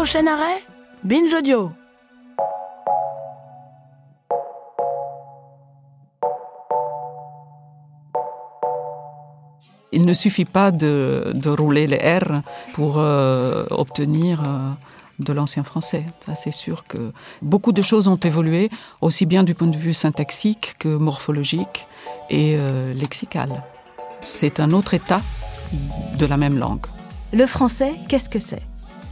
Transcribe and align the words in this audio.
Prochain 0.00 0.26
arrêt, 0.28 0.64
Binge 1.04 1.34
Audio. 1.34 1.72
Il 9.92 10.06
ne 10.06 10.14
suffit 10.14 10.46
pas 10.46 10.70
de, 10.70 11.32
de 11.34 11.50
rouler 11.50 11.86
les 11.86 11.98
R 11.98 12.40
pour 12.72 12.94
euh, 12.96 13.66
obtenir 13.68 14.40
euh, 14.40 14.70
de 15.18 15.34
l'ancien 15.34 15.64
français. 15.64 16.06
Ça, 16.24 16.34
c'est 16.34 16.54
sûr 16.54 16.86
que 16.86 17.12
beaucoup 17.42 17.72
de 17.72 17.82
choses 17.82 18.08
ont 18.08 18.16
évolué, 18.16 18.70
aussi 19.02 19.26
bien 19.26 19.42
du 19.42 19.54
point 19.54 19.68
de 19.68 19.76
vue 19.76 19.92
syntaxique 19.92 20.76
que 20.78 20.96
morphologique 20.96 21.86
et 22.30 22.56
euh, 22.58 22.94
lexical. 22.94 23.62
C'est 24.22 24.60
un 24.60 24.72
autre 24.72 24.94
état 24.94 25.20
de 26.16 26.24
la 26.24 26.38
même 26.38 26.56
langue. 26.56 26.86
Le 27.34 27.44
français, 27.44 27.96
qu'est-ce 28.08 28.30
que 28.30 28.38
c'est? 28.38 28.62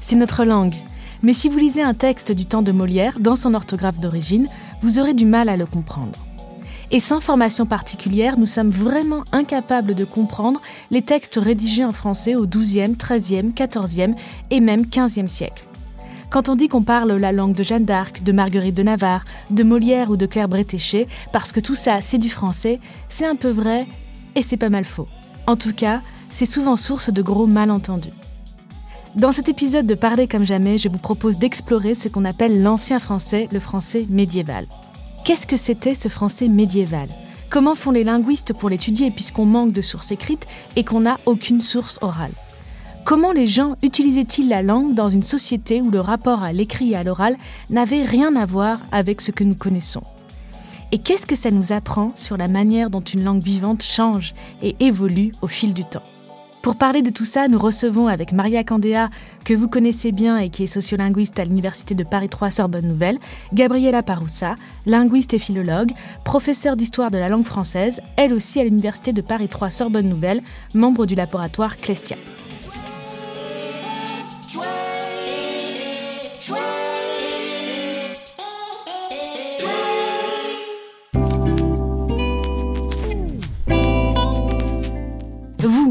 C'est 0.01 0.16
notre 0.16 0.45
langue. 0.45 0.77
Mais 1.23 1.33
si 1.33 1.48
vous 1.48 1.59
lisez 1.59 1.83
un 1.83 1.95
texte 1.95 2.33
du 2.33 2.47
temps 2.47 2.62
de 2.62 2.73
Molière 2.73 3.19
dans 3.20 3.37
son 3.37 3.55
orthographe 3.55 3.98
d'origine, 3.98 4.48
vous 4.83 4.98
aurez 4.98 5.15
du 5.15 5.27
mal 5.27 5.48
à 5.48 5.57
le 5.57 5.66
comprendre. 5.66 6.19
Et 6.91 7.01
sans 7.01 7.21
formation 7.21 7.66
particulière, 7.66 8.38
nous 8.38 8.47
sommes 8.47 8.71
vraiment 8.71 9.24
incapables 9.33 9.95
de 9.95 10.05
comprendre 10.05 10.61
les 10.91 11.02
textes 11.02 11.37
rédigés 11.37 11.84
en 11.84 11.93
français 11.93 12.34
au 12.34 12.47
XIIe, 12.47 12.97
XIIIe, 12.97 13.52
XIVe 13.52 14.15
et 14.51 14.61
même 14.61 14.87
XVe 14.87 15.29
siècle. 15.29 15.65
Quand 16.30 16.49
on 16.49 16.57
dit 16.57 16.69
qu'on 16.69 16.83
parle 16.83 17.12
la 17.12 17.33
langue 17.33 17.55
de 17.55 17.62
Jeanne 17.62 17.85
d'Arc, 17.85 18.23
de 18.23 18.33
Marguerite 18.33 18.77
de 18.77 18.83
Navarre, 18.83 19.24
de 19.51 19.62
Molière 19.62 20.10
ou 20.10 20.16
de 20.16 20.27
Claire 20.27 20.49
Bretéché, 20.49 21.09
parce 21.33 21.52
que 21.52 21.60
tout 21.60 21.74
ça 21.74 22.01
c'est 22.01 22.19
du 22.19 22.30
français, 22.30 22.80
c'est 23.10 23.27
un 23.27 23.37
peu 23.37 23.51
vrai 23.51 23.87
et 24.35 24.43
c'est 24.43 24.59
pas 24.59 24.69
mal 24.69 24.85
faux. 24.85 25.09
En 25.46 25.57
tout 25.57 25.73
cas, 25.73 26.02
c'est 26.30 26.46
souvent 26.46 26.77
source 26.77 27.10
de 27.10 27.23
gros 27.23 27.46
malentendus. 27.46 28.12
Dans 29.17 29.33
cet 29.33 29.48
épisode 29.48 29.87
de 29.87 29.95
Parler 29.95 30.29
comme 30.29 30.45
jamais, 30.45 30.77
je 30.77 30.89
vous 30.89 30.99
propose 30.99 31.38
d'explorer 31.38 31.95
ce 31.95 32.09
qu'on 32.09 32.27
appelle 32.27 32.63
l'ancien 32.63 32.99
français, 32.99 33.49
le 33.51 33.59
français 33.59 34.07
médiéval. 34.10 34.66
Qu'est-ce 35.24 35.46
que 35.46 35.57
c'était 35.57 35.95
ce 35.95 36.09
français 36.09 36.46
médiéval? 36.49 37.09
Comment 37.49 37.74
font 37.74 37.91
les 37.91 38.05
linguistes 38.05 38.52
pour 38.52 38.69
l'étudier 38.69 39.10
puisqu'on 39.10 39.47
manque 39.47 39.73
de 39.73 39.80
sources 39.80 40.13
écrites 40.13 40.47
et 40.77 40.85
qu'on 40.85 41.01
n'a 41.01 41.16
aucune 41.24 41.63
source 41.63 41.99
orale? 42.02 42.32
Comment 43.05 43.32
les 43.32 43.47
gens 43.47 43.77
utilisaient-ils 43.82 44.49
la 44.49 44.63
langue 44.63 44.93
dans 44.93 45.09
une 45.09 45.23
société 45.23 45.80
où 45.80 45.91
le 45.91 46.01
rapport 46.01 46.43
à 46.43 46.52
l'écrit 46.52 46.93
et 46.93 46.97
à 46.97 47.02
l'oral 47.02 47.38
n'avait 47.71 48.02
rien 48.02 48.37
à 48.37 48.45
voir 48.45 48.80
avec 48.93 49.23
ce 49.23 49.30
que 49.30 49.43
nous 49.43 49.54
connaissons? 49.54 50.02
Et 50.93 50.99
qu'est-ce 50.99 51.27
que 51.27 51.35
ça 51.35 51.51
nous 51.51 51.73
apprend 51.73 52.13
sur 52.15 52.37
la 52.37 52.49
manière 52.49 52.91
dont 52.91 53.01
une 53.01 53.25
langue 53.25 53.43
vivante 53.43 53.82
change 53.82 54.35
et 54.63 54.77
évolue 54.80 55.32
au 55.41 55.47
fil 55.47 55.73
du 55.73 55.85
temps? 55.85 56.02
Pour 56.62 56.76
parler 56.76 57.02
de 57.02 57.10
tout 57.10 57.24
ça, 57.24 57.48
nous 57.48 57.59
recevons 57.59 58.09
avec 58.09 58.32
Maria 58.32 58.64
Candéa, 58.64 59.10
que 59.45 59.54
vous 59.54 59.68
connaissez 59.68 60.12
bien 60.12 60.38
et 60.38 60.51
qui 60.51 60.64
est 60.64 60.66
sociolinguiste 60.66 61.38
à 61.38 61.45
l'Université 61.45 61.95
de 61.95 62.04
Paris 62.04 62.28
3 62.28 62.51
Sorbonne 62.51 62.87
Nouvelle, 62.87 63.18
Gabriela 63.52 64.03
Paroussa, 64.03 64.56
linguiste 64.84 65.34
et 65.34 65.38
philologue, 65.38 65.92
professeure 66.25 66.76
d'histoire 66.76 67.10
de 67.10 67.19
la 67.19 67.28
langue 67.28 67.44
française, 67.44 68.00
elle 68.16 68.32
aussi 68.32 68.60
à 68.60 68.64
l'Université 68.64 69.12
de 69.12 69.22
Paris 69.22 69.48
3 69.48 69.70
Sorbonne 69.70 70.09
Nouvelle, 70.09 70.42
membre 70.75 71.06
du 71.06 71.14
laboratoire 71.14 71.76
Clestia. 71.76 72.16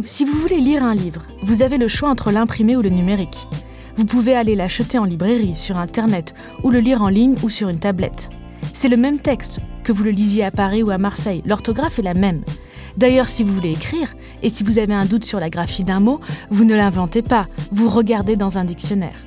Si 0.03 0.25
vous 0.25 0.33
voulez 0.33 0.59
lire 0.59 0.83
un 0.83 0.93
livre, 0.93 1.21
vous 1.43 1.61
avez 1.61 1.77
le 1.77 1.87
choix 1.87 2.09
entre 2.09 2.31
l'imprimé 2.31 2.75
ou 2.75 2.81
le 2.81 2.89
numérique. 2.89 3.47
Vous 3.95 4.05
pouvez 4.05 4.35
aller 4.35 4.55
l'acheter 4.55 4.97
en 4.97 5.05
librairie, 5.05 5.55
sur 5.55 5.77
Internet, 5.77 6.35
ou 6.63 6.69
le 6.69 6.79
lire 6.79 7.01
en 7.01 7.09
ligne 7.09 7.35
ou 7.43 7.49
sur 7.49 7.69
une 7.69 7.79
tablette. 7.79 8.29
C'est 8.73 8.89
le 8.89 8.97
même 8.97 9.19
texte, 9.19 9.59
que 9.83 9.91
vous 9.91 10.03
le 10.03 10.11
lisiez 10.11 10.43
à 10.43 10.51
Paris 10.51 10.83
ou 10.83 10.91
à 10.91 10.97
Marseille, 10.97 11.41
l'orthographe 11.45 11.99
est 11.99 12.03
la 12.03 12.13
même. 12.13 12.43
D'ailleurs, 12.97 13.29
si 13.29 13.43
vous 13.43 13.53
voulez 13.53 13.71
écrire, 13.71 14.13
et 14.43 14.49
si 14.49 14.63
vous 14.63 14.77
avez 14.77 14.93
un 14.93 15.05
doute 15.05 15.23
sur 15.23 15.39
la 15.39 15.49
graphie 15.49 15.83
d'un 15.83 15.99
mot, 15.99 16.19
vous 16.49 16.65
ne 16.65 16.75
l'inventez 16.75 17.21
pas, 17.21 17.47
vous 17.71 17.89
regardez 17.89 18.35
dans 18.35 18.57
un 18.57 18.65
dictionnaire. 18.65 19.25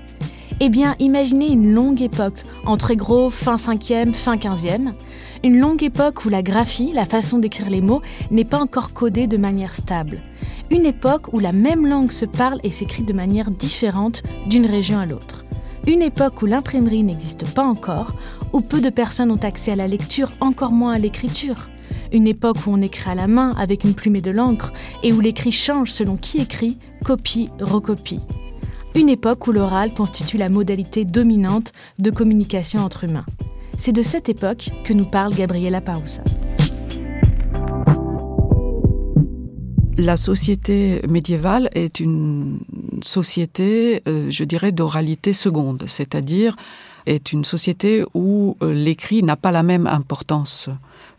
Eh 0.60 0.69
bien, 0.69 0.94
imaginez 0.98 1.50
une 1.50 1.72
longue 1.72 2.03
époque, 2.03 2.42
entre 2.66 2.92
gros 2.94 3.30
fin 3.30 3.56
5e, 3.56 4.12
fin 4.12 4.34
15e, 4.34 4.92
une 5.42 5.59
longue 5.59 5.82
époque 5.82 6.26
où 6.26 6.28
la 6.28 6.42
graphie, 6.42 6.92
la 6.92 7.06
façon 7.06 7.38
d'écrire 7.38 7.70
les 7.70 7.80
mots, 7.80 8.03
n'est 8.30 8.44
pas 8.44 8.60
encore 8.60 8.92
codée 8.92 9.26
de 9.26 9.38
manière 9.38 9.75
stable. 9.75 10.20
Une 10.70 10.86
époque 10.86 11.32
où 11.32 11.41
la 11.41 11.50
même 11.50 11.84
langue 11.84 12.12
se 12.12 12.25
parle 12.25 12.60
et 12.62 12.70
s'écrit 12.70 13.03
de 13.03 13.12
manière 13.12 13.50
différente 13.50 14.22
d'une 14.47 14.66
région 14.66 15.00
à 15.00 15.06
l'autre. 15.06 15.44
Une 15.88 16.00
époque 16.00 16.42
où 16.42 16.47
l'imprimerie 16.47 17.03
n'existe 17.03 17.54
pas 17.54 17.64
encore, 17.64 18.14
où 18.53 18.60
peu 18.60 18.80
de 18.80 18.88
personnes 18.91 19.32
ont 19.32 19.44
accès 19.44 19.72
à 19.72 19.76
la 19.76 19.88
lecture, 19.88 20.30
encore 20.41 20.70
moins 20.70 20.92
à 20.92 20.98
l'écriture. 20.98 21.69
Une 22.12 22.28
époque 22.28 22.59
où 22.66 22.70
on 22.70 22.82
écrit 22.82 23.10
à 23.10 23.16
la 23.16 23.26
main 23.26 23.53
avec 23.59 23.82
une 23.82 23.94
plume 23.94 24.14
et 24.16 24.20
de 24.20 24.30
l'encre 24.30 24.72
et 25.03 25.12
où 25.12 25.20
l'écrit 25.20 25.50
change 25.50 25.91
selon 25.91 26.16
qui 26.16 26.38
écrit, 26.38 26.78
copie, 27.04 27.50
recopie. 27.60 28.20
Une 28.94 29.09
époque 29.09 29.48
où 29.48 29.53
l'oral 29.53 29.92
constitue 29.92 30.36
la 30.36 30.48
modalité 30.48 31.04
dominante 31.04 31.72
de 31.98 32.10
communication 32.10 32.80
entre 32.80 33.04
humains. 33.04 33.26
C'est 33.76 33.92
de 33.92 34.03
cette 34.03 34.28
époque 34.28 34.70
que 34.84 34.92
nous 34.92 35.06
parle 35.06 35.34
Gabriela 35.34 35.80
Paroussa. 35.80 36.22
La 39.96 40.16
société 40.16 41.00
médiévale 41.08 41.68
est 41.74 42.00
une 42.00 42.60
société, 43.02 44.02
euh, 44.08 44.30
je 44.30 44.44
dirais, 44.44 44.72
d'oralité 44.72 45.32
seconde, 45.32 45.84
c'est-à-dire 45.86 46.56
est 47.06 47.32
une 47.32 47.44
société 47.44 48.04
où 48.14 48.56
euh, 48.62 48.72
l'écrit 48.72 49.22
n'a 49.22 49.36
pas 49.36 49.50
la 49.50 49.62
même 49.62 49.86
importance 49.86 50.68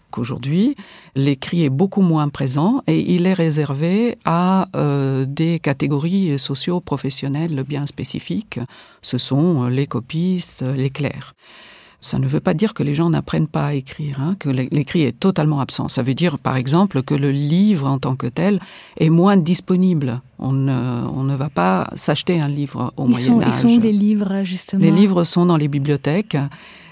qu'aujourd'hui. 0.09 0.75
L'écrit 1.15 1.63
est 1.63 1.69
beaucoup 1.69 2.01
moins 2.01 2.29
présent 2.29 2.81
et 2.87 2.99
il 3.13 3.27
est 3.27 3.33
réservé 3.33 4.17
à 4.25 4.67
euh, 4.75 5.25
des 5.27 5.59
catégories 5.59 6.37
socio-professionnelles 6.39 7.63
bien 7.67 7.85
spécifiques. 7.85 8.59
Ce 9.01 9.17
sont 9.17 9.67
les 9.67 9.87
copistes, 9.87 10.63
les 10.63 10.89
clercs. 10.89 11.33
Ça 12.03 12.17
ne 12.17 12.27
veut 12.27 12.39
pas 12.39 12.55
dire 12.55 12.73
que 12.73 12.81
les 12.81 12.95
gens 12.95 13.11
n'apprennent 13.11 13.47
pas 13.47 13.67
à 13.67 13.73
écrire, 13.73 14.19
hein, 14.19 14.35
que 14.39 14.49
l'écrit 14.49 15.03
est 15.03 15.17
totalement 15.17 15.61
absent. 15.61 15.87
Ça 15.87 16.01
veut 16.01 16.15
dire, 16.15 16.39
par 16.39 16.57
exemple, 16.57 17.03
que 17.03 17.13
le 17.13 17.29
livre 17.29 17.87
en 17.87 17.99
tant 17.99 18.15
que 18.15 18.25
tel 18.25 18.59
est 18.97 19.11
moins 19.11 19.37
disponible. 19.37 20.19
On 20.39 20.51
ne, 20.51 20.73
on 20.73 21.23
ne 21.23 21.35
va 21.35 21.49
pas 21.49 21.91
s'acheter 21.95 22.41
un 22.41 22.47
livre 22.47 22.91
au 22.97 23.05
ils 23.05 23.11
Moyen 23.11 23.25
sont, 23.27 23.41
Âge. 23.41 23.47
Ils 23.49 23.53
sont 23.53 23.79
les 23.79 23.91
livres, 23.91 24.43
justement 24.43 24.81
Les 24.81 24.89
livres 24.89 25.23
sont 25.23 25.45
dans 25.45 25.57
les 25.57 25.67
bibliothèques. 25.67 26.37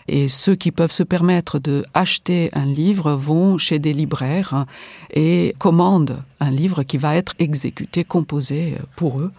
Et 0.07 0.27
ceux 0.27 0.55
qui 0.55 0.71
peuvent 0.71 0.91
se 0.91 1.03
permettre 1.03 1.57
de 1.59 1.83
acheter 1.95 2.49
un 2.53 2.65
livre 2.65 3.13
vont 3.13 3.57
chez 3.57 3.79
des 3.79 3.93
libraires 3.93 4.65
et 5.13 5.55
commandent 5.57 6.17
un 6.39 6.51
livre 6.51 6.83
qui 6.83 6.97
va 6.97 7.15
être 7.15 7.33
exécuté, 7.39 8.03
composé 8.03 8.75
pour 8.95 9.19
eux 9.19 9.31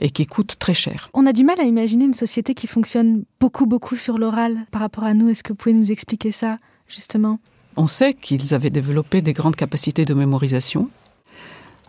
et 0.00 0.10
qui 0.10 0.26
coûte 0.26 0.56
très 0.58 0.74
cher. 0.74 1.08
On 1.14 1.26
a 1.26 1.32
du 1.32 1.44
mal 1.44 1.60
à 1.60 1.64
imaginer 1.64 2.04
une 2.04 2.14
société 2.14 2.54
qui 2.54 2.66
fonctionne 2.66 3.24
beaucoup, 3.40 3.66
beaucoup 3.66 3.96
sur 3.96 4.18
l'oral 4.18 4.66
par 4.70 4.80
rapport 4.80 5.04
à 5.04 5.14
nous. 5.14 5.28
Est-ce 5.28 5.42
que 5.42 5.52
vous 5.52 5.56
pouvez 5.56 5.74
nous 5.74 5.90
expliquer 5.90 6.32
ça, 6.32 6.58
justement? 6.88 7.40
On 7.76 7.86
sait 7.86 8.14
qu'ils 8.14 8.54
avaient 8.54 8.70
développé 8.70 9.20
des 9.22 9.32
grandes 9.32 9.56
capacités 9.56 10.04
de 10.04 10.14
mémorisation. 10.14 10.88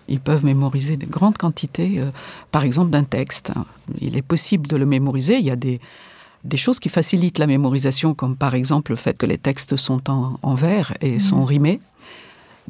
Ils 0.07 0.19
peuvent 0.19 0.45
mémoriser 0.45 0.97
de 0.97 1.05
grandes 1.05 1.37
quantités, 1.37 1.99
euh, 1.99 2.09
par 2.51 2.63
exemple, 2.63 2.89
d'un 2.89 3.03
texte. 3.03 3.51
Il 3.99 4.17
est 4.17 4.23
possible 4.23 4.67
de 4.67 4.75
le 4.75 4.85
mémoriser. 4.85 5.37
Il 5.37 5.45
y 5.45 5.51
a 5.51 5.55
des, 5.55 5.79
des 6.43 6.57
choses 6.57 6.79
qui 6.79 6.89
facilitent 6.89 7.37
la 7.37 7.47
mémorisation, 7.47 8.15
comme 8.15 8.35
par 8.35 8.55
exemple 8.55 8.91
le 8.91 8.95
fait 8.95 9.17
que 9.17 9.27
les 9.27 9.37
textes 9.37 9.77
sont 9.77 10.09
en, 10.09 10.39
en 10.41 10.55
vers 10.55 10.93
et 11.01 11.17
mmh. 11.17 11.19
sont 11.19 11.45
rimés. 11.45 11.79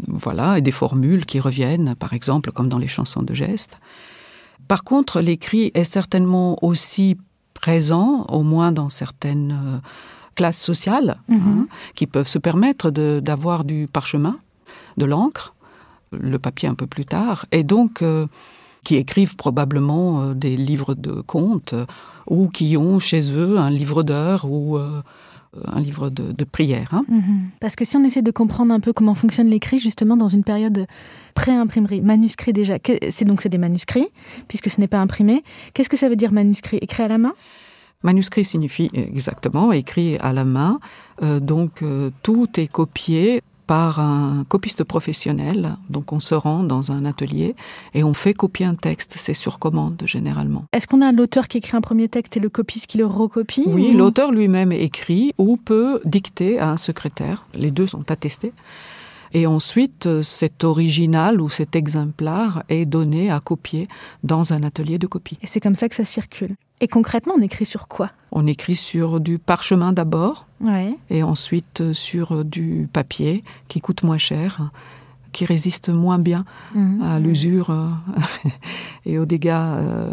Voilà, 0.07 0.57
et 0.57 0.61
des 0.61 0.71
formules 0.71 1.25
qui 1.25 1.39
reviennent, 1.39 1.95
par 1.95 2.13
exemple, 2.13 2.51
comme 2.51 2.69
dans 2.69 2.77
les 2.77 2.88
chansons 2.88 3.21
de 3.21 3.33
gestes. 3.33 3.79
Par 4.68 4.84
contre, 4.84 5.22
l'écrit 5.22 5.72
est 5.74 5.83
certainement 5.83 6.57
aussi 6.63 7.18
présent, 7.54 8.25
au 8.30 8.44
moins 8.44 8.72
dans 8.72 8.89
certaines 8.89 9.51
euh, 9.51 9.78
classes 10.36 10.62
sociales, 10.62 11.18
mm 11.28 11.36
-hmm. 11.36 11.39
hein, 11.39 11.68
qui 11.95 12.07
peuvent 12.07 12.28
se 12.28 12.39
permettre 12.39 12.92
d'avoir 13.22 13.63
du 13.63 13.88
parchemin, 13.92 14.38
de 14.98 15.06
l'encre, 15.06 15.54
le 16.12 16.38
papier 16.39 16.69
un 16.69 16.75
peu 16.75 16.88
plus 16.88 17.06
tard, 17.06 17.45
et 17.51 17.63
donc 17.63 18.01
euh, 18.01 18.28
qui 18.86 18.95
écrivent 18.95 19.36
probablement 19.36 20.22
euh, 20.22 20.33
des 20.33 20.56
livres 20.69 20.95
de 20.95 21.22
contes 21.22 21.75
ou 22.28 22.48
qui 22.48 22.78
ont 22.78 23.00
chez 23.00 23.24
eux 23.44 23.57
un 23.57 23.69
livre 23.69 24.04
d'heures 24.04 24.45
ou 24.45 24.78
un 25.66 25.80
livre 25.80 26.10
de, 26.10 26.31
de 26.31 26.44
prière. 26.44 26.94
Hein. 26.94 27.04
-hmm. 27.10 27.60
Parce 27.60 27.75
que 27.75 27.86
si 27.86 27.98
on 27.98 28.04
essaie 28.04 28.22
de 28.22 28.31
comprendre 28.31 28.74
un 28.74 28.80
peu 28.80 28.94
comment 28.94 29.16
fonctionne 29.16 29.50
l'écrit 29.50 29.80
justement 29.80 30.18
dans 30.18 30.28
une 30.28 30.44
période 30.44 30.86
pré-imprimerie, 31.34 32.01
manuscrit 32.01 32.54
déjà, 32.54 32.75
c'est 33.16 33.25
donc 33.25 33.42
c'est 33.42 33.50
des 33.50 33.57
manuscrits, 33.57 34.10
puisque 34.48 34.69
ce 34.69 34.80
n'est 34.80 34.92
pas 34.96 35.00
imprimé. 35.00 35.44
Qu'est-ce 35.74 35.90
que 35.90 35.98
ça 35.98 36.07
veut 36.10 36.16
dire 36.24 36.31
manuscrit? 36.31 36.78
Écrit 36.81 37.04
à 37.04 37.07
la 37.07 37.18
main? 37.18 37.34
Manuscrit 38.01 38.46
signifie 38.46 38.90
exactement 38.94 39.74
écrit 39.74 40.18
à 40.19 40.31
la 40.31 40.46
main, 40.46 40.80
euh, 41.22 41.42
donc 41.42 41.81
euh, 41.81 42.12
tout 42.24 42.48
est 42.62 42.72
copié 42.72 43.42
par 43.69 44.00
un 44.00 44.45
copiste 44.50 44.83
professionnel. 44.83 45.75
Donc 45.92 46.12
on 46.12 46.19
se 46.19 46.33
rend 46.33 46.63
dans 46.63 46.92
un 46.92 47.06
atelier 47.06 47.54
et 47.94 48.04
on 48.04 48.16
fait 48.16 48.33
copier 48.33 48.66
un 48.66 48.74
texte. 48.74 49.13
C'est 49.16 49.36
sur 49.36 49.60
commande 49.60 50.01
généralement. 50.07 50.66
Est-ce 50.74 50.88
qu'on 50.88 51.04
a 51.04 51.12
l'auteur 51.12 51.48
qui 51.48 51.60
écrit 51.60 51.77
un 51.77 51.81
premier 51.81 52.10
texte 52.10 52.36
et 52.36 52.39
le 52.39 52.50
copiste 52.50 52.88
qui 52.88 52.98
le 52.98 53.06
recopie 53.06 53.66
Oui, 53.68 53.94
l'auteur 53.94 54.31
lui-même 54.31 54.71
écrit 54.71 55.33
ou 55.38 55.56
peut 55.56 56.01
dicter 56.04 56.57
à 56.57 56.71
un 56.71 56.77
secrétaire. 56.77 57.45
Les 57.54 57.69
deux 57.69 57.86
sont 57.86 58.10
attestés. 58.10 58.54
Et 59.33 59.45
ensuite, 59.45 60.24
cet 60.24 60.63
original 60.63 61.39
ou 61.39 61.48
cet 61.48 61.75
exemplaire 61.75 62.63
est 62.69 62.88
donné 62.88 63.30
à 63.30 63.39
copier 63.39 63.88
dans 64.24 64.51
un 64.51 64.63
atelier 64.63 64.98
de 64.98 65.06
copie. 65.06 65.38
Et 65.44 65.48
c'est 65.48 65.60
comme 65.60 65.75
ça 65.75 65.88
que 65.88 65.94
ça 65.95 66.06
circule. 66.06 66.56
Et 66.81 66.88
concrètement, 66.88 67.34
on 67.38 67.42
écrit 67.42 67.66
sur 67.66 67.88
quoi? 67.88 68.12
On 68.31 68.48
écrit 68.48 68.76
sur 68.76 69.20
du 69.20 69.38
parchemin 69.38 69.92
d'abord, 69.92 70.48
ouais. 70.62 70.96
et 71.10 71.24
ensuite 71.24 71.94
sur 71.94 72.46
du 72.46 72.88
papier 72.92 73.44
qui 73.68 73.81
coûte 73.81 74.04
moins 74.04 74.18
cher, 74.18 74.70
qui 75.31 75.46
résiste 75.46 75.90
moins 75.90 76.20
bien 76.20 76.46
mmh. 76.76 77.02
à 77.02 77.20
l'usure 77.20 77.76
et 79.06 79.18
aux 79.20 79.26
dégâts 79.26 79.50
euh, 79.52 80.12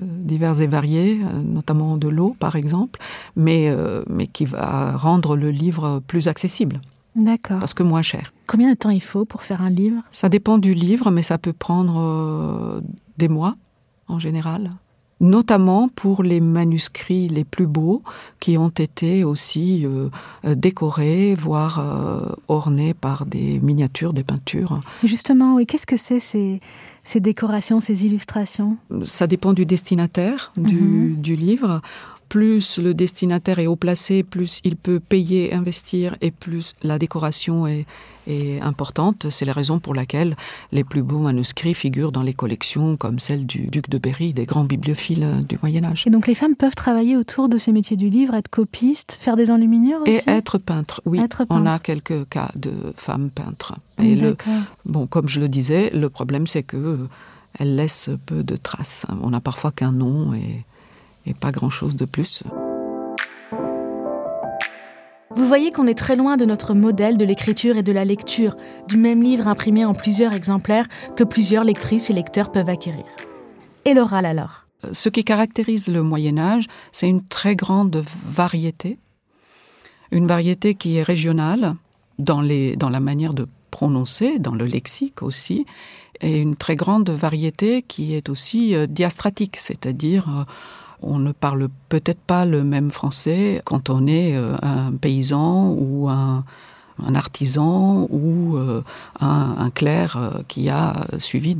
divers 0.00 0.60
et 0.60 0.66
variés, 0.66 1.20
notamment 1.44 1.96
de 1.96 2.08
l'eau 2.08 2.36
par 2.38 2.56
exemple, 2.56 3.00
mais, 3.34 3.68
euh, 3.68 4.02
mais 4.08 4.26
qui 4.26 4.44
va 4.44 4.96
rendre 4.96 5.36
le 5.36 5.50
livre 5.50 6.00
plus 6.06 6.28
accessible. 6.28 6.80
D'accord. 7.16 7.58
Parce 7.58 7.74
que 7.74 7.82
moins 7.82 8.02
cher. 8.02 8.32
Combien 8.46 8.70
de 8.70 8.76
temps 8.76 8.90
il 8.90 9.02
faut 9.02 9.24
pour 9.24 9.42
faire 9.42 9.62
un 9.62 9.70
livre? 9.70 10.02
Ça 10.10 10.28
dépend 10.28 10.58
du 10.58 10.74
livre, 10.74 11.10
mais 11.10 11.22
ça 11.22 11.38
peut 11.38 11.54
prendre 11.54 11.98
euh, 11.98 12.80
des 13.16 13.28
mois 13.28 13.56
en 14.06 14.18
général. 14.18 14.72
Notamment 15.18 15.88
pour 15.88 16.22
les 16.22 16.40
manuscrits 16.40 17.28
les 17.28 17.44
plus 17.44 17.66
beaux 17.66 18.02
qui 18.38 18.58
ont 18.58 18.68
été 18.68 19.24
aussi 19.24 19.86
euh, 19.86 20.10
décorés, 20.54 21.34
voire 21.34 21.78
euh, 21.78 22.34
ornés 22.48 22.92
par 22.92 23.24
des 23.24 23.58
miniatures, 23.60 24.12
des 24.12 24.24
peintures. 24.24 24.80
Justement, 25.04 25.54
oui, 25.54 25.64
qu'est-ce 25.64 25.86
que 25.86 25.96
c'est 25.96 26.20
ces, 26.20 26.60
ces 27.02 27.20
décorations, 27.20 27.80
ces 27.80 28.04
illustrations? 28.04 28.76
Ça 29.04 29.26
dépend 29.26 29.54
du 29.54 29.64
destinataire 29.64 30.52
du, 30.58 31.14
du 31.16 31.34
livre 31.34 31.80
plus 32.28 32.78
le 32.78 32.94
destinataire 32.94 33.58
est 33.58 33.66
haut 33.66 33.76
placé, 33.76 34.22
plus 34.22 34.60
il 34.64 34.76
peut 34.76 35.00
payer, 35.00 35.52
investir, 35.52 36.16
et 36.20 36.30
plus 36.30 36.74
la 36.82 36.98
décoration 36.98 37.66
est, 37.66 37.86
est 38.26 38.60
importante. 38.60 39.28
C'est 39.30 39.44
la 39.44 39.52
raison 39.52 39.78
pour 39.78 39.94
laquelle 39.94 40.36
les 40.72 40.84
plus 40.84 41.02
beaux 41.02 41.18
manuscrits 41.18 41.74
figurent 41.74 42.12
dans 42.12 42.22
les 42.22 42.32
collections 42.32 42.96
comme 42.96 43.18
celle 43.18 43.46
du 43.46 43.66
duc 43.66 43.88
de 43.88 43.98
Berry, 43.98 44.32
des 44.32 44.46
grands 44.46 44.64
bibliophiles 44.64 45.44
du 45.48 45.58
Moyen 45.62 45.84
Âge. 45.84 46.04
Et 46.06 46.10
donc 46.10 46.26
les 46.26 46.34
femmes 46.34 46.56
peuvent 46.56 46.74
travailler 46.74 47.16
autour 47.16 47.48
de 47.48 47.58
ces 47.58 47.72
métiers 47.72 47.96
du 47.96 48.08
livre, 48.08 48.34
être 48.34 48.48
copistes, 48.48 49.16
faire 49.18 49.36
des 49.36 49.50
enluminures 49.50 50.02
aussi 50.02 50.12
Et 50.12 50.30
être 50.30 50.58
peintre, 50.58 51.00
oui. 51.04 51.20
Être 51.20 51.44
peintre. 51.44 51.60
On 51.62 51.66
a 51.66 51.78
quelques 51.78 52.28
cas 52.28 52.50
de 52.54 52.94
femmes 52.96 53.30
peintres. 53.30 53.74
Et 54.02 54.14
le, 54.14 54.36
bon, 54.84 55.06
comme 55.06 55.28
je 55.28 55.40
le 55.40 55.48
disais, 55.48 55.90
le 55.94 56.10
problème 56.10 56.46
c'est 56.46 56.62
que 56.62 57.08
elles 57.58 57.76
laissent 57.76 58.10
peu 58.26 58.42
de 58.42 58.56
traces. 58.56 59.06
On 59.22 59.30
n'a 59.30 59.40
parfois 59.40 59.70
qu'un 59.70 59.92
nom 59.92 60.34
et 60.34 60.64
et 61.26 61.34
pas 61.34 61.52
grand-chose 61.52 61.96
de 61.96 62.04
plus. 62.04 62.42
Vous 65.36 65.46
voyez 65.46 65.70
qu'on 65.70 65.86
est 65.86 65.98
très 65.98 66.16
loin 66.16 66.38
de 66.38 66.46
notre 66.46 66.72
modèle 66.72 67.18
de 67.18 67.24
l'écriture 67.24 67.76
et 67.76 67.82
de 67.82 67.92
la 67.92 68.06
lecture, 68.06 68.56
du 68.88 68.96
même 68.96 69.22
livre 69.22 69.48
imprimé 69.48 69.84
en 69.84 69.92
plusieurs 69.92 70.32
exemplaires 70.32 70.86
que 71.14 71.24
plusieurs 71.24 71.62
lectrices 71.62 72.08
et 72.08 72.14
lecteurs 72.14 72.50
peuvent 72.50 72.70
acquérir. 72.70 73.04
Et 73.84 73.92
l'oral 73.92 74.24
alors? 74.24 74.66
Ce 74.92 75.08
qui 75.08 75.24
caractérise 75.24 75.88
le 75.88 76.02
Moyen 76.02 76.38
Âge, 76.38 76.66
c'est 76.90 77.08
une 77.08 77.22
très 77.22 77.54
grande 77.54 78.02
variété, 78.24 78.98
une 80.10 80.26
variété 80.26 80.74
qui 80.74 80.96
est 80.96 81.02
régionale 81.02 81.74
dans, 82.18 82.40
les, 82.40 82.76
dans 82.76 82.90
la 82.90 83.00
manière 83.00 83.34
de 83.34 83.46
prononcer, 83.70 84.38
dans 84.38 84.54
le 84.54 84.64
lexique 84.64 85.22
aussi, 85.22 85.66
et 86.22 86.38
une 86.38 86.56
très 86.56 86.76
grande 86.76 87.10
variété 87.10 87.82
qui 87.82 88.14
est 88.14 88.30
aussi 88.30 88.74
euh, 88.74 88.86
diastratique, 88.86 89.58
c'est-à-dire 89.58 90.28
euh, 90.30 90.44
on 91.02 91.18
ne 91.18 91.32
parle 91.32 91.68
peut-être 91.88 92.20
pas 92.20 92.44
le 92.44 92.64
même 92.64 92.90
français 92.90 93.60
quand 93.64 93.90
on 93.90 94.06
est 94.06 94.36
un 94.36 94.92
paysan 94.92 95.70
ou 95.70 96.08
un, 96.08 96.44
artisan 97.14 98.06
ou 98.10 98.56
euh, 98.56 98.82
un, 99.20 99.70
clerc 99.70 100.16
euh, 100.16 100.42
qui 100.48 100.70
a 100.70 101.06
suivi 101.18 101.56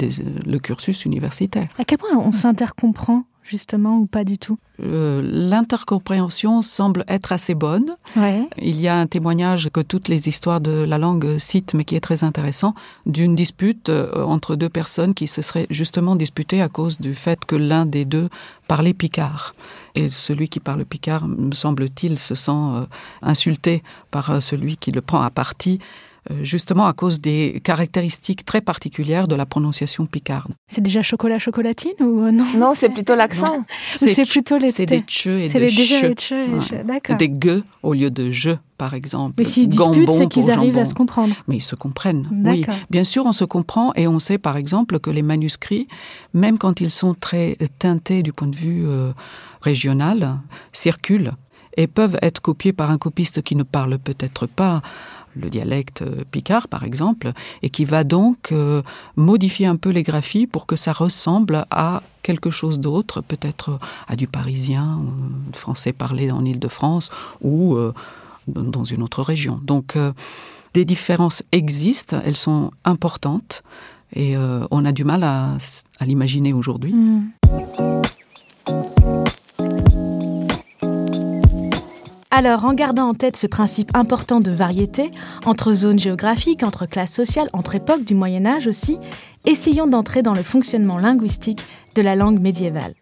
le 0.46 0.58
cursus 0.58 1.04
universitaire. 1.04 1.68
À 1.78 1.84
quel 1.84 1.98
point 1.98 2.16
on 2.16 2.32
s'intercomprend? 2.32 3.24
Justement 3.46 3.98
ou 3.98 4.06
pas 4.06 4.24
du 4.24 4.38
tout? 4.38 4.58
Euh, 4.80 5.22
L'intercompréhension 5.24 6.60
semble 6.62 7.04
être 7.08 7.32
assez 7.32 7.54
bonne. 7.54 7.96
Ouais. 8.16 8.48
Il 8.58 8.80
y 8.80 8.88
a 8.88 8.96
un 8.96 9.06
témoignage 9.06 9.70
que 9.72 9.80
toutes 9.80 10.08
les 10.08 10.28
histoires 10.28 10.60
de 10.60 10.84
la 10.84 10.98
langue 10.98 11.38
citent, 11.38 11.74
mais 11.74 11.84
qui 11.84 11.96
est 11.96 12.00
très 12.00 12.24
intéressant, 12.24 12.74
d'une 13.06 13.34
dispute 13.34 13.88
euh, 13.88 14.24
entre 14.24 14.56
deux 14.56 14.68
personnes 14.68 15.14
qui 15.14 15.26
se 15.26 15.42
seraient 15.42 15.66
justement 15.70 16.16
disputées 16.16 16.60
à 16.60 16.68
cause 16.68 17.00
du 17.00 17.14
fait 17.14 17.44
que 17.44 17.56
l'un 17.56 17.86
des 17.86 18.04
deux 18.04 18.28
parlait 18.68 18.94
picard. 18.94 19.54
Et 19.94 20.10
celui 20.10 20.48
qui 20.48 20.60
parle 20.60 20.84
picard, 20.84 21.26
me 21.26 21.54
semble-t-il, 21.54 22.18
se 22.18 22.34
sent 22.34 22.50
euh, 22.50 22.84
insulté 23.22 23.82
par 24.10 24.42
celui 24.42 24.76
qui 24.76 24.90
le 24.90 25.00
prend 25.00 25.22
à 25.22 25.30
partie 25.30 25.78
justement 26.42 26.86
à 26.86 26.92
cause 26.92 27.20
des 27.20 27.60
caractéristiques 27.62 28.44
très 28.44 28.60
particulières 28.60 29.28
de 29.28 29.34
la 29.34 29.46
prononciation 29.46 30.06
picarde. 30.06 30.52
C'est 30.72 30.80
déjà 30.80 31.02
chocolat 31.02 31.38
chocolatine 31.38 31.92
ou 32.00 32.30
non 32.30 32.44
Non, 32.56 32.72
c'est 32.74 32.88
plutôt 32.88 33.14
l'accent. 33.14 33.64
C'est 33.94 34.24
plutôt 34.24 34.58
les 34.58 34.68
C'est 34.68 34.86
des 34.86 35.02
che 35.06 35.28
et 35.28 35.48
des 35.48 35.68
che. 35.68 36.84
D'accord. 36.84 37.16
Des 37.16 37.28
gueux 37.28 37.64
au 37.82 37.94
lieu 37.94 38.10
de 38.10 38.30
je, 38.30 38.52
par 38.78 38.94
exemple. 38.94 39.34
Mais 39.38 39.44
s'ils 39.44 39.68
disputent, 39.68 40.04
Gambon 40.04 40.18
c'est 40.18 40.28
qu'ils 40.28 40.50
arrivent 40.50 40.78
à 40.78 40.84
se 40.84 40.94
comprendre. 40.94 41.34
Mais 41.48 41.56
ils 41.56 41.62
se 41.62 41.76
comprennent. 41.76 42.28
Oui, 42.44 42.64
bien 42.90 43.04
sûr, 43.04 43.26
on 43.26 43.32
se 43.32 43.44
comprend 43.44 43.92
et 43.94 44.06
on 44.08 44.18
sait, 44.18 44.38
par 44.38 44.56
exemple, 44.56 44.98
que 45.00 45.10
les 45.10 45.22
manuscrits, 45.22 45.88
même 46.34 46.58
quand 46.58 46.80
ils 46.80 46.90
sont 46.90 47.14
très 47.14 47.56
teintés 47.78 48.22
du 48.22 48.32
point 48.32 48.48
de 48.48 48.56
vue 48.56 48.84
euh, 48.86 49.12
régional, 49.60 50.38
circulent 50.72 51.32
et 51.76 51.86
peuvent 51.86 52.18
être 52.22 52.40
copiés 52.40 52.72
par 52.72 52.90
un 52.90 52.98
copiste 52.98 53.42
qui 53.42 53.54
ne 53.54 53.62
parle 53.62 53.98
peut-être 53.98 54.46
pas 54.46 54.82
le 55.36 55.50
dialecte 55.50 56.02
euh, 56.02 56.24
picard 56.30 56.68
par 56.68 56.84
exemple 56.84 57.32
et 57.62 57.70
qui 57.70 57.84
va 57.84 58.04
donc 58.04 58.52
euh, 58.52 58.82
modifier 59.16 59.66
un 59.66 59.76
peu 59.76 59.90
les 59.90 60.02
graphies 60.02 60.46
pour 60.46 60.66
que 60.66 60.76
ça 60.76 60.92
ressemble 60.92 61.66
à 61.70 62.02
quelque 62.22 62.50
chose 62.50 62.80
d'autre 62.80 63.20
peut-être 63.20 63.78
à 64.08 64.16
du 64.16 64.26
parisien 64.26 64.98
euh, 65.00 65.56
français 65.56 65.92
parlé 65.92 66.30
en 66.30 66.44
Île-de-France 66.44 67.10
ou 67.40 67.76
euh, 67.76 67.92
dans 68.48 68.84
une 68.84 69.02
autre 69.02 69.22
région 69.22 69.60
donc 69.62 69.96
euh, 69.96 70.12
des 70.74 70.84
différences 70.84 71.42
existent 71.52 72.20
elles 72.24 72.36
sont 72.36 72.70
importantes 72.84 73.62
et 74.14 74.36
euh, 74.36 74.64
on 74.70 74.84
a 74.84 74.92
du 74.92 75.04
mal 75.04 75.24
à, 75.24 75.56
à 75.98 76.04
l'imaginer 76.04 76.52
aujourd'hui 76.52 76.94
Mm. 76.94 77.32
Alors, 82.38 82.66
en 82.66 82.74
gardant 82.74 83.08
en 83.08 83.14
tête 83.14 83.38
ce 83.38 83.46
principe 83.46 83.96
important 83.96 84.40
de 84.40 84.50
variété, 84.50 85.10
entre 85.46 85.72
zones 85.72 85.98
géographiques, 85.98 86.62
entre 86.62 86.84
classes 86.84 87.14
sociales, 87.14 87.48
entre 87.54 87.76
époques 87.76 88.04
du 88.04 88.14
Moyen 88.14 88.44
Âge 88.44 88.66
aussi, 88.66 88.98
essayons 89.46 89.86
d'entrer 89.86 90.20
dans 90.20 90.34
le 90.34 90.42
fonctionnement 90.42 90.98
linguistique 90.98 91.64
de 91.94 92.02
la 92.02 92.14
langue 92.14 92.38
médiévale. 92.38 92.92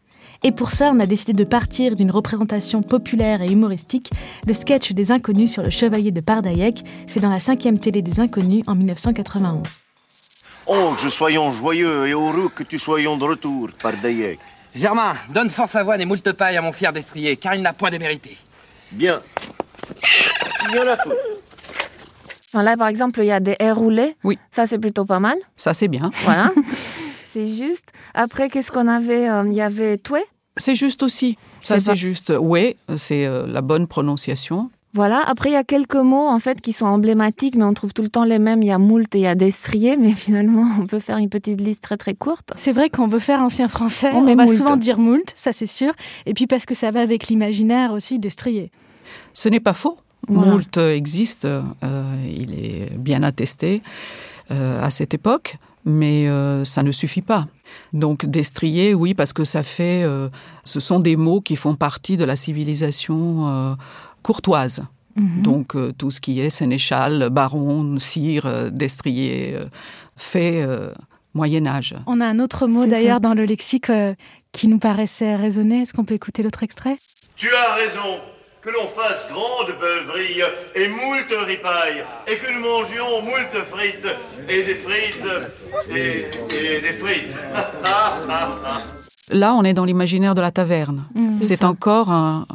Et 0.44 0.52
pour 0.52 0.70
ça, 0.70 0.92
on 0.94 1.00
a 1.00 1.06
décidé 1.06 1.32
de 1.32 1.42
partir 1.42 1.96
d'une 1.96 2.12
représentation 2.12 2.82
populaire 2.82 3.42
et 3.42 3.50
humoristique, 3.50 4.12
le 4.46 4.54
sketch 4.54 4.92
des 4.92 5.10
Inconnus 5.10 5.50
sur 5.50 5.64
le 5.64 5.70
chevalier 5.70 6.12
de 6.12 6.20
Pardaillec, 6.20 6.84
c'est 7.08 7.18
dans 7.18 7.28
la 7.28 7.40
cinquième 7.40 7.80
télé 7.80 8.02
des 8.02 8.20
Inconnus 8.20 8.62
en 8.68 8.76
1991. 8.76 9.66
Oh, 10.68 10.92
que 10.94 11.02
je 11.02 11.08
soyons 11.08 11.50
joyeux 11.50 12.06
et 12.06 12.12
heureux 12.12 12.50
que 12.54 12.62
tu 12.62 12.78
soyons 12.78 13.16
de 13.16 13.24
retour, 13.24 13.70
par 13.82 13.94
Dayek. 14.00 14.38
Germain, 14.76 15.14
donne 15.30 15.50
force 15.50 15.74
avoine 15.74 16.00
et 16.00 16.04
moult 16.04 16.32
paille 16.32 16.56
à 16.56 16.62
mon 16.62 16.72
fier 16.72 16.92
destrier, 16.92 17.36
car 17.36 17.56
il 17.56 17.62
n'a 17.62 17.72
point 17.72 17.90
démérité. 17.90 18.36
Bien. 18.94 19.18
Il 20.70 20.76
y 20.76 20.78
en 20.78 20.86
a 20.86 20.96
tout. 20.96 21.10
Là, 22.54 22.76
par 22.76 22.86
exemple, 22.88 23.20
il 23.20 23.26
y 23.26 23.32
a 23.32 23.40
des 23.40 23.56
airs 23.58 23.76
roulés. 23.76 24.16
Oui. 24.22 24.38
Ça, 24.50 24.66
c'est 24.66 24.78
plutôt 24.78 25.04
pas 25.04 25.18
mal. 25.20 25.36
ça 25.56 25.74
c'est 25.74 25.88
bien 25.88 26.10
Voilà. 26.24 26.52
c'est 27.32 27.44
juste. 27.46 27.84
Après, 28.14 28.48
qu'est-ce 28.48 28.70
qu'on 28.70 28.86
avait 28.88 29.28
Euh, 29.28 29.42
Il 29.46 29.54
y 29.54 29.60
avait 29.60 29.98
toué. 29.98 30.20
c'est 30.56 30.76
juste 30.76 31.02
aussi 31.02 31.36
ça 31.62 31.80
C'est 31.80 31.96
juste 31.96 32.32
ouais 32.38 32.76
c'est 32.96 33.26
euh, 33.26 33.44
la 33.48 33.60
bonne 33.60 33.88
prononciation 33.88 34.70
Voilà. 34.92 35.20
Après, 35.26 35.50
il 35.50 35.54
y 35.54 35.56
a 35.56 35.64
quelques 35.64 35.96
mots, 35.96 36.28
en 36.28 36.38
fait, 36.38 36.60
qui 36.60 36.72
sont 36.72 36.86
emblématiques, 36.86 37.56
mais 37.56 37.64
on 37.64 37.74
trouve 37.74 37.92
tout 37.92 38.02
le 38.02 38.08
temps 38.08 38.22
les 38.22 38.38
mêmes. 38.38 38.62
Il 38.62 38.66
y 38.66 38.70
a 38.70 38.78
moult 38.78 39.12
et 39.16 39.18
il 39.18 39.22
y 39.22 39.26
a 39.26 39.34
destrier, 39.34 39.96
mais 40.02 40.12
finalement, 40.12 40.64
on 40.80 40.86
peut 40.86 41.00
faire 41.00 41.18
une 41.18 41.28
petite 41.30 41.60
liste 41.60 41.82
très, 41.82 41.96
très 41.96 42.14
courte. 42.14 42.52
C'est 42.56 42.70
vrai 42.72 42.88
qu'on 42.88 43.08
veut 43.08 43.18
faire 43.18 43.40
ancien 43.42 43.66
français, 43.66 44.12
On 44.14 44.18
on, 44.18 44.36
va 44.36 44.44
moult. 44.44 44.56
souvent 44.56 44.76
dire 44.76 44.98
moult, 45.00 45.32
ça 45.34 45.52
c'est 45.52 45.66
sûr, 45.66 45.92
et 46.26 46.34
puis 46.34 46.46
parce 46.46 46.66
que 46.66 46.76
ça 46.76 46.92
va 46.92 47.00
avec 47.00 47.26
l'imaginaire 47.26 47.90
aussi 47.92 48.20
d'estrier. 48.20 48.70
Ce 49.32 49.48
n'est 49.48 49.60
pas 49.60 49.74
faux. 49.74 49.98
Voilà. 50.28 50.52
Moult 50.52 50.76
existe, 50.78 51.44
euh, 51.44 51.62
il 52.26 52.54
est 52.54 52.96
bien 52.96 53.22
attesté 53.22 53.82
euh, 54.50 54.82
à 54.82 54.88
cette 54.88 55.12
époque, 55.12 55.58
mais 55.84 56.28
euh, 56.28 56.64
ça 56.64 56.82
ne 56.82 56.92
suffit 56.92 57.20
pas. 57.20 57.46
Donc 57.92 58.24
destrier, 58.24 58.94
oui, 58.94 59.12
parce 59.12 59.34
que 59.34 59.44
ça 59.44 59.62
fait, 59.62 60.02
euh, 60.02 60.30
ce 60.64 60.80
sont 60.80 60.98
des 60.98 61.16
mots 61.16 61.42
qui 61.42 61.56
font 61.56 61.74
partie 61.74 62.16
de 62.16 62.24
la 62.24 62.36
civilisation 62.36 63.48
euh, 63.48 63.74
courtoise. 64.22 64.84
Mhm. 65.16 65.42
Donc 65.42 65.76
euh, 65.76 65.92
tout 65.96 66.10
ce 66.10 66.20
qui 66.20 66.40
est 66.40 66.50
sénéchal, 66.50 67.28
baron, 67.30 67.98
sire, 67.98 68.46
euh, 68.46 68.70
destrier, 68.70 69.54
euh, 69.54 69.66
fait 70.16 70.66
Moyen 71.34 71.66
Âge. 71.66 71.96
On 72.06 72.20
a 72.20 72.26
un 72.26 72.38
autre 72.38 72.66
mot 72.66 72.86
d'ailleurs 72.86 73.20
dans 73.20 73.34
le 73.34 73.44
lexique 73.44 73.90
qui 74.52 74.68
nous 74.68 74.78
paraissait 74.78 75.34
résonner. 75.36 75.82
Est-ce 75.82 75.92
qu'on 75.92 76.04
peut 76.04 76.14
écouter 76.14 76.44
l'autre 76.44 76.62
extrait? 76.62 76.96
Tu 77.36 77.48
as 77.52 77.74
raison. 77.74 78.20
Que 78.64 78.70
l'on 78.70 78.88
fasse 78.88 79.28
grande 79.30 79.74
beuverie 79.78 80.40
et 80.74 80.88
moult 80.88 81.46
ripaille, 81.46 82.02
et 82.26 82.36
que 82.36 82.50
nous 82.50 82.60
mangions 82.60 83.20
moult 83.22 83.54
frites, 83.70 84.08
et 84.48 84.62
des 84.62 84.74
frites, 84.76 85.26
et, 85.90 86.76
et 86.76 86.80
des 86.80 86.94
frites. 86.94 87.34
Là, 89.28 89.54
on 89.54 89.64
est 89.64 89.74
dans 89.74 89.84
l'imaginaire 89.84 90.34
de 90.34 90.40
la 90.40 90.50
taverne. 90.50 91.04
Mhm. 91.14 91.42
C'est 91.42 91.62
encore 91.64 92.10
un, 92.10 92.46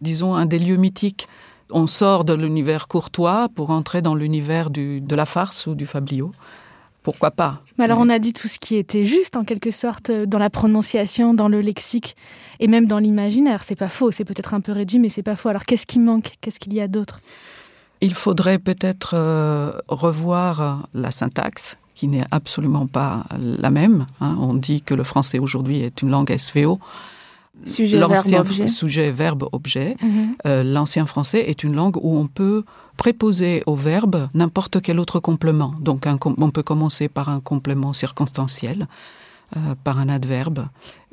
disons, 0.00 0.34
un 0.34 0.46
des 0.46 0.58
lieux 0.58 0.76
mythiques 0.76 1.28
on 1.72 1.86
sort 1.86 2.24
de 2.24 2.34
l'univers 2.34 2.88
courtois 2.88 3.48
pour 3.54 3.70
entrer 3.70 4.02
dans 4.02 4.14
l'univers 4.14 4.70
de 4.70 5.14
la 5.14 5.26
farce 5.26 5.66
ou 5.66 5.74
du 5.74 5.86
fabliau. 5.86 6.32
Pourquoi 7.02 7.30
pas 7.30 7.62
Mais 7.78 7.84
alors 7.84 7.98
on 7.98 8.08
a 8.08 8.18
dit 8.18 8.32
tout 8.32 8.48
ce 8.48 8.58
qui 8.58 8.76
était 8.76 9.04
juste 9.04 9.36
en 9.36 9.44
quelque 9.44 9.70
sorte 9.70 10.10
dans 10.10 10.38
la 10.38 10.50
prononciation, 10.50 11.32
dans 11.32 11.48
le 11.48 11.60
lexique 11.60 12.14
et 12.58 12.66
même 12.66 12.86
dans 12.86 12.98
l'imaginaire. 12.98 13.62
C'est 13.64 13.78
pas 13.78 13.88
faux, 13.88 14.10
c'est 14.10 14.24
peut-être 14.24 14.52
un 14.52 14.60
peu 14.60 14.72
réduit, 14.72 14.98
mais 14.98 15.08
c'est 15.08 15.22
pas 15.22 15.36
faux. 15.36 15.48
Alors 15.48 15.64
qu'est-ce 15.64 15.86
qui 15.86 15.98
manque? 15.98 16.32
Qu'est-ce 16.40 16.60
qu'il 16.60 16.74
y 16.74 16.80
a 16.80 16.88
d'autre? 16.88 17.20
Il 18.02 18.14
faudrait 18.14 18.58
peut-être 18.58 19.14
euh, 19.16 19.72
revoir 19.88 20.88
la 20.94 21.10
syntaxe 21.10 21.76
qui 21.94 22.08
n'est 22.08 22.24
absolument 22.30 22.86
pas 22.86 23.24
la 23.38 23.70
même. 23.70 24.06
Hein. 24.20 24.36
On 24.40 24.54
dit 24.54 24.80
que 24.80 24.94
le 24.94 25.04
français 25.04 25.38
aujourd'hui 25.38 25.80
est 25.80 26.00
une 26.00 26.10
langue 26.10 26.34
SVO. 26.34 26.78
Sujet, 27.66 27.98
verbe, 27.98 28.34
objet. 28.38 28.68
Sujet, 28.68 29.10
verbe, 29.10 29.48
objet. 29.52 29.96
Mhm. 30.00 30.34
Euh, 30.46 30.62
l'ancien 30.62 31.04
français 31.04 31.44
est 31.50 31.62
une 31.62 31.74
langue 31.74 31.98
où 31.98 32.16
on 32.16 32.26
peut 32.26 32.64
préposer 33.00 33.62
au 33.64 33.76
verbe 33.76 34.28
n'importe 34.34 34.82
quel 34.82 35.00
autre 35.00 35.20
complément. 35.20 35.72
Donc 35.80 36.06
on 36.06 36.50
peut 36.50 36.62
commencer 36.62 37.08
par 37.08 37.30
un 37.30 37.40
complément 37.40 37.94
circonstanciel, 37.94 38.88
euh, 39.56 39.74
par 39.82 39.98
un 39.98 40.10
adverbe, 40.10 40.66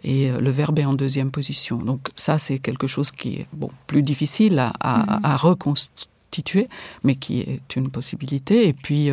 et 0.04 0.30
euh, 0.30 0.42
le 0.42 0.50
verbe 0.50 0.80
est 0.80 0.86
en 0.86 0.94
deuxième 0.94 1.32
position. 1.32 1.78
Donc 1.78 2.02
ça, 2.14 2.38
c'est 2.40 2.60
quelque 2.60 2.88
chose 2.88 3.12
qui 3.12 3.36
est 3.36 3.46
bon, 3.54 3.70
plus 3.88 4.04
difficile 4.04 4.60
à, 4.82 5.22
mhm. 5.24 5.36
reconstituer, 5.38 6.68
mais 7.06 7.16
qui 7.16 7.40
est 7.40 7.78
une 7.78 7.90
possibilité. 7.90 8.68
Et 8.68 8.74
puis 8.74 9.10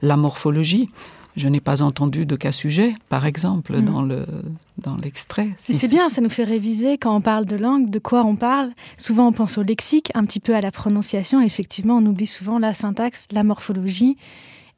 la 0.00 0.16
morphologie. 0.16 0.90
Je 1.36 1.48
n'ai 1.48 1.60
pas 1.60 1.82
entendu 1.82 2.26
de 2.26 2.36
cas 2.36 2.52
sujet, 2.52 2.94
par 3.08 3.26
exemple, 3.26 3.78
mm. 3.78 3.82
dans 3.82 4.02
le 4.02 4.26
dans 4.78 4.96
l'extrait. 4.96 5.50
c'est 5.58 5.88
bien, 5.88 6.08
ça 6.08 6.20
nous 6.20 6.30
fait 6.30 6.44
réviser 6.44 6.98
quand 6.98 7.14
on 7.14 7.20
parle 7.20 7.44
de 7.44 7.56
langue, 7.56 7.90
de 7.90 7.98
quoi 7.98 8.24
on 8.24 8.36
parle. 8.36 8.72
Souvent, 8.96 9.28
on 9.28 9.32
pense 9.32 9.58
au 9.58 9.62
lexique, 9.62 10.10
un 10.14 10.24
petit 10.24 10.40
peu 10.40 10.54
à 10.54 10.60
la 10.60 10.70
prononciation. 10.70 11.40
Effectivement, 11.40 11.98
on 11.98 12.06
oublie 12.06 12.26
souvent 12.26 12.58
la 12.58 12.74
syntaxe, 12.74 13.28
la 13.30 13.44
morphologie. 13.44 14.16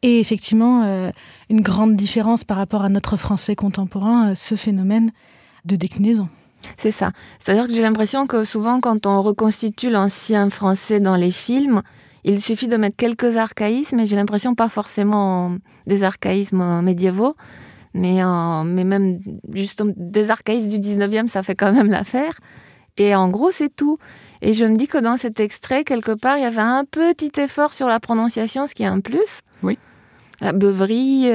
Et 0.02 0.20
effectivement, 0.20 0.82
euh, 0.84 1.11
une 1.49 1.62
grande 1.62 1.96
différence 1.96 2.44
par 2.44 2.58
rapport 2.58 2.82
à 2.82 2.90
notre 2.90 3.16
français 3.16 3.56
contemporain, 3.56 4.30
euh, 4.30 4.34
ce 4.34 4.54
phénomène 4.54 5.11
de 5.64 5.76
déclinaison. 5.76 6.28
C'est 6.76 6.90
ça. 6.90 7.12
C'est-à-dire 7.38 7.66
que 7.66 7.73
j'ai 7.73 7.82
l'impression 7.82 8.26
que 8.26 8.44
souvent, 8.44 8.80
quand 8.80 9.06
on 9.06 9.23
reconstitue 9.23 9.90
l'ancien 9.90 10.50
français 10.50 11.00
dans 11.00 11.16
les 11.16 11.30
films, 11.30 11.82
il 12.25 12.40
suffit 12.40 12.69
de 12.69 12.76
mettre 12.76 12.97
quelques 12.97 13.37
archaïsmes, 13.37 14.00
et 14.00 14.07
j'ai 14.07 14.16
l'impression 14.16 14.54
pas 14.54 14.69
forcément 14.69 15.57
des 15.87 16.02
archaïsmes 16.02 16.81
médiévaux, 16.83 17.37
mais, 17.93 18.23
mais 18.64 18.85
même 18.85 19.21
juste 19.52 19.83
des 19.97 20.31
archaïsmes 20.31 20.69
du 20.69 20.78
19e, 20.78 21.28
ça 21.28 21.43
fait 21.43 21.54
quand 21.54 21.73
même 21.73 21.90
l'affaire. 21.90 22.40
Et 22.97 23.14
en 23.14 23.28
gros, 23.28 23.50
c'est 23.50 23.75
tout. 23.75 23.99
Et 24.40 24.52
je 24.52 24.64
me 24.64 24.76
dis 24.76 24.87
que 24.87 24.99
dans 24.99 25.16
cet 25.16 25.40
extrait, 25.40 25.85
quelque 25.85 26.12
part, 26.12 26.38
il 26.38 26.43
y 26.43 26.47
avait 26.47 26.61
un 26.61 26.85
petit 26.85 27.33
effort 27.38 27.73
sur 27.73 27.88
la 27.88 28.00
prononciation, 28.00 28.66
ce 28.66 28.75
qui 28.75 28.85
est 28.85 28.87
un 28.87 29.00
plus. 29.00 29.40
Oui. 29.62 29.78
La 30.40 30.52
beuverie, 30.52 31.28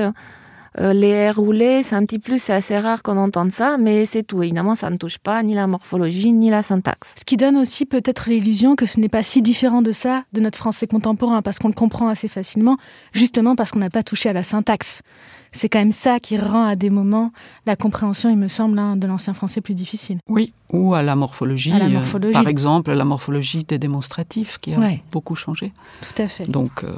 euh, 0.77 0.89
euh, 0.89 0.93
les 0.93 1.07
airs 1.07 1.35
roulés, 1.37 1.83
c'est 1.83 1.95
un 1.95 2.05
petit 2.05 2.19
plus, 2.19 2.39
c'est 2.39 2.53
assez 2.53 2.77
rare 2.77 3.03
qu'on 3.03 3.17
entende 3.17 3.51
ça, 3.51 3.77
mais 3.77 4.05
c'est 4.05 4.23
tout. 4.23 4.43
Évidemment, 4.43 4.75
ça 4.75 4.89
ne 4.89 4.97
touche 4.97 5.17
pas 5.17 5.41
ni 5.43 5.53
la 5.53 5.67
morphologie, 5.67 6.31
ni 6.31 6.49
la 6.49 6.63
syntaxe. 6.63 7.13
Ce 7.17 7.25
qui 7.25 7.37
donne 7.37 7.57
aussi 7.57 7.85
peut-être 7.85 8.29
l'illusion 8.29 8.75
que 8.75 8.85
ce 8.85 8.99
n'est 8.99 9.09
pas 9.09 9.23
si 9.23 9.41
différent 9.41 9.81
de 9.81 9.91
ça, 9.91 10.23
de 10.33 10.41
notre 10.41 10.57
français 10.57 10.87
contemporain, 10.87 11.41
parce 11.41 11.59
qu'on 11.59 11.67
le 11.67 11.73
comprend 11.73 12.07
assez 12.07 12.27
facilement, 12.27 12.77
justement 13.13 13.55
parce 13.55 13.71
qu'on 13.71 13.79
n'a 13.79 13.89
pas 13.89 14.03
touché 14.03 14.29
à 14.29 14.33
la 14.33 14.43
syntaxe. 14.43 15.01
C'est 15.51 15.67
quand 15.67 15.79
même 15.79 15.91
ça 15.91 16.19
qui 16.19 16.37
rend 16.37 16.65
à 16.65 16.75
des 16.75 16.91
moments 16.91 17.31
la 17.65 17.75
compréhension, 17.75 18.29
il 18.29 18.37
me 18.37 18.47
semble, 18.47 18.77
hein, 18.77 18.95
de 18.97 19.07
l'ancien 19.07 19.33
français 19.33 19.61
plus 19.61 19.73
difficile. 19.73 20.19
Oui, 20.27 20.53
ou 20.71 20.93
à 20.93 21.01
la 21.01 21.15
morphologie. 21.15 21.71
À 21.71 21.79
la 21.79 21.89
morphologie. 21.89 22.33
par 22.33 22.47
exemple, 22.47 22.91
la 22.91 23.05
morphologie 23.05 23.63
des 23.63 23.79
démonstratifs 23.79 24.59
qui 24.59 24.73
a 24.73 24.79
beaucoup 25.11 25.35
changé. 25.35 25.71
Tout 26.01 26.21
à 26.21 26.27
fait. 26.27 26.47
Donc, 26.49 26.83
euh, 26.83 26.91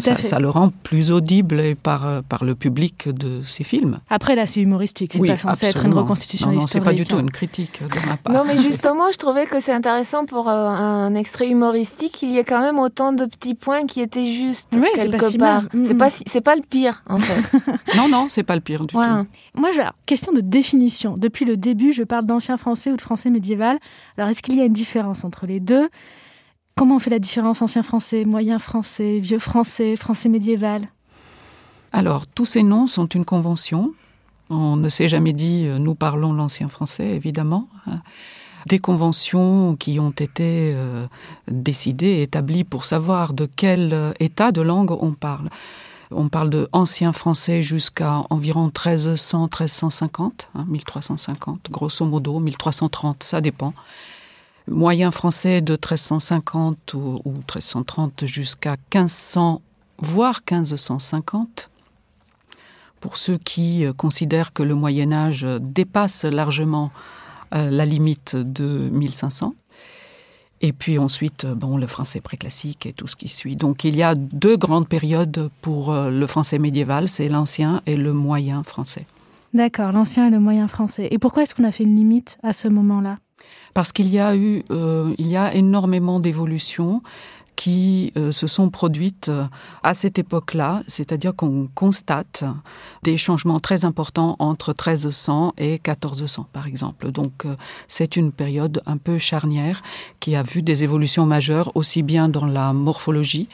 ça, 0.00 0.38
le 0.38 0.48
rend 0.48 0.70
plus 0.82 1.10
audible 1.10 1.76
par, 1.76 2.06
euh, 2.06 2.20
par 2.22 2.44
le 2.44 2.54
public 2.54 3.08
de 3.08 3.42
ces 3.44 3.64
films. 3.64 3.98
Après, 4.10 4.34
là, 4.34 4.46
c'est 4.46 4.60
humoristique. 4.60 5.12
C'est 5.14 5.26
pas 5.26 5.38
censé 5.38 5.66
être 5.66 5.84
une 5.84 5.94
reconstitution 5.94 6.52
non, 6.52 6.60
non, 6.60 6.66
c'est 6.66 6.80
pas 6.80 6.92
du 6.92 7.04
tout 7.04 7.18
une 7.18 7.30
critique 7.30 7.80
de 7.82 8.08
ma 8.08 8.16
part. 8.16 8.32
Non, 8.32 8.44
mais 8.46 8.58
justement, 8.62 9.10
je 9.12 9.18
trouvais 9.18 9.46
que 9.46 9.60
c'est 9.60 9.72
intéressant 9.72 10.26
pour 10.26 10.48
euh, 10.48 10.68
un 10.68 11.14
extrait 11.14 11.48
humoristique 11.48 12.12
qu'il 12.12 12.30
y 12.30 12.38
ait 12.38 12.44
quand 12.44 12.60
même 12.60 12.78
autant 12.78 13.12
de 13.12 13.24
petits 13.24 13.54
points 13.54 13.86
qui 13.86 14.00
étaient 14.00 14.32
justes 14.32 14.68
quelque 14.94 15.38
part. 15.38 15.62
C'est 15.84 15.94
pas, 15.94 16.10
c'est 16.10 16.40
pas 16.40 16.56
le 16.56 16.62
pire, 16.62 17.02
en 17.08 17.18
fait. 17.18 17.58
non, 17.96 18.08
non, 18.08 18.26
c'est 18.28 18.42
pas 18.42 18.54
le 18.54 18.60
pire 18.60 18.80
du 18.80 18.94
tout. 18.94 18.98
Moi, 18.98 19.70
question 20.06 20.32
de 20.32 20.40
définition. 20.40 21.14
Depuis 21.16 21.44
le 21.44 21.56
début, 21.56 21.92
je 21.92 22.02
parle 22.02 22.26
d'ancien 22.26 22.56
français 22.56 22.90
ou 22.90 22.96
de 22.96 23.02
français 23.02 23.30
médiéval. 23.30 23.78
Alors, 24.16 24.30
est-ce 24.30 24.42
qu'il 24.42 24.56
y 24.56 24.60
a 24.60 24.64
une 24.64 24.72
différence 24.72 25.24
entre 25.24 25.46
les 25.46 25.60
deux? 25.60 25.88
Comment 26.78 26.96
on 26.96 26.98
fait 26.98 27.08
la 27.08 27.18
différence 27.18 27.62
ancien 27.62 27.82
français, 27.82 28.26
moyen 28.26 28.58
français, 28.58 29.18
vieux 29.18 29.38
français, 29.38 29.96
français 29.96 30.28
médiéval? 30.28 30.82
Alors, 31.90 32.26
tous 32.26 32.44
ces 32.44 32.62
noms 32.62 32.86
sont 32.86 33.06
une 33.06 33.24
convention. 33.24 33.94
On 34.50 34.76
ne 34.76 34.90
s'est 34.90 35.08
jamais 35.08 35.32
dit 35.32 35.64
euh, 35.64 35.78
nous 35.78 35.94
parlons 35.94 36.34
l'ancien 36.34 36.68
français, 36.68 37.08
évidemment. 37.08 37.70
Hein. 37.86 38.02
Des 38.66 38.78
conventions 38.78 39.74
qui 39.76 39.98
ont 39.98 40.10
été 40.10 40.74
euh, 40.74 41.06
décidées, 41.48 42.20
établies 42.20 42.64
pour 42.64 42.84
savoir 42.84 43.32
de 43.32 43.46
quel 43.46 43.94
euh, 43.94 44.12
état 44.20 44.52
de 44.52 44.60
langue 44.60 44.90
on 44.90 45.12
parle. 45.12 45.48
On 46.10 46.28
parle 46.28 46.50
de 46.50 46.68
ancien 46.72 47.14
français 47.14 47.62
jusqu'à 47.62 48.22
environ 48.28 48.64
1300, 48.64 49.44
1350, 49.44 50.50
1350, 50.68 51.70
grosso 51.70 52.04
modo, 52.04 52.38
1330, 52.38 53.22
ça 53.22 53.40
dépend 53.40 53.72
moyen 54.68 55.10
français 55.10 55.60
de 55.60 55.74
1350 55.74 56.94
ou, 56.94 57.18
1330 57.24 58.26
jusqu'à 58.26 58.76
1500, 58.92 59.60
voire 59.98 60.40
1550. 60.50 61.70
Pour 63.00 63.16
ceux 63.16 63.38
qui 63.38 63.84
euh, 63.84 63.92
considèrent 63.92 64.52
que 64.52 64.62
le 64.62 64.74
Moyen 64.74 65.12
Âge 65.12 65.46
dépasse 65.60 66.24
largement 66.24 66.90
euh, 67.54 67.70
la 67.70 67.84
limite 67.84 68.34
de 68.34 68.88
1500. 68.90 69.54
Et 70.62 70.72
puis 70.72 70.98
ensuite, 70.98 71.44
euh, 71.44 71.54
bon, 71.54 71.76
le 71.76 71.86
français 71.86 72.20
préclassique 72.20 72.86
et 72.86 72.92
tout 72.92 73.06
ce 73.06 73.14
qui 73.14 73.28
suit. 73.28 73.54
Donc 73.54 73.84
il 73.84 73.94
y 73.94 74.02
a 74.02 74.14
deux 74.14 74.56
grandes 74.56 74.88
périodes 74.88 75.50
pour 75.60 75.94
le 75.94 76.26
français 76.26 76.58
médiéval, 76.58 77.08
c'est 77.08 77.28
l'ancien 77.28 77.82
et 77.86 77.96
le 77.96 78.12
moyen 78.12 78.62
français. 78.62 79.06
D'accord, 79.54 79.92
l'ancien 79.92 80.26
et 80.26 80.30
le 80.30 80.40
moyen 80.40 80.66
français. 80.66 81.08
Et 81.10 81.18
pourquoi 81.18 81.42
est-ce 81.42 81.54
qu'on 81.54 81.64
a 81.64 81.72
fait 81.72 81.84
une 81.84 81.96
limite 81.96 82.38
à 82.42 82.52
ce 82.52 82.68
moment-là? 82.68 83.18
Parce 83.76 83.92
qu'il 83.92 84.08
y 84.08 84.18
a 84.18 84.34
eu, 84.34 84.64
euh, 84.70 85.14
il 85.18 85.26
y 85.26 85.36
a 85.36 85.54
énormément 85.54 86.18
d'évolutions 86.18 87.02
qui 87.56 88.10
euh, 88.16 88.32
se 88.32 88.46
sont 88.46 88.70
produites 88.70 89.28
euh, 89.28 89.44
à 89.82 89.92
cette 89.92 90.18
époque-là, 90.18 90.82
c'est-à-dire 90.88 91.34
qu'on 91.36 91.68
constate 91.74 92.44
des 93.02 93.18
changements 93.18 93.60
très 93.60 93.84
importants 93.84 94.36
entre 94.38 94.70
1300 94.70 95.52
et 95.58 95.72
1400, 95.72 96.46
par 96.54 96.66
exemple. 96.66 97.10
Donc, 97.12 97.46
c'est 97.86 98.16
une 98.16 98.32
période 98.32 98.82
un 98.86 98.96
peu 98.96 99.18
charnière 99.18 99.82
qui 100.20 100.36
a 100.36 100.42
vu 100.42 100.62
des 100.62 100.82
évolutions 100.82 101.26
majeures, 101.26 101.72
aussi 101.74 102.02
bien 102.02 102.30
dans 102.30 102.46
la 102.46 102.72
morphologie 102.72 103.48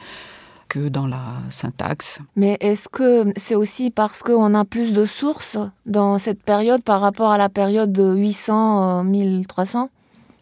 que 0.69 0.89
dans 0.89 1.07
la 1.07 1.23
syntaxe. 1.49 2.19
Mais 2.35 2.57
est-ce 2.59 2.89
que 2.89 3.31
c'est 3.37 3.55
aussi 3.55 3.91
parce 3.91 4.23
qu'on 4.23 4.53
a 4.53 4.65
plus 4.65 4.93
de 4.93 5.05
sources 5.05 5.57
dans 5.85 6.17
cette 6.17 6.43
période 6.43 6.83
par 6.83 7.01
rapport 7.01 7.31
à 7.31 7.37
la 7.37 7.49
période 7.49 7.91
de 7.91 8.15
800-1300 8.15 9.89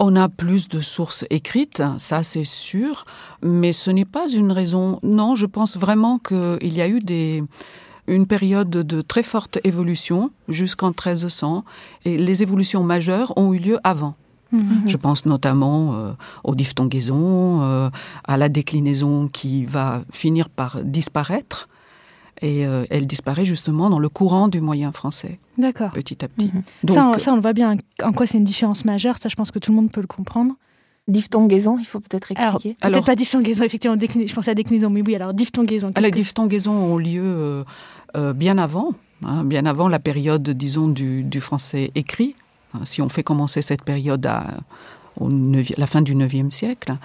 on 0.03 0.15
a 0.15 0.29
plus 0.29 0.67
de 0.67 0.81
sources 0.81 1.25
écrites, 1.29 1.83
ça 1.99 2.23
c'est 2.23 2.43
sûr, 2.43 3.05
mais 3.43 3.71
ce 3.71 3.91
n'est 3.91 4.03
pas 4.03 4.27
une 4.29 4.51
raison. 4.51 4.99
Non, 5.03 5.35
je 5.35 5.45
pense 5.45 5.77
vraiment 5.77 6.17
qu'il 6.17 6.73
y 6.73 6.81
a 6.81 6.87
eu 6.87 6.97
des, 6.97 7.43
une 8.07 8.25
période 8.25 8.69
de 8.69 9.01
très 9.01 9.23
forte 9.23 9.59
évolution 9.63 10.31
jusqu'en 10.47 10.87
1300 10.87 11.63
et 12.05 12.17
les 12.17 12.41
évolutions 12.41 12.83
majeures 12.83 13.31
ont 13.37 13.53
eu 13.53 13.59
lieu 13.59 13.77
avant. 13.83 14.15
Mhm. 14.51 14.83
Je 14.85 14.97
pense 14.97 15.25
notamment 15.25 15.93
euh, 15.93 16.11
aux 16.43 16.55
diphtongaisons, 16.55 17.61
euh, 17.61 17.89
à 18.25 18.37
la 18.37 18.49
déclinaison 18.49 19.27
qui 19.27 19.65
va 19.65 20.03
finir 20.11 20.49
par 20.49 20.83
disparaître 20.83 21.69
et 22.41 22.65
euh, 22.65 22.85
elle 22.89 23.05
disparaît 23.07 23.45
justement 23.45 23.89
dans 23.89 23.99
le 23.99 24.09
courant 24.09 24.47
du 24.47 24.61
moyen 24.61 24.91
français. 24.91 25.39
D'accord. 25.57 25.91
Petit 25.91 26.23
à 26.25 26.27
petit. 26.27 26.51
Mhm. 26.53 26.93
ça, 26.93 27.31
on, 27.31 27.35
le 27.35 27.41
voit 27.41 27.53
bien. 27.53 27.77
En 28.03 28.13
quoi 28.13 28.25
c'est 28.27 28.37
une 28.39 28.43
différence 28.43 28.83
majeure? 28.83 29.17
Ça, 29.17 29.29
je 29.29 29.35
pense 29.35 29.51
que 29.51 29.59
tout 29.59 29.71
le 29.71 29.75
monde 29.75 29.91
peut 29.91 30.01
le 30.01 30.07
comprendre. 30.07 30.53
Diphtongaison, 31.07 31.77
il 31.79 31.85
faut 31.85 31.99
peut-être 31.99 32.31
Alors, 32.35 32.53
expliquer. 32.55 32.75
peut-être 32.79 32.93
Alors- 32.93 33.05
pas 33.05 33.15
diphtongaison, 33.15 33.63
effectivement, 33.63 33.97
déclina- 33.97 34.27
je 34.27 34.33
pensais 34.33 34.51
à 34.51 34.55
déclinaison, 34.55 34.89
mais 34.91 35.01
oui, 35.01 35.15
alors 35.15 35.33
diphtongaison. 35.33 35.91
qu'est-ce 35.91 36.05
Les 36.05 36.11
diphtongaisons 36.11 36.73
ont 36.73 36.97
lieu 36.97 37.21
euh, 37.23 37.63
euh, 38.15 38.33
bien 38.33 38.57
avant, 38.57 38.93
hein, 39.25 39.43
bien 39.43 39.65
avant 39.65 39.87
la 39.87 39.99
période, 39.99 40.47
disons, 40.51 40.87
du, 40.87 41.23
du 41.23 41.41
français 41.41 41.91
écrit. 41.95 42.35
Hein, 42.73 42.85
Si 42.85 43.01
on 43.01 43.09
fait 43.09 43.23
commencer 43.23 43.61
cette 43.61 43.83
période 43.83 44.25
à 44.25 44.59
au 45.19 45.29
la 45.29 45.87
fin 45.87 46.01
du 46.01 46.13
IXe 46.13 46.53
siècle, 46.53 46.95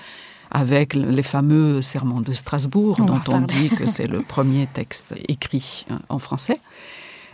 avec 0.50 0.94
les 0.94 1.22
fameux 1.22 1.82
sermons 1.82 2.20
de 2.20 2.32
Strasbourg, 2.32 2.96
On 3.00 3.04
dont 3.04 3.20
on 3.28 3.40
dit 3.40 3.68
que 3.68 3.86
c'est 3.86 4.06
le 4.06 4.22
premier 4.28 4.66
texte 4.66 5.14
écrit 5.28 5.86
hein, 5.90 6.00
en 6.08 6.18
français. 6.18 6.60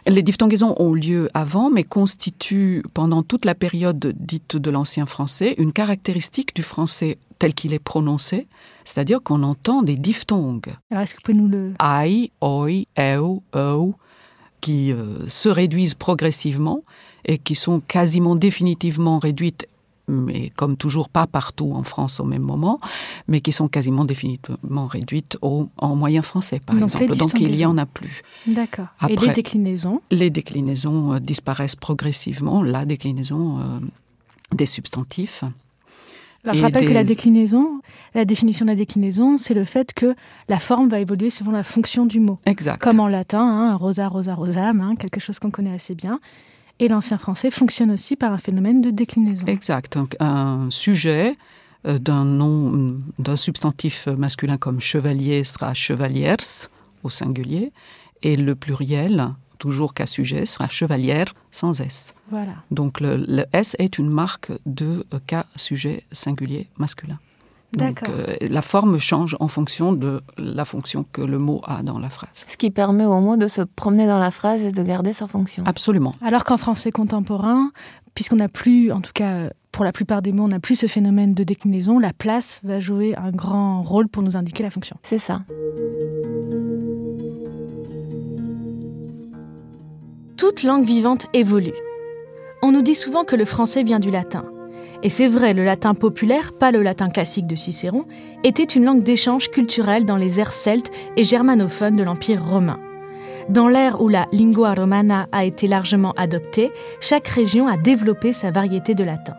Les 0.06 0.22
diphtongaisons 0.22 0.74
ont 0.78 0.94
lieu 0.94 1.28
avant, 1.32 1.70
mais 1.70 1.84
constituent 1.84 2.82
pendant 2.92 3.22
toute 3.22 3.44
la 3.44 3.54
période 3.54 4.14
dite 4.18 4.56
de 4.56 4.70
l'ancien 4.70 5.06
français 5.06 5.54
une 5.58 5.72
caractéristique 5.72 6.56
du 6.56 6.62
français 6.62 7.18
tel 7.38 7.54
qu'il 7.54 7.72
est 7.72 7.78
prononcé, 7.78 8.48
c'est-à-dire 8.84 9.22
qu'on 9.22 9.42
entend 9.42 9.82
des 9.82 9.96
diphtongues 9.96 10.74
Alors, 10.90 11.04
est-ce 11.04 11.14
que 11.14 11.18
vous 11.18 11.32
pouvez 11.32 11.38
nous 11.38 11.48
le. 11.48 11.74
ai, 11.80 12.30
oi, 12.40 12.70
eu, 12.70 13.40
eu, 13.54 13.92
qui 14.60 14.92
euh, 14.92 15.28
se 15.28 15.48
réduisent 15.48 15.94
progressivement 15.94 16.82
et 17.24 17.38
qui 17.38 17.54
sont 17.54 17.80
quasiment 17.80 18.36
définitivement 18.36 19.18
réduites, 19.18 19.66
mais 20.08 20.50
comme 20.56 20.76
toujours 20.76 21.08
pas 21.08 21.26
partout 21.26 21.72
en 21.74 21.82
France 21.84 22.20
au 22.20 22.24
même 22.24 22.42
moment, 22.42 22.80
mais 23.28 23.40
qui 23.40 23.52
sont 23.52 23.68
quasiment 23.68 24.04
définitivement 24.04 24.86
réduites 24.86 25.38
au, 25.42 25.68
en 25.78 25.94
moyen 25.94 26.22
français, 26.22 26.60
par 26.64 26.76
Donc, 26.76 26.86
exemple. 26.86 27.16
Donc 27.16 27.32
il 27.34 27.42
y 27.42 27.46
diphtongaisons. 27.46 27.70
en 27.70 27.78
a 27.78 27.86
plus. 27.86 28.22
D'accord. 28.46 28.88
Et 29.08 29.16
les 29.16 29.32
déclinaisons 29.32 30.00
Les 30.10 30.30
déclinaisons 30.30 31.14
euh, 31.14 31.18
disparaissent 31.20 31.76
progressivement, 31.76 32.62
la 32.62 32.84
déclinaison 32.84 33.58
euh, 33.58 33.78
des 34.52 34.66
substantifs. 34.66 35.44
Alors, 36.44 36.56
je 36.56 36.62
rappelle 36.62 36.88
que 36.88 36.92
la 36.92 37.04
déclinaison, 37.04 37.80
la 38.16 38.24
définition 38.24 38.64
de 38.64 38.70
la 38.70 38.76
déclinaison, 38.76 39.38
c'est 39.38 39.54
le 39.54 39.64
fait 39.64 39.94
que 39.94 40.16
la 40.48 40.58
forme 40.58 40.88
va 40.88 40.98
évoluer 40.98 41.30
suivant 41.30 41.52
la 41.52 41.62
fonction 41.62 42.04
du 42.04 42.18
mot. 42.18 42.40
Exact. 42.46 42.82
Comme 42.82 42.98
en 42.98 43.06
latin, 43.06 43.44
hein, 43.44 43.76
rosa, 43.76 44.08
rosa, 44.08 44.34
rosam, 44.34 44.80
hein, 44.80 44.96
quelque 44.96 45.20
chose 45.20 45.38
qu'on 45.38 45.52
connaît 45.52 45.72
assez 45.72 45.94
bien. 45.94 46.18
Et 46.82 46.88
l'ancien 46.88 47.16
français 47.16 47.52
fonctionne 47.52 47.92
aussi 47.92 48.16
par 48.16 48.32
un 48.32 48.38
phénomène 48.38 48.80
de 48.80 48.90
déclinaison. 48.90 49.46
Exact. 49.46 49.96
Donc, 49.96 50.16
un 50.18 50.68
sujet 50.68 51.36
euh, 51.86 52.00
d'un 52.00 52.24
nom, 52.24 52.98
d'un 53.20 53.36
substantif 53.36 54.08
masculin 54.08 54.56
comme 54.56 54.80
chevalier 54.80 55.44
sera 55.44 55.74
chevaliers 55.74 56.34
au 57.04 57.08
singulier, 57.08 57.72
et 58.24 58.34
le 58.34 58.56
pluriel, 58.56 59.28
toujours 59.60 59.94
qu'à 59.94 60.06
sujet, 60.06 60.44
sera 60.44 60.66
chevalière 60.66 61.26
sans 61.52 61.80
S. 61.80 62.16
Voilà. 62.30 62.54
Donc, 62.72 63.00
Donc 63.00 63.00
le, 63.00 63.16
le 63.28 63.44
S 63.52 63.76
est 63.78 63.98
une 63.98 64.10
marque 64.10 64.50
de 64.66 65.06
euh, 65.14 65.20
cas 65.24 65.46
sujet 65.54 66.02
singulier 66.10 66.66
masculin. 66.78 67.20
Donc 67.72 68.02
D'accord. 68.02 68.14
euh, 68.18 68.36
la 68.40 68.60
forme 68.60 68.98
change 68.98 69.34
en 69.40 69.48
fonction 69.48 69.92
de 69.92 70.20
la 70.36 70.64
fonction 70.64 71.06
que 71.10 71.22
le 71.22 71.38
mot 71.38 71.62
a 71.64 71.82
dans 71.82 71.98
la 71.98 72.10
phrase. 72.10 72.44
Ce 72.46 72.56
qui 72.58 72.70
permet 72.70 73.06
au 73.06 73.20
mot 73.20 73.36
de 73.36 73.48
se 73.48 73.62
promener 73.62 74.06
dans 74.06 74.18
la 74.18 74.30
phrase 74.30 74.64
et 74.64 74.72
de 74.72 74.82
garder 74.82 75.14
sa 75.14 75.26
fonction. 75.26 75.64
Absolument. 75.66 76.14
Alors 76.20 76.44
qu'en 76.44 76.58
français 76.58 76.90
contemporain, 76.90 77.70
puisqu'on 78.14 78.36
n'a 78.36 78.48
plus, 78.48 78.92
en 78.92 79.00
tout 79.00 79.12
cas 79.14 79.48
pour 79.72 79.84
la 79.84 79.92
plupart 79.92 80.20
des 80.20 80.32
mots, 80.32 80.44
on 80.44 80.48
n'a 80.48 80.60
plus 80.60 80.76
ce 80.76 80.86
phénomène 80.86 81.32
de 81.32 81.44
déclinaison, 81.44 81.98
la 81.98 82.12
place 82.12 82.60
va 82.62 82.78
jouer 82.78 83.16
un 83.16 83.30
grand 83.30 83.80
rôle 83.80 84.06
pour 84.06 84.22
nous 84.22 84.36
indiquer 84.36 84.62
la 84.62 84.70
fonction. 84.70 84.96
C'est 85.02 85.18
ça. 85.18 85.40
Toute 90.36 90.62
langue 90.62 90.84
vivante 90.84 91.26
évolue. 91.32 91.72
On 92.62 92.70
nous 92.70 92.82
dit 92.82 92.94
souvent 92.94 93.24
que 93.24 93.34
le 93.34 93.46
français 93.46 93.82
vient 93.82 93.98
du 93.98 94.10
latin. 94.10 94.44
Et 95.04 95.10
c'est 95.10 95.26
vrai, 95.26 95.52
le 95.52 95.64
latin 95.64 95.94
populaire, 95.94 96.52
pas 96.52 96.70
le 96.70 96.80
latin 96.82 97.08
classique 97.08 97.48
de 97.48 97.56
Cicéron, 97.56 98.04
était 98.44 98.62
une 98.62 98.84
langue 98.84 99.02
d'échange 99.02 99.50
culturel 99.50 100.04
dans 100.04 100.16
les 100.16 100.38
aires 100.38 100.52
celtes 100.52 100.92
et 101.16 101.24
germanophones 101.24 101.96
de 101.96 102.04
l'Empire 102.04 102.44
romain. 102.44 102.78
Dans 103.48 103.66
l'ère 103.66 104.00
où 104.00 104.08
la 104.08 104.28
lingua 104.30 104.74
romana 104.74 105.28
a 105.32 105.44
été 105.44 105.66
largement 105.66 106.12
adoptée, 106.12 106.70
chaque 107.00 107.26
région 107.26 107.66
a 107.66 107.76
développé 107.76 108.32
sa 108.32 108.52
variété 108.52 108.94
de 108.94 109.02
latin. 109.02 109.34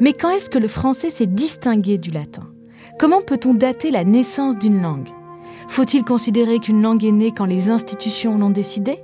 Mais 0.00 0.14
quand 0.14 0.30
est-ce 0.30 0.48
que 0.48 0.58
le 0.58 0.68
français 0.68 1.10
s'est 1.10 1.26
distingué 1.26 1.98
du 1.98 2.10
latin? 2.10 2.44
Comment 2.98 3.20
peut-on 3.20 3.52
dater 3.52 3.90
la 3.90 4.04
naissance 4.04 4.58
d'une 4.58 4.80
langue? 4.80 5.08
Faut-il 5.68 6.04
considérer 6.04 6.58
qu'une 6.58 6.82
langue 6.82 7.04
est 7.04 7.12
née 7.12 7.32
quand 7.36 7.44
les 7.44 7.68
institutions 7.68 8.38
l'ont 8.38 8.50
décidé 8.50 8.98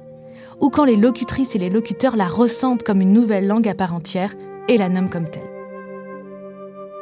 ou 0.60 0.70
quand 0.70 0.84
les 0.84 0.96
locutrices 0.96 1.54
et 1.54 1.58
les 1.58 1.70
locuteurs 1.70 2.16
la 2.16 2.26
ressentent 2.26 2.82
comme 2.82 3.02
une 3.02 3.12
nouvelle 3.12 3.46
langue 3.46 3.68
à 3.68 3.74
part 3.74 3.94
entière 3.94 4.34
et 4.68 4.78
la 4.78 4.88
nomment 4.88 5.10
comme 5.10 5.28
telle? 5.28 5.55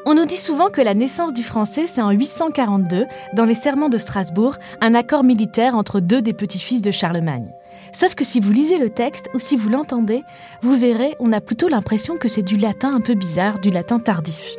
On 0.07 0.15
nous 0.15 0.27
dit 0.27 0.37
souvent 0.37 0.69
que 0.69 0.83
la 0.83 0.93
naissance 0.93 1.33
du 1.33 1.43
français, 1.43 1.87
c'est 1.87 2.03
en 2.03 2.11
842, 2.11 3.07
dans 3.33 3.47
les 3.47 3.55
Serments 3.55 3.89
de 3.89 3.97
Strasbourg, 3.97 4.57
un 4.83 4.95
accord 4.95 5.25
militaire 5.25 5.79
entre 5.79 5.99
deux 5.99 6.21
des 6.21 6.35
petits-fils 6.35 6.83
de 6.83 6.91
Charlemagne. 6.91 7.51
Sauf 7.93 8.15
que 8.15 8.25
si 8.25 8.39
vous 8.39 8.53
lisez 8.53 8.77
le 8.77 8.91
texte 8.91 9.31
ou 9.33 9.39
si 9.39 9.57
vous 9.57 9.71
l'entendez, 9.71 10.23
vous 10.61 10.77
verrez, 10.77 11.15
on 11.21 11.33
a 11.33 11.41
plutôt 11.41 11.69
l'impression 11.69 12.19
que 12.19 12.29
c'est 12.29 12.43
du 12.43 12.59
latin 12.59 12.95
un 12.95 13.01
peu 13.01 13.15
bizarre, 13.15 13.61
du 13.61 13.71
latin 13.71 13.99
tardif. 13.99 14.57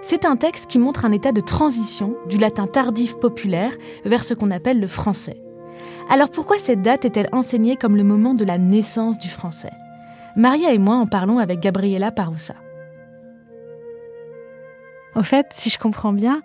C'est 0.00 0.24
un 0.24 0.36
texte 0.36 0.68
qui 0.70 0.78
montre 0.78 1.04
un 1.04 1.12
état 1.12 1.32
de 1.32 1.42
transition 1.42 2.16
du 2.30 2.38
latin 2.38 2.66
tardif 2.66 3.16
populaire 3.18 3.72
vers 4.06 4.24
ce 4.24 4.32
qu'on 4.32 4.50
appelle 4.50 4.80
le 4.80 4.86
français. 4.86 5.36
Alors 6.08 6.30
pourquoi 6.30 6.56
cette 6.58 6.80
date 6.80 7.04
est-elle 7.04 7.28
enseignée 7.32 7.76
comme 7.76 7.96
le 7.96 8.04
moment 8.04 8.32
de 8.32 8.44
la 8.44 8.56
naissance 8.56 9.18
du 9.18 9.28
français? 9.28 9.72
Maria 10.34 10.72
et 10.72 10.78
moi 10.78 10.96
en 10.96 11.06
parlons 11.06 11.38
avec 11.38 11.60
Gabriela 11.60 12.10
Paroussa. 12.10 12.54
Au 15.14 15.22
fait, 15.22 15.48
si 15.50 15.68
je 15.68 15.78
comprends 15.78 16.12
bien, 16.12 16.42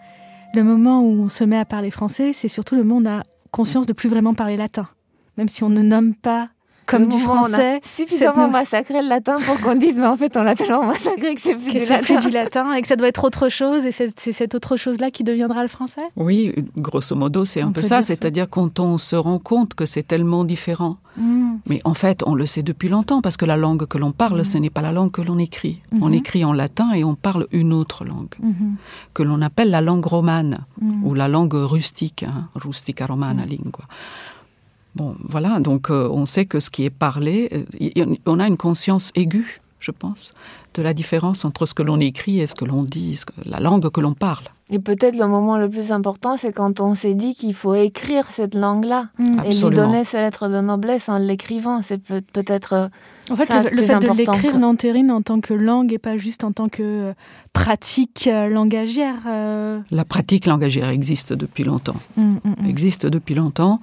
le 0.53 0.63
moment 0.63 1.01
où 1.01 1.23
on 1.23 1.29
se 1.29 1.43
met 1.43 1.57
à 1.57 1.65
parler 1.65 1.91
français, 1.91 2.33
c'est 2.33 2.47
surtout 2.47 2.75
le 2.75 2.83
on 2.83 3.05
a 3.05 3.23
conscience 3.51 3.85
de 3.85 3.93
plus 3.93 4.09
vraiment 4.09 4.33
parler 4.33 4.57
latin. 4.57 4.87
Même 5.37 5.47
si 5.47 5.63
on 5.63 5.69
ne 5.69 5.81
nomme 5.81 6.15
pas 6.15 6.49
comme 6.87 7.07
du 7.07 7.19
français, 7.19 7.79
Suffisamment 7.83 8.49
massacré 8.49 9.01
le 9.01 9.07
latin 9.09 9.37
pour 9.45 9.59
qu'on 9.61 9.75
dise, 9.75 9.97
mais 9.99 10.07
en 10.07 10.17
fait, 10.17 10.35
on 10.37 10.43
l'a 10.43 10.55
tellement 10.55 10.85
massacré 10.85 11.35
que 11.35 11.41
c'est 11.41 11.55
plus 11.55 11.73
que 11.73 11.79
du 11.79 11.85
latin. 11.85 11.99
plus 12.01 12.25
du 12.25 12.29
latin 12.31 12.73
et 12.73 12.81
que 12.81 12.87
ça 12.87 12.95
doit 12.95 13.07
être 13.09 13.23
autre 13.23 13.49
chose 13.49 13.85
et 13.85 13.91
c'est 13.91 14.07
cette 14.31 14.55
autre 14.55 14.77
chose-là 14.77 15.11
qui 15.11 15.23
deviendra 15.23 15.61
le 15.61 15.67
français? 15.67 16.01
Oui, 16.15 16.53
grosso 16.77 17.15
modo, 17.15 17.45
c'est 17.45 17.61
un 17.61 17.67
On 17.67 17.71
peu 17.73 17.81
ça. 17.81 17.97
dire 17.99 18.07
ça. 18.07 18.07
C'est-à-dire 18.07 18.49
quand 18.49 18.79
on 18.79 18.97
se 18.97 19.15
rend 19.15 19.37
compte 19.39 19.73
que 19.75 19.85
c'est 19.85 20.03
tellement 20.03 20.43
différent. 20.43 20.97
Hmm. 21.17 21.57
Mais 21.67 21.81
en 21.83 21.93
fait, 21.95 22.23
on 22.27 22.35
le 22.35 22.45
sait 22.45 22.61
depuis 22.63 22.89
longtemps 22.89 23.21
parce 23.21 23.37
que 23.37 23.45
la 23.45 23.57
langue 23.57 23.85
que 23.87 23.97
l'on 23.97 24.11
parle, 24.11 24.45
ce 24.45 24.57
n'est 24.59 24.69
pas 24.69 24.81
la 24.83 24.91
langue 24.91 25.11
que 25.11 25.21
l'on 25.21 25.39
écrit. 25.39 25.81
On 26.01 26.09
Mhm. 26.09 26.13
écrit 26.13 26.45
en 26.45 26.53
latin 26.53 26.91
et 26.93 27.03
on 27.03 27.15
parle 27.15 27.47
une 27.51 27.73
autre 27.73 28.05
langue 28.05 28.35
que 29.15 29.23
l'on 29.23 29.41
appelle 29.41 29.71
la 29.71 29.81
langue 29.81 30.05
romane 30.05 30.59
ou 31.03 31.15
la 31.15 31.27
langue 31.27 31.53
rustique, 31.55 32.23
hein, 32.23 32.49
rustica 32.55 33.07
romana 33.07 33.45
lingua. 33.45 33.85
Bon, 34.97 35.15
voilà, 35.33 35.59
donc 35.59 35.89
euh, 35.89 36.09
on 36.11 36.25
sait 36.25 36.45
que 36.45 36.59
ce 36.59 36.69
qui 36.69 36.83
est 36.85 36.95
parlé, 37.07 37.49
euh, 37.53 38.15
on 38.25 38.39
a 38.39 38.47
une 38.47 38.57
conscience 38.57 39.11
aiguë, 39.15 39.59
je 39.79 39.91
pense, 39.91 40.33
de 40.73 40.81
la 40.81 40.93
différence 40.93 41.45
entre 41.45 41.65
ce 41.65 41.73
que 41.73 41.83
l'on 41.83 41.99
écrit 41.99 42.39
et 42.41 42.47
ce 42.47 42.55
que 42.55 42.65
l'on 42.65 42.83
dit, 42.83 43.15
ce 43.15 43.25
que- 43.25 43.33
la 43.45 43.59
langue 43.59 43.89
que 43.89 44.01
l'on 44.01 44.13
parle. 44.13 44.45
Et 44.69 44.79
peut-être 44.79 45.15
le 45.17 45.27
moment 45.27 45.57
le 45.57 45.69
plus 45.69 45.93
important, 45.93 46.35
c'est 46.35 46.51
quand 46.51 46.81
on 46.81 46.93
s'est 46.93 47.13
dit 47.15 47.33
qu'il 47.35 47.53
faut 47.53 47.73
écrire 47.73 48.25
cette 48.31 48.53
langue-là 48.53 49.01
Hmm. 49.17 49.39
et 49.45 49.51
lui 49.51 49.75
donner 49.75 50.03
ses 50.03 50.17
lettres 50.17 50.49
de 50.49 50.59
noblesse 50.59 51.07
en 51.07 51.19
l'écrivant. 51.19 51.81
C'est 51.83 51.99
peut- 51.99 52.21
peut-être 52.33 52.73
euh, 52.73 52.87
En 53.31 53.35
fait, 53.37 53.45
Ça, 53.45 53.63
le, 53.63 53.69
le 53.69 53.75
plus 53.77 53.85
fait 53.85 53.99
de 53.99 54.07
l'écrire 54.17 54.57
n'entérine 54.59 55.09
en 55.11 55.21
tant 55.21 55.39
que 55.41 55.53
langue 55.53 55.93
et 55.93 55.99
pas 55.99 56.17
juste 56.17 56.43
en 56.43 56.51
tant 56.51 56.67
que 56.69 57.13
pratique 57.53 58.29
langagière. 58.49 59.15
euh. 59.27 59.79
La 59.91 60.03
pratique 60.05 60.45
langagière 60.45 60.89
existe 60.89 61.31
depuis 61.33 61.63
longtemps. 61.63 61.95
Mm, 62.17 62.21
mm, 62.23 62.39
mm. 62.63 62.69
Existe 62.69 63.05
depuis 63.05 63.35
longtemps. 63.35 63.79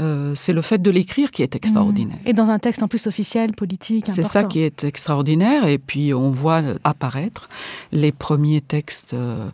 Euh, 0.00 0.34
c'est 0.34 0.52
le 0.54 0.62
fait 0.62 0.78
de 0.80 0.90
l'écrire 0.90 1.30
qui 1.30 1.42
est 1.42 1.54
extraordinaire. 1.54 2.18
Et 2.24 2.32
dans 2.32 2.48
un 2.50 2.58
texte 2.58 2.82
en 2.82 2.88
plus 2.88 3.06
officiel, 3.06 3.52
politique, 3.52 4.06
C'est 4.08 4.24
ça 4.24 4.44
qui 4.44 4.60
est 4.60 4.84
extraordinaire. 4.84 5.66
Et 5.66 5.78
puis 5.78 6.14
on 6.14 6.30
voit 6.30 6.62
apparaître 6.84 7.48
les 7.92 8.10
premiers 8.12 8.62
textes 8.62 9.12
euh, 9.14 9.48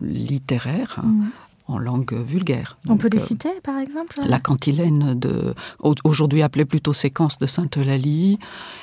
littéraires 0.00 0.96
hein, 0.98 1.06
Mm. 1.06 1.24
en 1.68 1.78
langue 1.78 2.12
vulgaire. 2.26 2.76
On 2.88 2.96
peut 2.96 3.08
les 3.12 3.18
euh, 3.18 3.24
citer, 3.24 3.50
par 3.62 3.78
exemple 3.78 4.16
La 4.26 4.38
cantilène 4.38 5.18
de, 5.18 5.54
au- 5.80 5.94
aujourd'hui 6.04 6.42
appelée 6.42 6.64
plutôt 6.64 6.92
séquence 6.92 7.38
de 7.38 7.46
Sainte-Eulalie, 7.46 8.38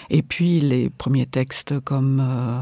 et 0.10 0.22
puis 0.24 0.60
les 0.60 0.90
premiers 0.90 1.26
textes 1.28 1.80
comme 1.82 2.20
euh, 2.22 2.62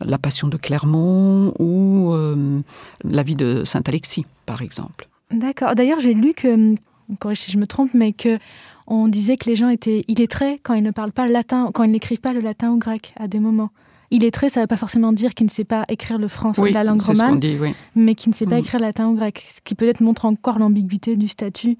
La 0.00 0.18
Passion 0.18 0.48
de 0.48 0.56
Clermont 0.56 1.52
ou 1.58 2.12
euh, 2.14 2.60
La 3.04 3.22
vie 3.22 3.36
de 3.36 3.64
Saint-Alexis, 3.64 4.24
par 4.46 4.62
exemple. 4.62 5.08
D'accord. 5.30 5.74
D'ailleurs, 5.74 6.00
j'ai 6.00 6.14
lu 6.14 6.32
que, 6.34 6.74
corrige 7.16 7.40
si 7.40 7.50
je 7.52 7.58
me 7.58 7.66
trompe, 7.66 7.94
mais 7.94 8.12
que 8.12 8.38
on 8.86 9.08
disait 9.08 9.36
que 9.36 9.48
les 9.48 9.56
gens 9.56 9.68
étaient 9.68 10.04
illettrés 10.08 10.60
quand 10.62 10.74
ils 10.74 10.82
ne 10.82 10.90
parlent 10.90 11.12
pas 11.12 11.26
le 11.26 11.32
latin, 11.32 11.70
quand 11.72 11.84
ils 11.84 11.90
n'écrivent 11.90 12.20
pas 12.20 12.32
le 12.32 12.40
latin 12.40 12.70
ou 12.72 12.78
grec 12.78 13.14
à 13.16 13.28
des 13.28 13.40
moments. 13.40 13.70
Illettré, 14.10 14.48
ça 14.48 14.60
ne 14.60 14.64
veut 14.64 14.68
pas 14.68 14.76
forcément 14.76 15.12
dire 15.12 15.34
qu'il 15.34 15.46
ne 15.46 15.50
sait 15.50 15.64
pas 15.64 15.84
écrire 15.88 16.18
le 16.18 16.28
français, 16.28 16.70
la 16.70 16.84
langue 16.84 17.00
romane, 17.00 17.40
dit, 17.40 17.56
oui. 17.60 17.74
mais 17.96 18.14
qu'il 18.14 18.30
ne 18.30 18.34
sait 18.34 18.44
pas 18.44 18.56
Mhm. 18.56 18.60
écrire 18.60 18.80
le 18.80 18.86
latin 18.86 19.08
ou 19.08 19.14
grec. 19.14 19.44
Ce 19.50 19.60
qui 19.62 19.74
peut-être 19.74 20.00
montre 20.02 20.26
encore 20.26 20.58
l'ambiguïté 20.58 21.16
du 21.16 21.26
statut 21.26 21.78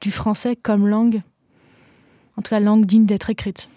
du 0.00 0.10
français 0.10 0.56
comme 0.56 0.86
langue, 0.88 1.22
en 2.36 2.42
tout 2.42 2.50
cas 2.50 2.60
langue 2.60 2.84
digne 2.84 3.06
d'être 3.06 3.30
écrite. 3.30 3.68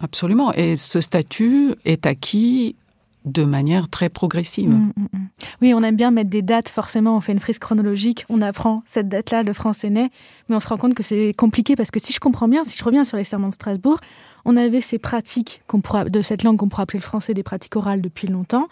Absolument. 0.00 0.52
Et 0.54 0.76
ce 0.76 1.00
statut 1.00 1.74
est 1.84 2.06
acquis 2.06 2.74
de 3.24 3.44
manière 3.44 3.88
très 3.88 4.08
progressive. 4.08 4.70
Mm, 4.70 4.92
mm, 4.96 5.08
mm. 5.12 5.28
Oui, 5.60 5.74
on 5.74 5.80
aime 5.82 5.96
bien 5.96 6.10
mettre 6.10 6.30
des 6.30 6.42
dates, 6.42 6.68
forcément, 6.68 7.16
on 7.16 7.20
fait 7.20 7.32
une 7.32 7.40
frise 7.40 7.58
chronologique, 7.58 8.24
on 8.28 8.42
apprend 8.42 8.82
cette 8.86 9.08
date-là, 9.08 9.42
le 9.42 9.52
français 9.52 9.90
naît, 9.90 10.10
mais 10.48 10.56
on 10.56 10.60
se 10.60 10.68
rend 10.68 10.76
compte 10.76 10.94
que 10.94 11.02
c'est 11.02 11.34
compliqué 11.34 11.76
parce 11.76 11.90
que 11.90 12.00
si 12.00 12.12
je 12.12 12.20
comprends 12.20 12.48
bien, 12.48 12.64
si 12.64 12.76
je 12.76 12.84
reviens 12.84 13.04
sur 13.04 13.16
les 13.16 13.24
serments 13.24 13.48
de 13.48 13.54
Strasbourg, 13.54 13.98
on 14.44 14.56
avait 14.56 14.80
ces 14.80 14.98
pratiques 14.98 15.62
de 16.10 16.22
cette 16.22 16.42
langue 16.42 16.56
qu'on 16.56 16.68
pourrait 16.68 16.82
appeler 16.82 16.98
le 16.98 17.04
français 17.04 17.34
des 17.34 17.42
pratiques 17.42 17.76
orales 17.76 18.00
depuis 18.00 18.26
longtemps. 18.26 18.68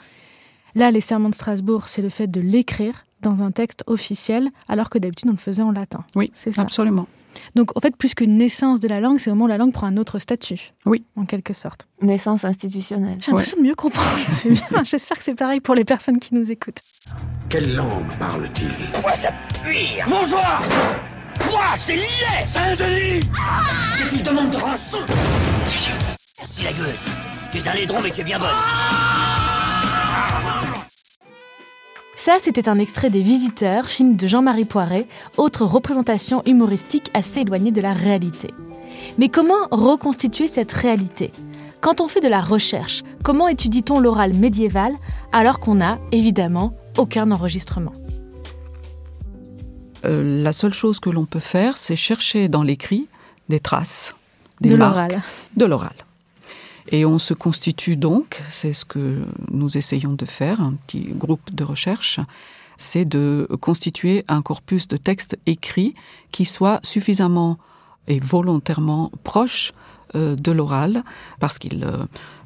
Là, 0.74 0.90
les 0.90 1.00
serments 1.00 1.30
de 1.30 1.34
Strasbourg, 1.34 1.88
c'est 1.88 2.02
le 2.02 2.08
fait 2.08 2.26
de 2.26 2.40
l'écrire 2.40 3.06
dans 3.22 3.42
un 3.42 3.50
texte 3.50 3.84
officiel, 3.86 4.50
alors 4.68 4.90
que 4.90 4.98
d'habitude 4.98 5.28
on 5.28 5.32
le 5.32 5.38
faisait 5.38 5.62
en 5.62 5.72
latin. 5.72 6.04
Oui, 6.14 6.30
c'est 6.34 6.52
ça. 6.52 6.62
Absolument. 6.62 7.06
Donc, 7.54 7.76
en 7.76 7.80
fait, 7.80 7.96
plus 7.96 8.14
qu'une 8.14 8.36
naissance 8.36 8.80
de 8.80 8.88
la 8.88 9.00
langue, 9.00 9.18
c'est 9.18 9.30
au 9.30 9.34
moment 9.34 9.44
où 9.44 9.48
la 9.48 9.58
langue 9.58 9.72
prend 9.72 9.86
un 9.86 9.96
autre 9.96 10.18
statut. 10.18 10.72
Oui. 10.86 11.04
En 11.16 11.24
quelque 11.24 11.54
sorte. 11.54 11.86
Naissance 12.02 12.44
institutionnelle. 12.44 13.18
J'ai 13.20 13.30
l'impression 13.30 13.56
de 13.56 13.62
mieux 13.62 13.74
comprendre. 13.74 14.08
C'est 14.26 14.50
bien. 14.50 14.82
J'espère 14.84 15.18
que 15.18 15.24
c'est 15.24 15.34
pareil 15.34 15.60
pour 15.60 15.74
les 15.74 15.84
personnes 15.84 16.18
qui 16.18 16.34
nous 16.34 16.50
écoutent. 16.50 16.82
Quelle 17.48 17.74
langue 17.74 18.08
parle-t-il? 18.18 19.00
Quoi, 19.00 19.14
ça 19.14 19.32
pue 19.62 20.00
Bonjour 20.08 20.40
Quoi, 21.48 21.62
c'est 21.76 21.96
laid 21.96 22.46
Saint-Denis 22.46 23.20
Qu'est-ce 23.96 24.10
qu'il 24.10 24.22
demande 24.22 24.50
de 24.50 24.56
rançon? 24.56 24.98
Merci 26.38 26.64
la 26.64 26.72
gueuse. 26.72 27.06
Tu 27.50 27.58
es 27.58 27.68
un 27.68 27.74
laidron, 27.74 28.00
mais 28.02 28.10
tu 28.10 28.20
es 28.20 28.24
bien 28.24 28.38
bonne. 28.38 28.48
Ça, 32.22 32.36
c'était 32.38 32.68
un 32.68 32.78
extrait 32.78 33.08
des 33.08 33.22
Visiteurs, 33.22 33.86
film 33.86 34.14
de 34.14 34.26
Jean-Marie 34.26 34.66
Poiret, 34.66 35.06
autre 35.38 35.64
représentation 35.64 36.42
humoristique 36.44 37.10
assez 37.14 37.40
éloignée 37.40 37.70
de 37.70 37.80
la 37.80 37.94
réalité. 37.94 38.52
Mais 39.16 39.30
comment 39.30 39.66
reconstituer 39.70 40.46
cette 40.46 40.70
réalité? 40.70 41.32
Quand 41.80 42.02
on 42.02 42.08
fait 42.08 42.20
de 42.20 42.28
la 42.28 42.42
recherche, 42.42 43.04
comment 43.22 43.48
étudie-t-on 43.48 44.00
l'oral 44.00 44.34
médiéval 44.34 44.92
alors 45.32 45.60
qu'on 45.60 45.76
n'a, 45.76 45.98
évidemment, 46.12 46.74
aucun 46.98 47.30
enregistrement? 47.30 47.94
Euh, 50.04 50.42
La 50.42 50.52
seule 50.52 50.74
chose 50.74 51.00
que 51.00 51.08
l'on 51.08 51.24
peut 51.24 51.40
faire, 51.40 51.78
c'est 51.78 51.96
chercher 51.96 52.50
dans 52.50 52.62
l'écrit 52.62 53.08
des 53.48 53.60
traces, 53.60 54.14
des 54.60 54.68
de 54.68 54.76
marques 54.76 54.94
l'oral. 54.94 55.22
de 55.56 55.64
l'oral. 55.64 55.94
Et 56.90 57.04
on 57.04 57.18
se 57.18 57.34
constitue 57.34 57.96
donc, 57.96 58.42
c'est 58.50 58.72
ce 58.72 58.84
que 58.84 59.24
nous 59.50 59.78
essayons 59.78 60.14
de 60.14 60.24
faire, 60.24 60.60
un 60.60 60.72
petit 60.72 61.12
groupe 61.12 61.54
de 61.54 61.62
recherche, 61.62 62.18
c'est 62.76 63.04
de 63.04 63.46
constituer 63.60 64.24
un 64.26 64.42
corpus 64.42 64.88
de 64.88 64.96
textes 64.96 65.38
écrits 65.46 65.94
qui 66.32 66.44
soit 66.44 66.80
suffisamment 66.84 67.58
et 68.08 68.18
volontairement 68.18 69.12
proche 69.22 69.72
euh, 70.16 70.34
de 70.34 70.50
l'oral, 70.50 71.04
parce 71.38 71.58
qu'ils 71.58 71.84
euh, 71.84 72.04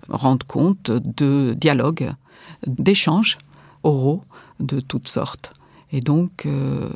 rendent 0.09 0.45
compte 0.45 0.91
de 0.91 1.55
dialogues, 1.57 2.13
d'échanges 2.67 3.39
oraux 3.83 4.23
de 4.61 4.81
toutes 4.81 5.09
sortes. 5.09 5.55
Et 5.91 6.01
donc, 6.01 6.45
euh, 6.45 6.91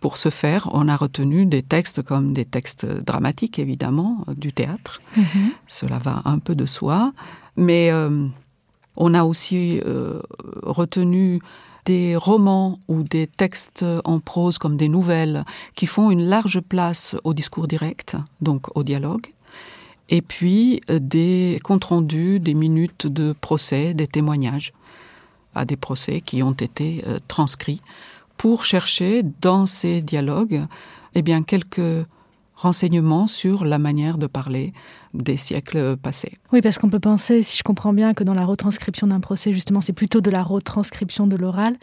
pour 0.00 0.16
ce 0.16 0.30
faire, 0.30 0.68
on 0.72 0.88
a 0.88 0.96
retenu 0.96 1.46
des 1.46 1.62
textes 1.62 2.02
comme 2.02 2.32
des 2.32 2.44
textes 2.44 2.86
dramatiques, 2.86 3.58
évidemment, 3.58 4.24
du 4.36 4.52
théâtre. 4.52 5.00
Mhm. 5.16 5.50
Cela 5.66 5.98
va 5.98 6.22
un 6.24 6.38
peu 6.38 6.54
de 6.54 6.66
soi. 6.66 7.12
Mais 7.56 7.90
euh, 7.90 8.26
on 8.96 9.14
a 9.14 9.24
aussi 9.24 9.80
euh, 9.84 10.20
retenu 10.62 11.40
des 11.84 12.14
romans 12.16 12.78
ou 12.86 13.02
des 13.02 13.26
textes 13.26 13.84
en 14.04 14.20
prose 14.20 14.58
comme 14.58 14.76
des 14.76 14.88
nouvelles 14.88 15.44
qui 15.74 15.86
font 15.86 16.10
une 16.10 16.22
large 16.22 16.60
place 16.60 17.16
au 17.24 17.34
discours 17.34 17.66
direct, 17.66 18.16
donc 18.40 18.76
au 18.76 18.84
dialogue. 18.84 19.26
Et 20.10 20.22
puis 20.22 20.80
euh, 20.90 21.00
des 21.00 21.58
comptes 21.64 21.84
rendus, 21.84 22.38
des 22.38 22.54
minutes 22.54 23.06
de 23.08 23.32
procès, 23.32 23.94
des 23.94 24.06
témoignages 24.06 24.72
à 25.54 25.64
des 25.64 25.76
procès 25.76 26.20
qui 26.20 26.42
ont 26.42 26.52
été 26.52 27.02
transcrits 27.26 27.80
pour 28.38 28.64
chercher 28.64 29.22
dans 29.40 29.66
ces 29.66 30.00
dialogues 30.00 30.62
eh 31.14 31.22
bien, 31.22 31.42
quelques 31.42 32.06
renseignements 32.54 33.26
sur 33.26 33.64
la 33.64 33.78
manière 33.78 34.16
de 34.16 34.26
parler 34.26 34.72
des 35.14 35.36
siècles 35.36 35.96
passés. 35.96 36.38
Oui, 36.52 36.60
parce 36.60 36.78
qu'on 36.78 36.90
peut 36.90 37.00
penser, 37.00 37.42
si 37.42 37.56
je 37.56 37.62
comprends 37.62 37.92
bien, 37.92 38.14
que 38.14 38.24
dans 38.24 38.34
la 38.34 38.44
retranscription 38.44 39.06
d'un 39.06 39.20
procès, 39.20 39.52
justement, 39.52 39.80
c'est 39.80 39.92
plutôt 39.92 40.20
de 40.20 40.30
la 40.30 40.42
retranscription 40.42 41.26
de 41.26 41.36
l'oral 41.36 41.76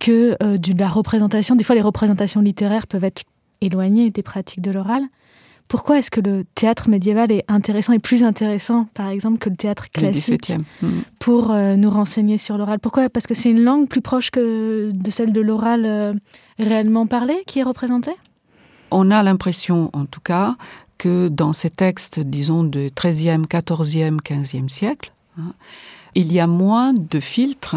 que 0.00 0.36
euh, 0.42 0.58
de 0.58 0.78
la 0.78 0.88
représentation. 0.88 1.56
Des 1.56 1.64
fois, 1.64 1.74
les 1.74 1.80
représentations 1.80 2.40
littéraires 2.40 2.86
peuvent 2.86 3.04
être 3.04 3.22
éloignées 3.60 4.10
des 4.10 4.22
pratiques 4.22 4.60
de 4.60 4.70
l'oral. 4.70 5.02
Pourquoi 5.68 5.98
est-ce 5.98 6.10
que 6.10 6.20
le 6.20 6.44
théâtre 6.54 6.88
médiéval 6.88 7.32
est 7.32 7.44
intéressant 7.48 7.92
et 7.92 7.98
plus 7.98 8.22
intéressant, 8.22 8.86
par 8.94 9.08
exemple, 9.08 9.38
que 9.38 9.48
le 9.48 9.56
théâtre 9.56 9.90
classique 9.90 10.50
17e. 10.50 10.60
Mm. 10.82 11.00
pour 11.18 11.50
euh, 11.50 11.76
nous 11.76 11.90
renseigner 11.90 12.38
sur 12.38 12.58
l'oral? 12.58 12.78
Pourquoi? 12.78 13.08
Parce 13.08 13.26
que 13.26 13.34
c'est 13.34 13.50
une 13.50 13.62
langue 13.62 13.88
plus 13.88 14.02
proche 14.02 14.30
que 14.30 14.90
de 14.92 15.10
celle 15.10 15.32
de 15.32 15.40
l'oral 15.40 15.84
euh, 15.84 16.12
réellement 16.58 17.06
parlé 17.06 17.42
qui 17.46 17.60
est 17.60 17.64
représentée? 17.64 18.14
On 18.90 19.10
a 19.10 19.22
l'impression, 19.22 19.90
en 19.94 20.04
tout 20.04 20.20
cas, 20.20 20.56
que 20.98 21.28
dans 21.28 21.52
ces 21.52 21.70
textes, 21.70 22.20
disons, 22.20 22.64
du 22.64 22.90
XIIIe, 22.94 23.42
XIVe, 23.48 24.18
XVe 24.22 24.68
siècle, 24.68 25.12
hein, 25.38 25.52
il 26.14 26.32
y 26.32 26.38
a 26.38 26.46
moins 26.46 26.92
de 26.92 27.20
filtres 27.20 27.76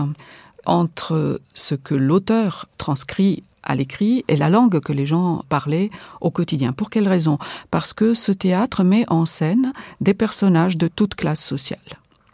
entre 0.65 1.41
ce 1.54 1.76
que 1.76 1.95
l'auteur 1.95 2.67
transcrit 2.78 3.43
à 3.67 3.75
l'écrit 3.75 4.23
et 4.27 4.36
la 4.36 4.49
langue 4.49 4.80
que 4.80 4.93
les 4.93 5.06
gens 5.06 5.43
parlaient 5.49 5.91
au 6.21 6.32
quotidien. 6.32 6.71
Pour 6.71 6.89
quelle 6.89 7.08
raison? 7.08 7.38
Parce 7.69 7.93
que 7.93 8.13
ce 8.13 8.32
théâtre 8.32 8.84
met 8.84 9.06
en 9.10 9.25
scène 9.25 9.73
des 10.01 10.13
personnages 10.15 10.77
de 10.77 10.88
toute 10.88 11.13
classe 11.13 11.43
sociale. 11.43 11.80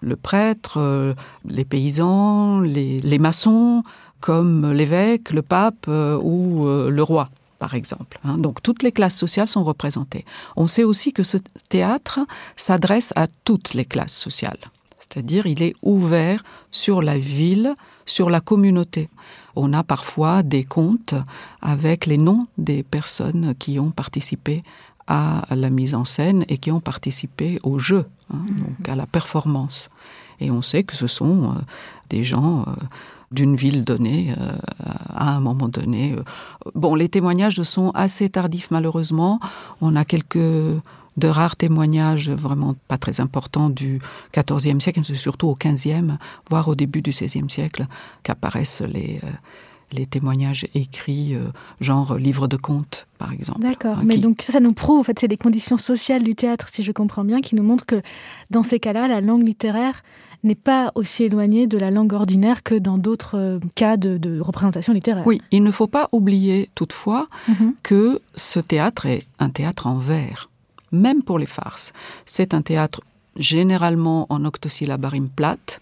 Le 0.01 0.15
prêtre, 0.15 0.77
euh, 0.77 1.13
les 1.45 1.65
paysans, 1.65 2.59
les, 2.59 3.19
maçons, 3.19 3.83
comme 4.21 4.71
l'évêque, 4.71 5.31
le 5.31 5.41
pape 5.41 5.85
euh, 5.87 6.17
ou 6.21 6.67
euh, 6.67 6.89
le 6.89 7.03
roi 7.03 7.29
par 7.59 7.75
exemple. 7.75 8.19
hein. 8.25 8.37
Donc 8.37 8.61
toutes 8.61 8.83
les 8.83 8.91
classes 8.91 9.15
sociales 9.15 9.47
sont 9.47 9.63
représentées. 9.63 10.25
On 10.57 10.67
sait 10.67 10.83
aussi 10.83 11.13
que 11.13 11.23
ce 11.23 11.37
théâtre 11.69 12.19
s'adresse 12.57 13.13
à 13.15 13.27
toutes 13.45 13.73
les 13.73 13.85
classes 13.85 14.17
sociales. 14.17 14.59
C'est-à-dire 14.99 15.47
il 15.47 15.63
est 15.63 15.73
ouvert 15.81 16.43
sur 16.71 17.01
la 17.01 17.17
ville, 17.17 17.75
sur 18.05 18.29
la 18.29 18.41
communauté. 18.41 19.09
On 19.55 19.73
a 19.73 19.83
parfois 19.83 20.43
des 20.43 20.63
contes 20.63 21.15
avec 21.61 22.05
les 22.05 22.17
noms 22.17 22.47
des 22.57 22.83
personnes 22.83 23.53
qui 23.57 23.79
ont 23.79 23.91
participé 23.91 24.61
à 25.07 25.43
la 25.51 25.69
mise 25.69 25.95
en 25.95 26.05
scène 26.05 26.45
et 26.47 26.57
qui 26.57 26.71
ont 26.71 26.79
participé 26.79 27.59
au 27.63 27.77
jeu, 27.77 28.05
hein, 28.33 28.45
donc 28.49 28.89
à 28.89 28.95
la 28.95 29.05
performance. 29.05 29.89
Et 30.39 30.49
on 30.49 30.61
sait 30.61 30.83
que 30.83 30.95
ce 30.95 31.07
sont 31.07 31.43
euh, 31.43 31.61
des 32.09 32.23
gens 32.23 32.61
euh, 32.61 32.71
d'une 33.31 33.55
ville 33.55 33.83
donnée 33.83 34.33
euh, 34.37 34.51
à 35.09 35.35
un 35.35 35.39
moment 35.39 35.67
donné. 35.67 36.15
Bon, 36.73 36.95
les 36.95 37.09
témoignages 37.09 37.61
sont 37.63 37.91
assez 37.91 38.29
tardifs 38.29 38.71
malheureusement. 38.71 39.39
On 39.81 39.95
a 39.95 40.05
quelques 40.05 40.81
de 41.17 41.27
rares 41.27 41.55
témoignages 41.55 42.29
vraiment 42.29 42.75
pas 42.87 42.97
très 42.97 43.21
importants 43.21 43.69
du 43.69 43.99
XIVe 44.35 44.79
siècle, 44.79 44.99
mais 44.99 45.05
c'est 45.05 45.15
surtout 45.15 45.47
au 45.47 45.55
XVe, 45.55 46.17
voire 46.49 46.67
au 46.67 46.75
début 46.75 47.01
du 47.01 47.11
XVIe 47.11 47.49
siècle, 47.49 47.85
qu'apparaissent 48.23 48.81
les, 48.81 49.19
euh, 49.23 49.27
les 49.91 50.05
témoignages 50.07 50.65
écrits, 50.73 51.35
euh, 51.35 51.49
genre 51.79 52.15
livre 52.15 52.47
de 52.47 52.57
contes, 52.57 53.05
par 53.19 53.31
exemple. 53.31 53.61
D'accord, 53.61 53.99
hein, 53.99 54.03
mais 54.05 54.15
qui- 54.15 54.21
donc 54.21 54.41
ça 54.47 54.59
nous 54.59 54.73
prouve, 54.73 54.99
en 54.99 55.03
fait, 55.03 55.19
c'est 55.19 55.27
les 55.27 55.37
conditions 55.37 55.77
sociales 55.77 56.23
du 56.23 56.33
théâtre, 56.33 56.67
si 56.69 56.81
je 56.83 56.91
comprends 56.91 57.23
bien, 57.23 57.41
qui 57.41 57.55
nous 57.55 57.63
montrent 57.63 57.85
que 57.85 58.01
dans 58.49 58.63
ces 58.63 58.79
cas-là, 58.79 59.07
la 59.07 59.21
langue 59.21 59.45
littéraire 59.45 60.01
n'est 60.43 60.55
pas 60.55 60.91
aussi 60.95 61.23
éloignée 61.23 61.67
de 61.67 61.77
la 61.77 61.89
langue 61.89 62.11
ordinaire 62.11 62.63
que 62.63 62.75
dans 62.75 62.97
d'autres 62.97 63.37
euh, 63.37 63.59
cas 63.75 63.95
de, 63.95 64.17
de 64.17 64.41
représentation 64.41 64.91
littéraire. 64.93 65.25
Oui, 65.25 65.41
il 65.51 65.63
ne 65.63 65.71
faut 65.71 65.87
pas 65.87 66.09
oublier 66.11 66.69
toutefois 66.75 67.27
Mhm. 67.47 67.75
que 67.83 68.19
ce 68.35 68.59
théâtre 68.59 69.05
est 69.05 69.25
un 69.39 69.49
théâtre 69.49 69.87
en 69.87 69.97
vers, 69.99 70.49
même 70.93 71.21
pour 71.23 71.37
les 71.39 71.45
farces. 71.45 71.91
C'est 72.25 72.53
un 72.53 72.61
théâtre 72.61 73.01
généralement 73.35 74.27
en 74.29 74.45
octosyllabe 74.45 75.05
rime 75.05 75.29
plate, 75.29 75.81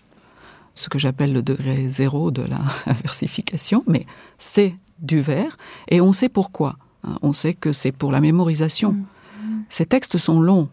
ce 0.74 0.90
que 0.90 0.98
j'appelle 0.98 1.34
le 1.34 1.44
degré 1.44 1.88
zéro 1.90 2.32
de 2.32 2.42
la 2.44 2.94
versification, 2.94 3.84
mais 3.88 4.06
c'est 4.40 4.74
du 5.00 5.20
vers, 5.20 5.58
et 5.90 6.02
on 6.02 6.14
sait 6.14 6.30
pourquoi. 6.30 6.78
hein. 7.04 7.18
On 7.22 7.34
sait 7.34 7.54
que 7.54 7.72
c'est 7.74 7.92
pour 7.92 8.12
la 8.12 8.22
mémorisation. 8.22 8.96
Ces 9.70 9.86
textes 9.86 10.18
sont 10.18 10.40
longs. 10.42 10.70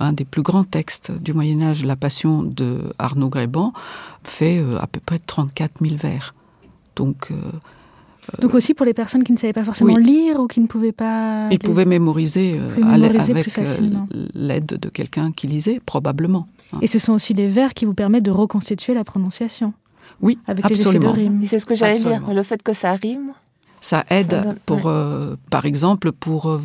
Un 0.00 0.12
des 0.12 0.24
plus 0.24 0.42
grands 0.42 0.64
textes 0.64 1.10
du 1.10 1.32
Moyen 1.32 1.60
Âge, 1.62 1.84
La 1.84 1.96
Passion 1.96 2.42
de 2.42 2.92
Arnaud 2.98 3.30
Gréban, 3.30 3.72
fait 4.22 4.58
euh, 4.58 4.78
à 4.80 4.86
peu 4.86 5.00
près 5.00 5.18
34 5.18 5.80
000 5.80 5.96
vers. 5.96 6.34
Donc, 6.94 7.30
euh, 7.30 7.36
Donc 8.40 8.54
aussi 8.54 8.74
pour 8.74 8.84
les 8.86 8.94
personnes 8.94 9.24
qui 9.24 9.32
ne 9.32 9.38
savaient 9.38 9.52
pas 9.52 9.64
forcément 9.64 9.94
Oui. 9.94 10.04
lire 10.04 10.38
ou 10.40 10.46
qui 10.46 10.60
ne 10.60 10.66
pouvaient 10.66 10.92
pas... 10.92 11.46
Il 11.50 11.52
les- 11.52 11.58
pouvait 11.58 11.84
mémoriser, 11.86 12.58
euh, 12.60 12.76
mémoriser 12.76 13.32
avec 13.32 13.44
plus 13.44 13.50
facilement. 13.50 14.06
euh, 14.14 14.26
l'aide 14.34 14.66
de 14.66 14.88
quelqu'un 14.88 15.32
qui 15.32 15.46
lisait, 15.46 15.80
probablement. 15.84 16.46
hein. 16.72 16.78
Et 16.82 16.86
ce 16.86 16.98
sont 16.98 17.14
aussi 17.14 17.32
les 17.34 17.48
vers 17.48 17.72
qui 17.74 17.84
vous 17.86 17.94
permettent 17.94 18.24
de 18.24 18.30
reconstituer 18.30 18.92
la 18.94 19.04
prononciation. 19.04 19.72
Oui, 20.20 20.38
Avec 20.46 20.64
absolument. 20.66 20.90
les 20.92 20.98
effets 20.98 21.06
de 21.06 21.28
rime. 21.30 21.42
Et 21.42 21.46
c'est 21.46 21.58
ce 21.58 21.66
que 21.66 21.74
j'allais 21.74 21.98
dire, 22.00 22.22
le 22.32 22.42
fait 22.42 22.62
que 22.62 22.72
ça 22.72 22.92
rime. 22.92 23.32
Ça 23.80 24.04
aide 24.10 24.30
Ça 24.30 24.40
donne- 24.42 24.56
pour, 24.66 24.76
ouais. 24.78 24.82
euh, 24.86 25.36
par 25.50 25.64
exemple, 25.64 26.12
pour 26.12 26.50
euh, 26.50 26.60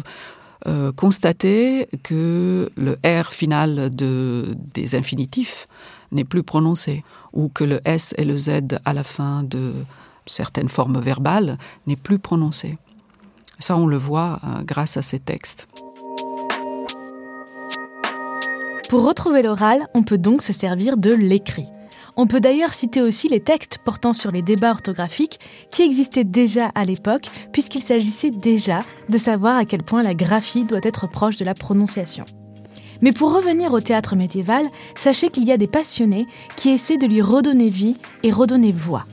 euh, 0.68 0.92
constater 0.92 1.88
que 2.04 2.70
le 2.76 2.98
R 3.06 3.32
final 3.32 3.90
de, 3.96 4.56
des 4.74 4.96
infinitifs 4.96 5.68
n'est 6.12 6.24
plus 6.24 6.44
prononcé, 6.44 7.04
ou 7.32 7.48
que 7.50 7.64
le 7.64 7.80
S 7.86 8.14
et 8.18 8.24
le 8.26 8.38
Z 8.38 8.50
à 8.86 8.94
la 8.94 9.04
fin 9.04 9.44
de 9.44 9.72
certaines 10.26 10.70
formes 10.70 11.00
verbales 11.00 11.58
n'est 11.88 11.96
plus 11.96 12.20
prononcé. 12.20 12.78
Ça, 13.60 13.78
on 13.78 13.88
le 13.88 13.98
voit 13.98 14.40
euh, 14.44 14.64
grâce 14.64 14.98
à 14.98 15.02
ces 15.02 15.20
textes. 15.20 15.68
Pour 18.90 19.06
retrouver 19.06 19.42
l'oral, 19.42 19.88
on 19.94 20.04
peut 20.04 20.18
donc 20.18 20.42
se 20.42 20.54
servir 20.54 20.98
de 20.98 21.12
l'écrit. 21.12 21.68
On 22.16 22.28
peut 22.28 22.40
d'ailleurs 22.40 22.74
citer 22.74 23.02
aussi 23.02 23.28
les 23.28 23.40
textes 23.40 23.80
portant 23.84 24.14
sur 24.14 24.32
les 24.32 24.44
débats 24.44 24.72
orthographiques 24.72 25.40
qui 25.72 25.82
existaient 25.82 26.24
déjà 26.24 26.68
à 26.76 26.84
l'époque, 26.84 27.30
puisqu'il 27.52 27.80
s'agissait 27.80 28.30
déjà 28.30 28.84
de 29.10 29.18
savoir 29.18 29.58
à 29.58 29.66
quel 29.66 29.82
point 29.82 30.04
la 30.04 30.14
graphie 30.14 30.64
doit 30.64 30.80
être 30.84 31.08
proche 31.08 31.38
de 31.38 31.46
la 31.46 31.56
prononciation. 31.56 32.26
Mais 33.02 33.12
pour 33.12 33.34
revenir 33.34 33.74
au 33.74 33.82
théâtre 33.82 34.16
médiéval, 34.16 34.68
sachez 34.96 35.30
qu'il 35.30 35.46
y 35.46 35.52
a 35.52 35.58
des 35.58 35.68
passionnés 35.68 36.28
qui 36.56 36.70
essaient 36.70 36.98
de 36.98 37.08
lui 37.08 37.22
redonner 37.22 37.70
vie 37.70 37.98
et 38.22 38.32
redonner 38.32 38.72
voix. 38.72 39.06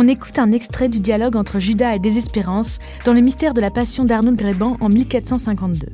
On 0.00 0.06
écoute 0.06 0.38
un 0.38 0.52
extrait 0.52 0.88
du 0.88 1.00
dialogue 1.00 1.34
entre 1.34 1.58
Judas 1.58 1.96
et 1.96 1.98
Désespérance 1.98 2.78
dans 3.04 3.12
le 3.12 3.20
mystère 3.20 3.52
de 3.52 3.60
la 3.60 3.72
Passion 3.72 4.04
d'Arnold 4.04 4.38
Gréban 4.38 4.76
en 4.80 4.88
1452. 4.88 5.88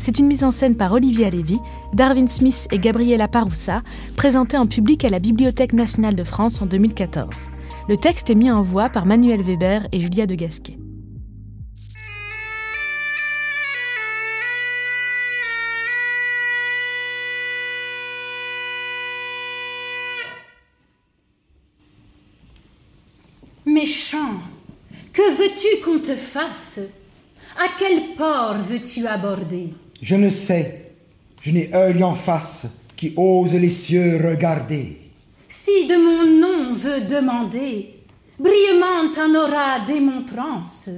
C'est 0.00 0.18
une 0.18 0.26
mise 0.26 0.42
en 0.42 0.50
scène 0.50 0.74
par 0.74 0.92
Olivia 0.92 1.30
Lévy, 1.30 1.60
Darwin 1.92 2.26
Smith 2.26 2.66
et 2.72 2.80
Gabriela 2.80 3.28
Paroussa, 3.28 3.84
présentée 4.16 4.56
en 4.56 4.66
public 4.66 5.04
à 5.04 5.08
la 5.08 5.20
Bibliothèque 5.20 5.72
nationale 5.72 6.16
de 6.16 6.24
France 6.24 6.60
en 6.62 6.66
2014. 6.66 7.48
Le 7.88 7.96
texte 7.96 8.28
est 8.28 8.34
mis 8.34 8.50
en 8.50 8.62
voix 8.62 8.88
par 8.88 9.06
Manuel 9.06 9.40
Weber 9.42 9.86
et 9.92 10.00
Julia 10.00 10.26
de 10.26 10.34
Gasquet. 10.34 10.76
Te 26.04 26.16
fasse 26.16 26.80
À 27.56 27.68
quel 27.78 28.14
port 28.14 28.58
veux-tu 28.58 29.06
aborder? 29.06 29.70
Je 30.02 30.16
ne 30.16 30.28
sais. 30.30 30.92
Je 31.40 31.50
n'ai 31.50 31.74
œil 31.74 32.02
en 32.02 32.14
face 32.14 32.66
qui 32.96 33.12
ose 33.16 33.54
les 33.54 33.70
cieux 33.70 34.20
regarder. 34.22 35.00
Si 35.48 35.86
de 35.86 35.96
mon 35.96 36.40
nom 36.40 36.72
veut 36.74 37.02
demander, 37.02 38.00
brillamment 38.38 39.12
en 39.18 39.34
aura 39.34 39.80
démontrance. 39.80 40.90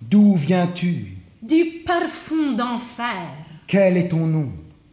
D'où 0.00 0.34
viens-tu? 0.36 1.16
Du 1.42 1.82
parfum 1.86 2.52
d'enfer. 2.52 3.28
Quel 3.66 3.96
est 3.96 4.08
ton 4.08 4.26
nom? 4.26 4.52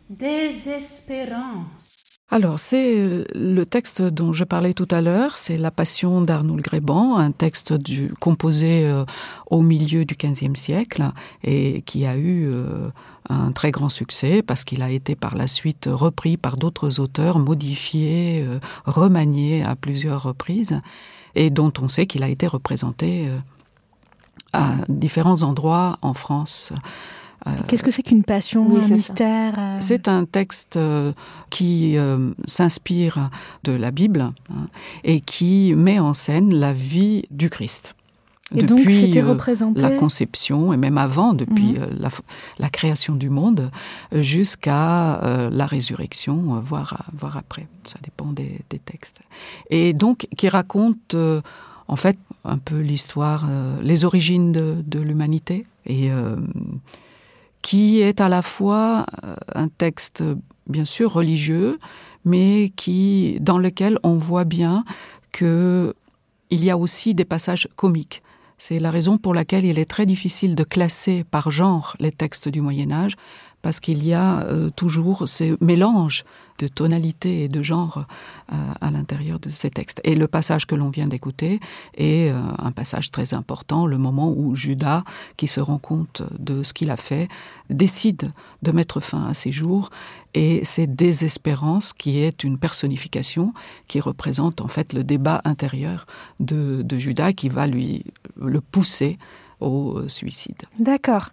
Désespérance. 0.09 1.96
Alors, 2.29 2.59
c'est 2.59 3.25
le 3.35 3.65
texte 3.65 4.01
dont 4.01 4.33
je 4.33 4.43
parlais 4.43 4.73
tout 4.73 4.87
à 4.91 4.99
l'heure, 4.99 5.37
c'est 5.37 5.57
La 5.57 5.71
Passion 5.71 6.21
d'Arnoul 6.21 6.61
Gréban, 6.61 7.15
un 7.15 7.31
texte 7.31 7.75
composé 8.19 8.85
euh, 8.85 9.05
au 9.49 9.61
milieu 9.61 10.03
du 10.03 10.15
XVe 10.15 10.55
siècle 10.55 11.09
et 11.45 11.83
qui 11.83 12.05
a 12.05 12.17
eu 12.17 12.49
euh, 12.49 12.89
un 13.29 13.53
très 13.53 13.71
grand 13.71 13.87
succès 13.87 14.41
parce 14.41 14.65
qu'il 14.65 14.83
a 14.83 14.89
été 14.89 15.15
par 15.15 15.35
la 15.35 15.47
suite 15.47 15.87
repris 15.89 16.35
par 16.35 16.57
d'autres 16.57 16.99
auteurs, 16.99 17.39
modifié, 17.39 18.43
euh, 18.45 18.59
remanié 18.85 19.63
à 19.63 19.77
plusieurs 19.77 20.23
reprises 20.23 20.81
et 21.35 21.49
dont 21.49 21.71
on 21.79 21.87
sait 21.87 22.07
qu'il 22.07 22.23
a 22.23 22.29
été 22.29 22.47
représenté 22.47 23.27
euh, 23.27 23.37
à 24.53 24.73
différents 24.89 25.43
endroits 25.43 25.97
en 26.01 26.13
France. 26.13 26.73
Euh, 27.45 27.51
Qu'est-ce 27.67 27.83
que 27.83 27.91
c'est 27.91 28.03
qu'une 28.03 28.23
passion, 28.23 28.65
Oui, 28.67 28.81
un 28.83 28.87
mystère 28.87 29.53
euh, 29.57 29.77
C'est 29.79 30.07
un 30.07 30.25
texte 30.25 30.75
euh, 30.75 31.13
qui 31.49 31.95
s'inspire 32.45 33.29
de 33.63 33.73
la 33.73 33.91
Bible 33.91 34.21
hein, 34.21 34.67
et 35.03 35.21
qui 35.21 35.73
met 35.75 35.99
en 35.99 36.13
scène 36.13 36.53
la 36.53 36.73
vie 36.73 37.23
du 37.31 37.49
Christ. 37.49 37.95
Et 38.55 38.63
donc, 38.63 38.79
représenté 38.79 39.81
la 39.81 39.91
conception 39.91 40.71
et 40.71 40.77
même 40.77 40.97
avant, 40.97 41.33
depuis 41.33 41.73
Mhm. 41.73 42.09
la, 42.59 42.69
création 42.69 43.15
du 43.15 43.29
monde, 43.29 43.71
jusqu'à 44.13 45.19
euh, 45.19 45.49
la 45.51 45.65
résurrection, 45.65 46.57
voire, 46.61 47.05
voire 47.11 47.35
après. 47.35 47.67
Ça 47.83 47.97
dépend 48.01 48.31
des, 48.31 48.61
des 48.69 48.79
textes. 48.79 49.19
Et 49.69 49.93
donc, 49.93 50.27
qui 50.37 50.47
raconte 50.47 51.13
euh, 51.15 51.41
en 51.89 51.97
fait 51.97 52.17
un 52.45 52.57
peu 52.57 52.79
l'histoire, 52.79 53.45
euh, 53.49 53.75
les 53.81 54.05
origines 54.05 54.53
de, 54.53 54.75
de 54.85 54.99
l'humanité 54.99 55.65
et 55.85 56.09
qui 57.67 57.99
est 57.99 58.21
à 58.21 58.29
la 58.29 58.41
fois 58.41 59.05
euh, 59.25 59.35
un 59.53 59.67
texte 59.67 60.23
bien 60.67 60.85
sûr 60.85 61.11
religieux, 61.11 61.79
mais 62.23 62.71
qui 62.77 63.39
dans 63.41 63.57
lequel 63.57 63.99
on 64.03 64.15
voit 64.15 64.45
bien 64.45 64.85
que 65.33 65.93
il 66.49 66.63
y 66.63 66.69
a 66.69 66.77
aussi 66.77 67.13
des 67.13 67.25
passages 67.25 67.67
comiques. 67.75 68.23
C'est 68.57 68.79
la 68.79 68.89
raison 68.89 69.17
pour 69.17 69.33
laquelle 69.33 69.65
il 69.65 69.79
est 69.79 69.89
très 69.89 70.05
difficile 70.05 70.55
de 70.55 70.63
classer 70.63 71.25
par 71.25 71.51
genre 71.51 71.97
les 71.99 72.13
textes 72.13 72.47
du 72.47 72.61
Moyen 72.61 72.89
Âge, 72.89 73.17
parce 73.67 73.81
qu'il 73.81 74.01
y 74.07 74.13
a 74.13 74.43
euh, 74.43 74.69
toujours 74.69 75.27
ce 75.27 75.57
mélange 75.61 76.23
de 76.59 76.69
tonalité 76.69 77.43
et 77.43 77.47
de 77.49 77.61
genre 77.61 78.05
euh, 78.53 78.55
à 78.79 78.91
l'intérieur 78.91 79.41
de 79.41 79.49
ces 79.49 79.69
textes. 79.69 79.99
Et 80.05 80.15
le 80.15 80.29
passage 80.29 80.65
que 80.65 80.73
l'on 80.73 80.89
vient 80.89 81.09
d'écouter 81.09 81.59
est 81.97 82.31
euh, 82.31 82.41
un 82.59 82.71
passage 82.71 83.11
très 83.11 83.33
important, 83.33 83.85
le 83.85 83.97
moment 83.97 84.31
où 84.31 84.55
Judas, 84.55 85.03
qui 85.35 85.47
se 85.47 85.59
rend 85.59 85.79
compte 85.79 86.23
de 86.39 86.63
ce 86.63 86.71
qu'il 86.71 86.89
a 86.91 86.95
fait, 86.95 87.27
décide 87.69 88.31
de 88.61 88.71
mettre 88.71 89.01
fin 89.01 89.27
à 89.27 89.33
ses 89.33 89.51
jours, 89.51 89.89
et 90.33 90.63
c'est 90.63 90.87
Désespérance 90.87 91.91
qui 91.91 92.19
est 92.19 92.45
une 92.45 92.57
personnification 92.57 93.53
qui 93.89 93.99
représente 93.99 94.61
en 94.61 94.69
fait 94.69 94.93
le 94.93 95.03
débat 95.03 95.41
intérieur 95.43 96.05
de, 96.39 96.83
de 96.83 96.97
Judas 96.97 97.33
qui 97.33 97.49
va 97.49 97.67
lui 97.67 98.05
le 98.39 98.61
pousser 98.61 99.17
au 99.59 100.07
suicide. 100.07 100.61
D'accord. 100.79 101.31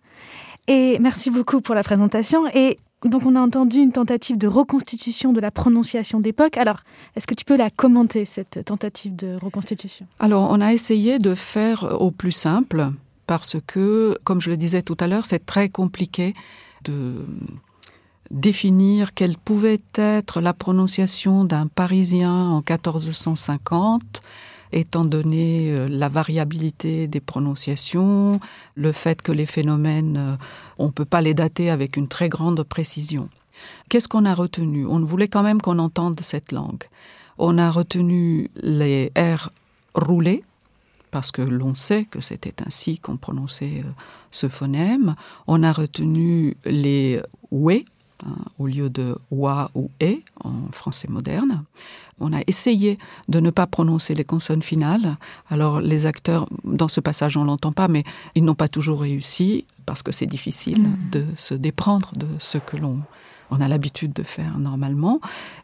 Et 0.67 0.99
merci 1.01 1.31
beaucoup 1.31 1.61
pour 1.61 1.75
la 1.75 1.83
présentation. 1.83 2.47
Et 2.55 2.79
donc, 3.05 3.27
on 3.27 3.37
a 3.37 3.41
entendu 3.41 3.79
une 3.79 3.93
tentative 3.93 4.39
de 4.39 4.47
reconstitution 4.47 5.33
de 5.33 5.41
la 5.41 5.51
prononciation 5.51 6.21
d'époque. 6.21 6.57
Alors, 6.57 6.81
est-ce 7.17 7.27
que 7.27 7.35
tu 7.35 7.45
peux 7.45 7.57
la 7.57 7.69
commenter, 7.69 8.25
cette 8.25 8.65
tentative 8.65 9.15
de 9.15 9.37
reconstitution? 9.41 10.07
Alors, 10.19 10.49
on 10.51 10.61
a 10.61 10.73
essayé 10.73 11.19
de 11.19 11.35
faire 11.35 12.01
au 12.01 12.11
plus 12.11 12.33
simple 12.33 12.91
parce 13.27 13.57
que, 13.67 14.17
comme 14.25 14.41
je 14.41 14.51
le 14.51 14.57
disais 14.57 14.83
tout 14.83 14.97
à 15.01 15.07
l'heure, 15.07 15.27
c'est 15.27 15.45
très 15.45 15.69
compliqué 15.69 16.33
de 16.85 17.27
définir 18.31 19.13
quelle 19.13 19.37
pouvait 19.37 19.83
être 19.95 20.41
la 20.41 20.55
prononciation 20.55 21.45
d'un 21.45 21.67
Parisien 21.67 22.33
en 22.33 22.63
1450 22.67 24.23
étant 24.75 25.05
donné 25.05 25.71
euh, 25.71 25.89
la 25.89 26.09
variabilité 26.09 27.07
des 27.07 27.21
prononciations, 27.21 28.41
le 28.75 28.93
fait 28.93 29.23
que 29.23 29.33
les 29.33 29.47
phénomènes, 29.47 30.17
euh, 30.17 30.37
on 30.79 30.87
ne 30.87 30.91
peut 30.91 31.05
pas 31.05 31.23
les 31.23 31.33
dater 31.33 31.71
avec 31.71 31.97
une 31.97 32.09
très 32.09 32.29
grande 32.29 32.63
précision. 32.65 33.29
Qu'est-ce 33.89 34.09
qu'on 34.09 34.25
a 34.25 34.35
retenu? 34.35 34.85
On 34.85 34.99
voulait 35.05 35.29
quand 35.29 35.45
même 35.45 35.63
qu'on 35.63 35.79
entende 35.79 36.21
cette 36.21 36.51
langue. 36.51 36.85
On 37.39 37.57
a 37.57 37.71
retenu 37.71 38.51
les 38.57 39.13
R 39.17 39.51
roulés, 39.95 40.43
parce 41.13 41.31
que 41.31 41.43
l'on 41.43 41.77
sait 41.77 42.05
que 42.05 42.21
c'était 42.21 42.61
ainsi 42.67 42.99
qu'on 42.99 43.17
prononçait 43.17 43.83
euh, 43.85 43.91
ce 44.33 44.49
phonème. 44.49 45.15
On 45.47 45.63
a 45.63 45.71
retenu 45.71 46.57
les 46.65 47.21
oué, 47.53 47.85
hein, 48.27 48.37
au 48.59 48.67
lieu 48.67 48.89
de 48.91 49.17
wa 49.31 49.71
ou 49.75 49.91
e 50.03 50.17
en 50.43 50.53
français 50.73 51.09
moderne. 51.09 51.65
On 52.21 52.33
a 52.33 52.41
essayé 52.47 52.99
de 53.29 53.41
ne 53.41 53.51
pas 53.51 53.67
prononcer 53.67 54.15
les 54.15 54.25
consonnes 54.25 54.63
finales. 54.63 55.17
Alors 55.51 55.81
les 55.81 56.07
acteurs, 56.07 56.49
dans 56.65 56.89
ce 56.89 57.01
passage, 57.01 57.37
on 57.37 57.45
l'entend 57.45 57.73
pas, 57.73 57.89
mais 57.89 58.05
ils 58.37 58.45
n'ont 58.45 58.55
pas 58.55 58.69
toujours 58.69 59.01
réussi 59.01 59.67
parce 59.87 60.03
que 60.03 60.13
c'est 60.13 60.27
difficile 60.27 60.83
Mhm. 60.83 60.97
de 61.11 61.25
se 61.37 61.55
déprendre 61.55 62.11
de 62.17 62.29
ce 62.39 62.59
que 62.59 62.77
l'on 62.77 63.01
on 63.51 63.61
a 63.61 63.69
l'habitude 63.69 64.13
de 64.15 64.23
faire 64.23 64.59
normalement, 64.59 65.21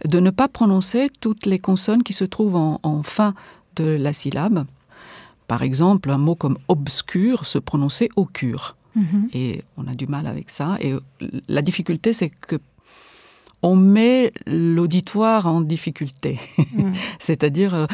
de 0.07 0.21
ne 0.21 0.31
pas 0.31 0.49
prononcer 0.49 1.09
toutes 1.21 1.47
les 1.47 1.59
consonnes 1.59 2.03
qui 2.03 2.13
se 2.13 2.25
trouvent 2.25 2.57
en, 2.57 2.79
en 2.83 3.03
fin 3.03 3.35
de 3.77 3.85
la 3.85 4.13
syllabe. 4.13 4.65
Par 5.49 5.63
exemple, 5.63 6.11
un 6.11 6.19
mot 6.19 6.35
comme 6.37 6.59
obscur 6.69 7.47
se 7.47 7.59
prononçait 7.59 8.11
au 8.17 8.27
cure. 8.27 8.77
Et 9.33 9.63
on 9.77 9.87
a 9.87 9.95
du 9.95 10.07
mal 10.07 10.27
avec 10.27 10.51
ça. 10.51 10.77
Et 10.81 10.95
la 11.49 11.63
difficulté, 11.63 12.13
c'est 12.13 12.31
que 12.31 12.57
on 13.63 13.77
met 13.77 14.33
l'auditoire 14.47 15.47
en 15.47 15.61
difficulté. 15.61 16.39
C'est-à-dire, 17.19 17.75
euh, 17.75 17.87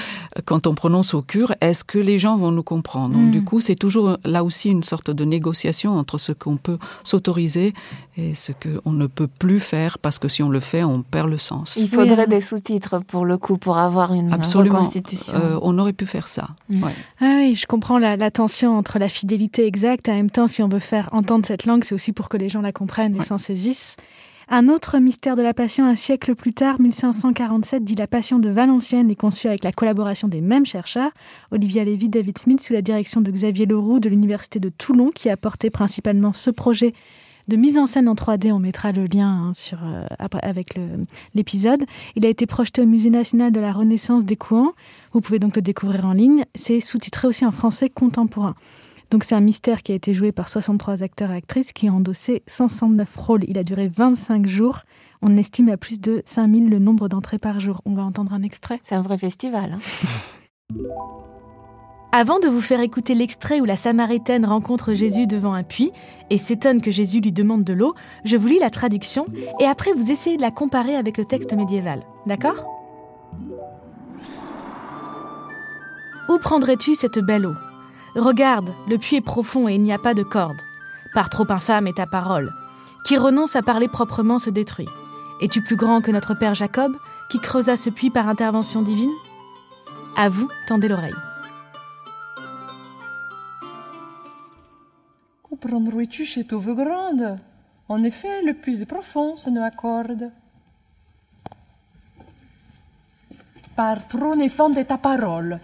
quand 0.45 0.67
on 0.67 0.75
prononce 0.75 1.15
au 1.15 1.23
cure, 1.23 1.55
est-ce 1.61 1.83
que 1.85 1.99
les 1.99 2.19
gens 2.19 2.37
vont 2.37 2.53
nous 2.53 2.63
comprendre? 2.63 3.15
Donc, 3.15 3.31
Du 3.31 3.41
mm. 3.41 3.45
coup, 3.45 3.61
c'est 3.61 3.75
toujours 3.75 4.17
là 4.25 4.45
aussi 4.45 4.71
une 4.71 4.85
sorte 4.85 5.11
de 5.11 5.25
négociation 5.25 5.93
entre 5.99 6.19
ce 6.19 6.33
qu'on 6.33 6.57
peut 6.57 6.79
s'autoriser 7.03 7.75
et 8.17 8.35
ce 8.35 8.53
qu'on 8.53 8.93
ne 8.93 9.07
peut 9.07 9.27
plus 9.27 9.61
faire 9.61 9.99
parce 9.99 10.19
que 10.19 10.29
si 10.29 10.43
on 10.43 10.49
le 10.49 10.61
fait, 10.61 10.85
on 10.85 11.03
perd 11.03 11.29
le 11.29 11.39
sens. 11.39 11.77
Il 11.77 11.89
faudrait 11.89 12.25
hein. 12.25 12.29
des 12.29 12.41
sous-titres 12.41 13.01
pour 13.01 13.25
le 13.25 13.37
coup, 13.37 13.59
pour 13.59 13.79
avoir 13.79 14.13
une 14.15 14.33
Absolument. 14.33 14.77
reconstitution. 14.77 15.35
Euh, 15.35 15.59
on 15.63 15.79
aurait 15.79 15.93
pu 15.93 16.07
faire 16.07 16.29
ça. 16.29 16.51
Mm. 16.71 16.85
Ah 17.21 17.37
oui, 17.39 17.55
je 17.55 17.67
comprends 17.67 17.99
la, 17.99 18.17
la, 18.17 18.31
tension 18.31 18.79
entre 18.79 18.99
la 18.99 19.09
fidélité 19.09 19.67
exacte. 19.67 20.09
En 20.09 20.15
même 20.15 20.31
temps, 20.31 20.47
si 20.47 20.63
on 20.63 20.69
veut 20.69 20.79
faire 20.79 21.09
entendre 21.13 21.45
cette 21.45 21.67
langue, 21.67 21.85
c'est 21.85 21.95
aussi 21.95 22.13
pour 22.13 22.29
que 22.29 22.37
les 22.37 22.49
gens 22.49 22.61
la 22.61 22.73
comprennent 22.73 23.17
et 23.17 23.23
s'en 23.23 23.39
saisissent. 23.39 23.97
Un 24.49 24.69
autre 24.69 25.01
mystère 25.01 25.35
de 25.35 25.43
la 25.43 25.53
Passion, 25.53 25.85
un 25.87 25.97
siècle 25.97 26.37
plus 26.37 26.53
tard, 26.53 26.81
1547, 26.81 27.83
dit 27.83 27.97
La 27.97 28.07
Passion 28.07 28.39
de 28.39 28.49
Valenciennes 28.49 29.11
est 29.11 29.17
conçue 29.17 29.49
avec 29.49 29.65
la 29.65 29.73
collaboration 29.73 30.29
des 30.29 30.41
mêmes 30.41 30.65
chercheurs, 30.65 31.11
Olivia 31.51 31.83
Lévy, 31.83 32.09
David 32.09 32.39
Smith, 32.39 32.61
sous 32.61 32.73
la 32.73 32.81
direction 32.81 33.21
de 33.21 33.29
Xavier 33.29 33.67
Leroux 33.67 33.99
de 33.99 34.09
l'Université 34.09 34.61
de 34.61 34.69
Toulon, 34.69 35.11
qui 35.11 35.31
a 35.31 35.37
porté 35.37 35.69
principalement 35.69 36.33
ce 36.33 36.51
projet 36.51 36.93
de 37.49 37.57
mise 37.57 37.77
en 37.77 37.89
scène 37.89 38.09
en 38.09 38.15
3D. 38.15 38.53
On 38.53 38.61
mettra 38.61 38.93
le 38.93 39.07
lien 39.07 39.49
hein, 39.49 39.53
sur, 39.53 39.79
euh, 39.83 40.07
avec 40.43 40.79
l'épisode. 41.35 41.85
Il 42.15 42.25
a 42.25 42.29
été 42.29 42.47
projeté 42.47 42.83
au 42.83 42.87
Musée 42.87 43.11
national 43.11 43.51
de 43.51 43.59
la 43.59 43.73
Renaissance 43.73 44.25
des 44.25 44.37
Couans. 44.37 44.75
Vous 45.13 45.21
pouvez 45.21 45.41
donc 45.41 45.57
le 45.57 45.63
découvrir 45.63 46.07
en 46.07 46.13
ligne. 46.13 46.45
C'est 46.55 46.79
sous-titré 46.79 47.27
aussi 47.27 47.45
en 47.45 47.53
français 47.53 47.91
contemporain. 47.91 48.55
Donc 49.11 49.25
c'est 49.25 49.35
un 49.35 49.41
mystère 49.41 49.83
qui 49.83 49.93
a 49.93 49.95
été 49.95 50.13
joué 50.13 50.33
par 50.33 50.49
63 50.49 51.03
acteurs 51.03 51.31
et 51.31 51.37
actrices 51.37 51.73
qui 51.73 51.89
ont 51.89 51.97
endossé 51.97 52.43
169 52.47 53.17
rôles. 53.17 53.45
Il 53.49 53.59
a 53.59 53.65
duré 53.65 53.89
25 53.89 54.47
jours. 54.47 54.81
On 55.23 55.37
estime 55.37 55.69
à 55.69 55.77
plus 55.77 56.01
de 56.01 56.23
5000 56.25 56.69
le 56.69 56.79
nombre 56.79 57.09
d'entrées 57.09 57.39
par 57.39 57.61
jour. 57.61 57.81
On 57.85 57.95
va 57.95 58.03
entendre 58.03 58.33
un 58.33 58.43
extrait. 58.43 58.81
C'est 58.83 58.95
un 58.95 59.03
vrai 59.03 59.19
festival. 59.19 59.75
Hein. 59.75 60.77
Avant 62.13 62.39
de 62.39 62.49
vous 62.49 62.63
faire 62.63 62.81
écouter 62.81 63.15
l'extrait 63.15 63.61
où 63.61 63.67
la 63.67 63.77
Samaritaine 63.77 64.47
rencontre 64.47 64.95
Jésus 64.95 65.27
devant 65.27 65.53
un 65.53 65.63
puits 65.63 65.93
et 66.31 66.39
s'étonne 66.39 66.81
que 66.81 66.91
Jésus 66.91 67.21
lui 67.21 67.31
demande 67.31 67.63
de 67.63 67.75
l'eau, 67.75 67.95
je 68.25 68.39
vous 68.39 68.47
lis 68.47 68.59
la 68.59 68.71
traduction 68.71 69.27
et 69.61 69.67
après 69.67 69.93
vous 69.93 70.11
essayez 70.11 70.39
de 70.39 70.43
la 70.43 70.51
comparer 70.51 70.97
avec 70.97 71.19
le 71.19 71.27
texte 71.27 71.53
médiéval. 71.53 72.01
D'accord? 72.25 72.65
Où 76.31 76.39
prendrais-tu 76.39 76.95
cette 76.95 77.19
belle 77.19 77.45
eau? 77.45 77.55
Regarde, 78.17 78.75
le 78.89 78.97
puits 78.97 79.17
est 79.17 79.21
profond 79.21 79.69
et 79.69 79.75
il 79.75 79.83
n'y 79.83 79.93
a 79.93 79.99
pas 79.99 80.15
de 80.15 80.23
corde. 80.23 80.57
Par 81.13 81.29
trop 81.29 81.45
infâme 81.51 81.87
est 81.87 81.99
ta 81.99 82.07
parole. 82.07 82.51
Qui 83.05 83.19
renonce 83.19 83.57
à 83.57 83.63
parler 83.63 83.89
proprement 83.89 84.39
se 84.39 84.49
détruit. 84.49 84.89
Es-tu 85.43 85.61
plus 85.61 85.77
grand 85.77 86.01
que 86.01 86.11
notre 86.11 86.33
père 86.33 86.55
Jacob, 86.55 86.97
qui 87.29 87.41
creusa 87.41 87.77
ce 87.77 87.91
puits 87.91 88.09
par 88.09 88.27
intervention 88.27 88.81
divine? 88.81 89.13
À 90.17 90.31
vous, 90.31 90.49
tendez 90.67 90.89
l'oreille. 90.89 91.13
Où 95.51 95.57
prendrais-tu 95.57 96.25
cette 96.25 96.55
eau 96.55 96.61
grande 96.61 97.39
En 97.91 98.03
effet, 98.03 98.41
le 98.41 98.55
puits 98.55 98.81
est 98.81 98.87
profond, 98.87 99.37
ça 99.37 99.51
ne 99.51 99.61
accorde. 99.61 100.31
Par 103.77 104.09
trop 104.09 104.35
néfande 104.35 104.79
est 104.79 104.87
ta 104.87 104.97
parole, 104.97 105.61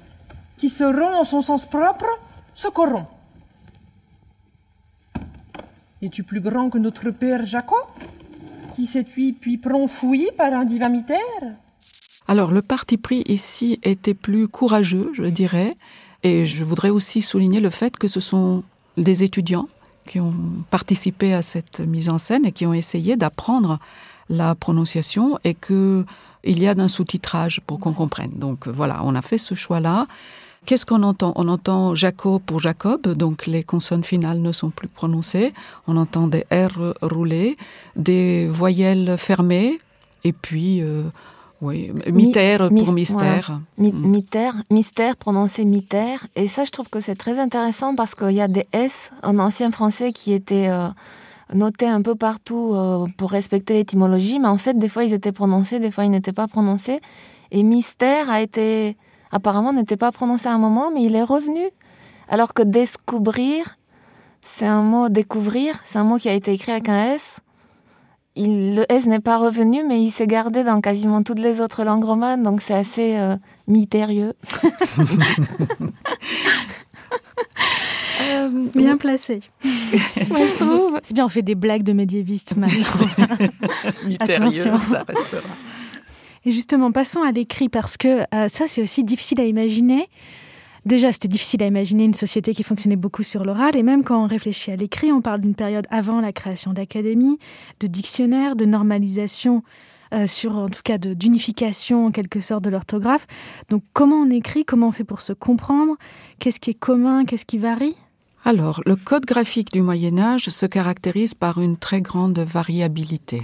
qui 0.59 0.69
se 0.69 0.85
rend 0.85 1.21
en 1.21 1.25
son 1.25 1.41
sens 1.41 1.65
propre 1.65 2.05
se 2.55 2.69
corrompt. 2.69 3.07
Es-tu 6.03 6.25
plus 6.25 6.41
grand 6.41 6.69
que 6.69 6.79
notre 6.79 7.11
père 7.11 7.47
Jacob, 7.47 7.87
qui 8.75 8.87
s'étuie 8.87 9.33
puis 9.33 9.57
prend 9.57 9.87
fouillis 9.87 10.33
par 10.37 10.53
un 10.53 10.65
divin 10.65 10.93
Alors, 12.27 12.51
le 12.51 12.61
parti 12.61 12.97
pris 12.97 13.23
ici 13.27 13.79
était 13.85 14.15
plus 14.15 14.49
courageux, 14.49 15.11
je 15.15 15.25
dirais, 15.25 15.75
et 16.25 16.45
je 16.45 16.65
voudrais 16.65 16.91
aussi 16.91 17.23
souligner 17.23 17.61
le 17.61 17.71
fait 17.71 17.97
que 17.97 18.09
ce 18.09 18.19
sont 18.19 18.65
des 18.97 19.23
étudiants 19.23 19.69
qui 20.07 20.19
ont 20.19 20.35
participé 20.71 21.35
à 21.35 21.43
cette 21.43 21.81
mise 21.81 22.09
en 22.09 22.19
scène 22.19 22.45
et 22.47 22.53
qui 22.53 22.67
ont 22.67 22.75
essayé 22.75 23.17
d'apprendre 23.17 23.79
la 24.29 24.55
prononciation 24.55 25.38
et 25.45 25.55
que 25.55 26.05
il 26.45 26.61
y 26.61 26.67
a 26.67 26.75
d'un 26.75 26.88
sous-titrage 26.88 27.61
pour 27.65 27.79
qu'on 27.79 27.93
comprenne. 27.93 28.33
Donc 28.35 28.67
voilà, 28.67 29.01
on 29.05 29.15
a 29.15 29.23
fait 29.23 29.38
ce 29.38 29.55
choix-là. 29.55 30.09
Qu'est-ce 30.64 30.87
qu'on 30.87 31.03
entend? 31.03 31.33
On 31.37 31.48
entend 31.48 31.94
Jacob 31.94 32.40
pour 32.40 32.61
Jacob, 32.61 33.09
donc 33.09 33.46
les 33.46 33.64
consonnes 33.64 34.05
finales 34.05 34.40
ne 34.40 34.53
sont 34.53 34.70
plus 34.70 34.88
prononcées. 34.88 35.53
On 35.88 35.96
entend 35.96 36.29
des 36.29 36.44
R 36.53 36.94
roulés, 37.03 37.57
des 37.96 38.46
voyelles 38.46 39.16
fermées, 39.18 39.79
et 40.25 40.33
puis 40.33 40.81
euh, 40.83 41.03
oui, 41.62 41.92
mystère 42.11 42.68
pour 42.68 42.92
mystère. 42.92 43.61
mystère, 43.79 44.55
mystère 44.70 45.16
prononcé 45.16 45.64
mystère. 45.64 46.27
Et 46.37 46.48
ça, 46.48 46.64
je 46.64 46.70
trouve 46.70 46.88
que 46.88 47.01
c'est 47.01 47.14
très 47.14 47.38
intéressant 47.38 47.94
parce 47.94 48.14
qu'il 48.14 48.33
y 48.33 48.40
a 48.40 48.48
des 48.48 48.66
S 48.72 49.11
en 49.22 49.38
ancien 49.38 49.70
français 49.70 50.12
qui 50.12 50.33
étaient 50.33 50.68
euh, 50.68 50.88
notés 51.55 51.87
un 51.87 52.03
peu 52.03 52.14
partout 52.14 52.72
euh, 52.75 53.07
pour 53.16 53.31
respecter 53.31 53.75
l'étymologie, 53.75 54.38
mais 54.38 54.48
en 54.48 54.59
fait, 54.59 54.79
des 54.79 54.88
fois, 54.88 55.05
ils 55.05 55.14
étaient 55.14 55.33
prononcés, 55.33 55.79
des 55.79 55.90
fois, 55.90 56.05
ils 56.05 56.11
n'étaient 56.11 56.33
pas 56.33 56.48
prononcés. 56.48 57.01
Et 57.51 57.62
mystère 57.62 58.31
a 58.31 58.40
été 58.40 58.96
apparemment 59.33 59.73
n'était 59.73 59.97
pas 59.97 60.12
prononcé 60.12 60.49
à 60.49 60.53
un 60.53 60.59
moment, 60.59 60.90
mais 60.92 61.03
il 61.03 61.16
est 61.16 61.23
revenu. 61.23 61.71
Alors 62.29 62.55
que 62.55 62.62
découvrir, 62.62 63.79
c'est 64.40 64.66
un 64.66 64.83
mot 64.83 65.09
découvrir, 65.09 65.81
c'est 65.85 65.99
un 65.99 66.05
mot 66.05 66.18
qui 66.18 66.29
a 66.29 66.35
été 66.35 66.53
écrit 66.53 66.73
avec 66.73 66.88
un 66.88 67.14
S. 67.14 67.40
Il, 68.35 68.77
le 68.77 68.90
S 68.90 69.07
n'est 69.07 69.21
pas 69.21 69.37
revenu, 69.37 69.85
mais 69.87 70.03
il 70.03 70.11
s'est 70.11 70.27
gardé 70.27 70.64
dans 70.64 70.81
quasiment 70.81 71.23
toutes 71.23 71.38
les 71.38 71.61
autres 71.61 71.85
langues 71.85 72.05
romanes, 72.05 72.42
donc 72.42 72.62
c'est 72.62 72.75
assez 72.75 73.16
euh, 73.16 73.37
mystérieux. 73.66 74.35
Euh, 78.23 78.49
bien 78.75 78.97
placé. 78.97 79.40
Moi, 80.31 80.47
je 80.47 80.55
trouve. 80.55 81.01
C'est 81.03 81.12
bien, 81.12 81.27
on 81.27 81.29
fait 81.29 81.42
des 81.42 81.55
blagues 81.55 81.83
de 81.83 81.92
médiévistes 81.92 82.57
maintenant. 82.57 82.87
Attention. 84.21 84.79
ça 84.79 85.05
restera. 85.07 85.42
Et 86.45 86.51
justement, 86.51 86.93
passons 86.93 87.23
à 87.23 87.33
l'écrit 87.33 87.69
parce 87.69 87.97
que 87.97 88.23
euh, 88.35 88.49
ça, 88.49 88.67
c'est 88.67 88.83
aussi 88.83 89.05
difficile 89.05 89.41
à 89.41 89.45
imaginer. 89.45 90.09
Déjà, 90.85 91.13
c'était 91.13 91.29
difficile 91.29 91.63
à 91.63 91.67
imaginer 91.67 92.05
une 92.05 92.15
société 92.15 92.55
qui 92.55 92.65
fonctionnait 92.65 92.97
beaucoup 92.97 93.23
sur 93.23 93.45
l'oral, 93.45 93.77
et 93.77 93.85
même 93.85 94.03
quand 94.03 94.25
on 94.25 94.27
réfléchit 94.27 94.73
à 94.73 94.77
l'écrit, 94.77 95.13
on 95.13 95.21
parle 95.21 95.41
d'une 95.41 95.55
période 95.55 95.87
avant 95.91 96.21
la 96.21 96.33
création 96.33 96.73
d'académies, 96.73 97.39
de 97.79 97.87
dictionnaires, 97.87 98.57
de 98.57 98.65
normalisation, 98.65 99.63
euh, 100.13 100.27
sur 100.27 100.57
en 100.57 100.69
tout 100.69 100.83
cas 100.83 100.99
d'unification 100.99 102.07
en 102.07 102.11
quelque 102.11 102.41
sorte 102.41 102.65
de 102.65 102.71
l'orthographe. 102.71 103.27
Donc, 103.71 103.85
comment 103.93 104.17
on 104.17 104.31
écrit, 104.31 104.65
comment 104.65 104.89
on 104.89 104.93
fait 104.93 105.05
pour 105.05 105.21
se 105.21 105.33
comprendre, 105.33 105.95
qu'est-ce 106.41 106.59
qui 106.59 106.71
est 106.71 106.79
commun, 106.79 107.25
qu'est-ce 107.25 107.47
qui 107.47 107.59
varie? 107.59 107.97
Alors, 108.45 108.83
le 108.85 108.97
code 108.97 109.25
graphique 109.25 109.73
du 109.73 109.83
Moyen 109.83 110.19
Âge 110.19 110.47
se 110.47 110.67
caractérise 110.67 111.35
par 111.35 111.61
une 111.61 111.77
très 111.77 112.01
grande 112.01 112.41
variabilité 112.41 113.41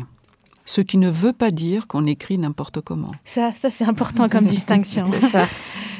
ce 0.69 0.83
qui 0.83 0.99
ne 0.99 1.09
veut 1.11 1.33
pas 1.33 1.51
dire 1.51 1.87
qu'on 1.87 2.05
écrit 2.05 2.37
n'importe 2.37 2.83
comment. 2.83 3.09
Ça, 3.25 3.53
ça 3.59 3.71
c'est 3.71 3.85
important 3.85 4.29
comme 4.29 4.45
distinction. 4.59 5.07
ça. 5.33 5.47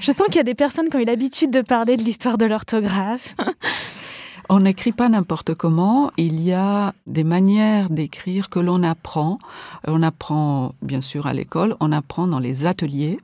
Je 0.01 0.13
sens 0.13 0.27
qu'il 0.27 0.37
y 0.37 0.41
a 0.41 0.45
des 0.45 0.55
personnes 0.55 0.91
qui 0.91 0.97
ont 0.97 1.01
eu 1.01 1.07
l'habitude 1.07 1.51
de 1.51 1.63
parler 1.63 1.97
de 1.97 2.03
l'histoire 2.03 2.37
de 2.37 2.45
l'orthographe. 2.45 3.35
On 4.51 4.61
n'écrit 4.61 4.93
pas 4.93 5.09
n'importe 5.09 5.55
comment. 5.55 6.11
Il 6.17 6.41
y 6.41 6.53
a 6.53 6.95
des 7.07 7.25
manières 7.25 7.91
d'écrire 7.91 8.49
que 8.49 8.59
l'on 8.59 8.83
apprend. 8.83 9.39
On 9.87 10.03
apprend 10.03 10.75
bien 10.81 11.03
sûr 11.03 11.27
à 11.27 11.35
l'école, 11.35 11.77
on 11.81 11.93
apprend 11.93 12.27
dans 12.27 12.39
les 12.39 12.65
ateliers. 12.65 13.19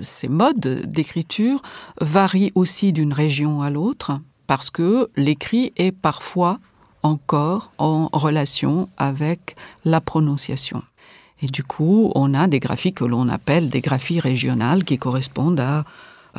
Ces 0.00 0.28
modes 0.28 0.84
d'écriture 0.86 1.62
varient 2.02 2.52
aussi 2.54 2.92
d'une 2.92 3.14
région 3.14 3.62
à 3.62 3.70
l'autre 3.70 4.20
parce 4.46 4.68
que 4.70 5.08
l'écrit 5.16 5.72
est 5.76 5.92
parfois 5.92 6.58
encore 7.06 7.70
en 7.78 8.08
relation 8.12 8.88
avec 8.98 9.56
la 9.84 10.00
prononciation. 10.00 10.82
Et 11.42 11.46
du 11.46 11.62
coup, 11.62 12.12
on 12.14 12.34
a 12.34 12.46
des 12.48 12.60
graphies 12.60 12.92
que 12.92 13.04
l'on 13.04 13.28
appelle 13.28 13.68
des 13.68 13.80
graphies 13.80 14.20
régionales 14.20 14.84
qui 14.84 14.96
correspondent 14.96 15.60
à, 15.60 15.84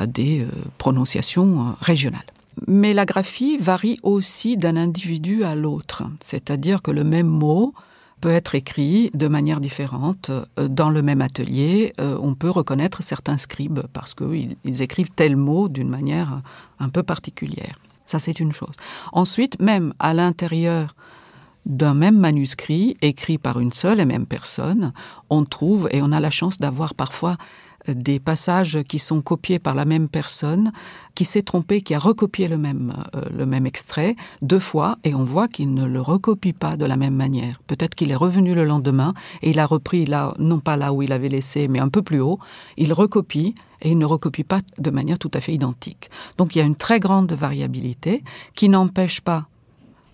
des 0.08 0.42
euh, 0.42 0.48
prononciations 0.78 1.60
euh, 1.60 1.72
régionales. 1.82 2.26
Mais 2.68 2.94
la 2.94 3.06
graphie 3.06 3.58
varie 3.58 3.98
aussi 4.04 4.58
d'un 4.58 4.76
individu 4.76 5.44
à 5.44 5.56
l'autre, 5.56 6.04
c'est-à-dire 6.22 6.82
que 6.82 6.92
le 6.92 7.04
même 7.04 7.28
mot 7.28 7.74
peut 8.20 8.32
être 8.32 8.56
écrit 8.56 9.12
de 9.14 9.28
manière 9.28 9.60
différente 9.60 10.32
euh, 10.32 10.68
dans 10.68 10.90
le 10.90 11.04
même 11.04 11.22
atelier. 11.22 11.94
On 12.00 12.34
peut 12.34 12.50
reconnaître 12.50 13.04
certains 13.04 13.38
scribes 13.38 13.82
parce 13.94 14.16
qu'ils 14.16 14.82
écrivent 14.82 15.12
tel 15.16 15.36
mot 15.36 15.68
d'une 15.68 15.90
manière 15.90 16.42
un 16.80 16.90
peu 16.90 17.04
particulière. 17.04 17.78
Ça, 18.08 18.18
c'est 18.18 18.40
une 18.40 18.52
chose. 18.52 18.74
Ensuite, 19.12 19.60
même 19.60 19.94
à 20.00 20.16
l'intérieur 20.16 20.96
d'un 21.68 21.94
même 21.94 22.18
manuscrit, 22.18 22.96
écrit 23.02 23.38
par 23.38 23.60
une 23.60 23.74
seule 23.74 24.00
et 24.00 24.06
même 24.06 24.26
personne, 24.26 24.94
on 25.30 25.44
trouve, 25.44 25.90
et 25.92 26.02
on 26.02 26.14
a 26.14 26.20
la 26.20 26.32
chance 26.32 26.58
d'avoir 26.58 26.96
parfois 26.96 27.36
des 27.90 28.20
passages 28.20 28.80
qui 28.88 29.00
sont 29.00 29.22
copiés 29.22 29.60
par 29.60 29.76
la 29.76 29.86
même 29.86 30.08
personne, 30.10 30.72
qui 31.16 31.26
s'est 31.26 31.42
trompé, 31.42 31.82
qui 31.82 31.94
a 31.96 32.00
recopié 32.00 32.48
le 32.48 32.58
même, 32.58 32.94
euh, 33.16 33.22
le 33.36 33.46
même 33.46 33.66
extrait 33.66 34.16
deux 34.42 34.60
fois, 34.60 34.98
et 35.04 35.16
on 35.16 35.24
voit 35.24 35.48
qu'il 35.48 35.74
ne 35.74 35.86
le 35.86 36.02
recopie 36.02 36.54
pas 36.54 36.78
de 36.78 36.86
la 36.86 36.98
même 36.98 37.16
manière. 37.16 37.60
Peut-être 37.68 37.96
qu'il 37.96 38.12
est 38.12 38.16
revenu 38.16 38.54
le 38.54 38.66
lendemain 38.66 39.14
et 39.42 39.50
il 39.50 39.60
a 39.60 39.66
repris 39.66 40.06
là, 40.06 40.34
non 40.40 40.60
pas 40.60 40.78
là 40.78 40.94
où 40.94 41.02
il 41.02 41.12
avait 41.12 41.30
laissé, 41.30 41.68
mais 41.68 41.80
un 41.80 41.90
peu 41.90 42.02
plus 42.02 42.20
haut. 42.20 42.40
Il 42.78 42.94
recopie 42.94 43.56
et 43.82 43.92
il 43.92 43.98
ne 43.98 44.06
recopie 44.06 44.44
pas 44.44 44.60
de 44.78 44.90
manière 44.92 45.20
tout 45.20 45.32
à 45.34 45.42
fait 45.42 45.54
identique. 45.54 46.10
Donc 46.38 46.56
il 46.56 46.60
y 46.60 46.62
a 46.62 46.66
une 46.66 46.76
très 46.76 47.00
grande 47.00 47.32
variabilité 47.32 48.24
qui 48.56 48.70
n'empêche 48.70 49.22
pas 49.22 49.48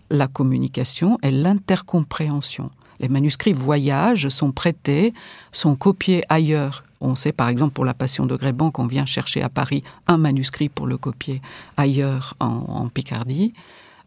la 0.09 0.27
communication 0.27 1.17
et 1.23 1.31
l'intercompréhension. 1.31 2.69
Les 3.03 3.09
manuscrits 3.09 3.51
voyagent, 3.51 4.29
sont 4.29 4.53
prêtés, 4.53 5.13
sont 5.51 5.75
copiés 5.75 6.23
ailleurs. 6.29 6.83
On 7.01 7.15
sait 7.15 7.33
par 7.33 7.49
exemple 7.49 7.73
pour 7.73 7.83
la 7.83 7.93
Passion 7.93 8.25
de 8.25 8.33
Gréban 8.37 8.71
qu'on 8.71 8.87
vient 8.87 9.05
chercher 9.05 9.41
à 9.41 9.49
Paris 9.49 9.83
un 10.07 10.15
manuscrit 10.15 10.69
pour 10.69 10.87
le 10.87 10.95
copier 10.95 11.41
ailleurs 11.75 12.33
en, 12.39 12.87
Picardie. 12.87 13.51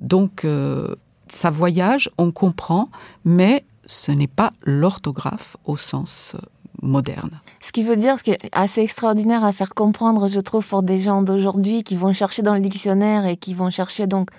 Donc 0.01 0.47
euh, 0.47 0.95
ça 1.29 1.51
voyage, 1.51 2.09
on 2.17 2.33
comprend, 2.33 2.89
mais 3.27 3.67
ce 3.85 4.13
n'est 4.13 4.29
pas 4.29 4.51
l'orthographe 4.63 5.59
au 5.67 5.77
sens 5.77 6.33
euh, 6.35 6.39
moderne. 6.81 7.39
Ce 7.61 7.73
qui 7.73 7.83
veut 7.83 7.97
dire, 7.97 8.19
ce 8.19 8.23
qui 8.23 8.31
est 8.31 8.49
assez 8.53 8.81
extraordinaire 8.81 9.45
à 9.45 9.53
faire 9.53 9.75
comprendre, 9.75 10.29
je 10.29 10.41
trouve, 10.41 10.67
pour 10.67 10.83
des 10.83 11.01
gens 11.01 11.21
d'aujourd'hui 11.21 11.83
qui 11.83 11.97
vont 11.97 12.15
chercher 12.15 12.41
dans 12.41 12.55
le 12.55 12.61
dictionnaire 12.61 13.27
et 13.27 13.37
qui 13.37 13.53
vont 13.53 13.69
chercher 13.69 14.07
donc 14.07 14.31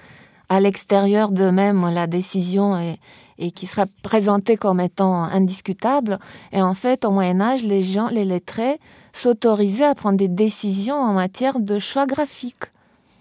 à 0.49 0.60
l'extérieur 0.60 1.30
d'eux-mêmes 1.30 1.88
la 1.91 2.08
décision 2.08 2.76
et, 2.80 2.95
et 3.39 3.51
qui 3.51 3.65
sera 3.67 3.85
présentée 4.01 4.57
comme 4.57 4.79
étant 4.79 5.23
indiscutable. 5.23 6.19
Et 6.51 6.61
en 6.61 6.73
fait, 6.73 7.05
au 7.05 7.11
Moyen 7.11 7.39
Âge, 7.41 7.63
les 7.63 7.83
gens, 7.83 8.07
les 8.09 8.25
lettrés, 8.25 8.79
s'autorisaient 9.13 9.85
à 9.85 9.95
prendre 9.95 10.17
des 10.17 10.27
décisions 10.27 10.95
en 10.95 11.13
matière 11.13 11.59
de 11.59 11.79
choix 11.79 12.05
graphique. 12.05 12.65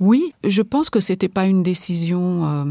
Oui, 0.00 0.34
je 0.44 0.62
pense 0.62 0.90
que 0.90 1.00
c'était 1.00 1.28
pas 1.28 1.46
une 1.46 1.62
décision. 1.62 2.46
Euh, 2.46 2.64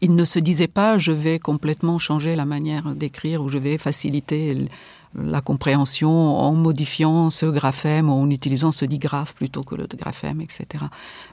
il 0.00 0.14
ne 0.14 0.24
se 0.24 0.38
disait 0.38 0.68
pas 0.68 0.98
je 0.98 1.12
vais 1.12 1.38
complètement 1.38 1.98
changer 1.98 2.36
la 2.36 2.44
manière 2.44 2.94
d'écrire 2.94 3.42
ou 3.42 3.48
je 3.48 3.58
vais 3.58 3.78
faciliter 3.78 4.68
la 5.14 5.40
compréhension 5.40 6.10
en 6.10 6.52
modifiant 6.52 7.30
ce 7.30 7.46
graphème 7.46 8.08
ou 8.08 8.12
en 8.12 8.30
utilisant 8.30 8.72
ce 8.72 8.84
digraphe 8.84 9.34
plutôt 9.34 9.62
que 9.62 9.74
le 9.74 9.86
graphème, 9.86 10.40
etc. 10.40 10.84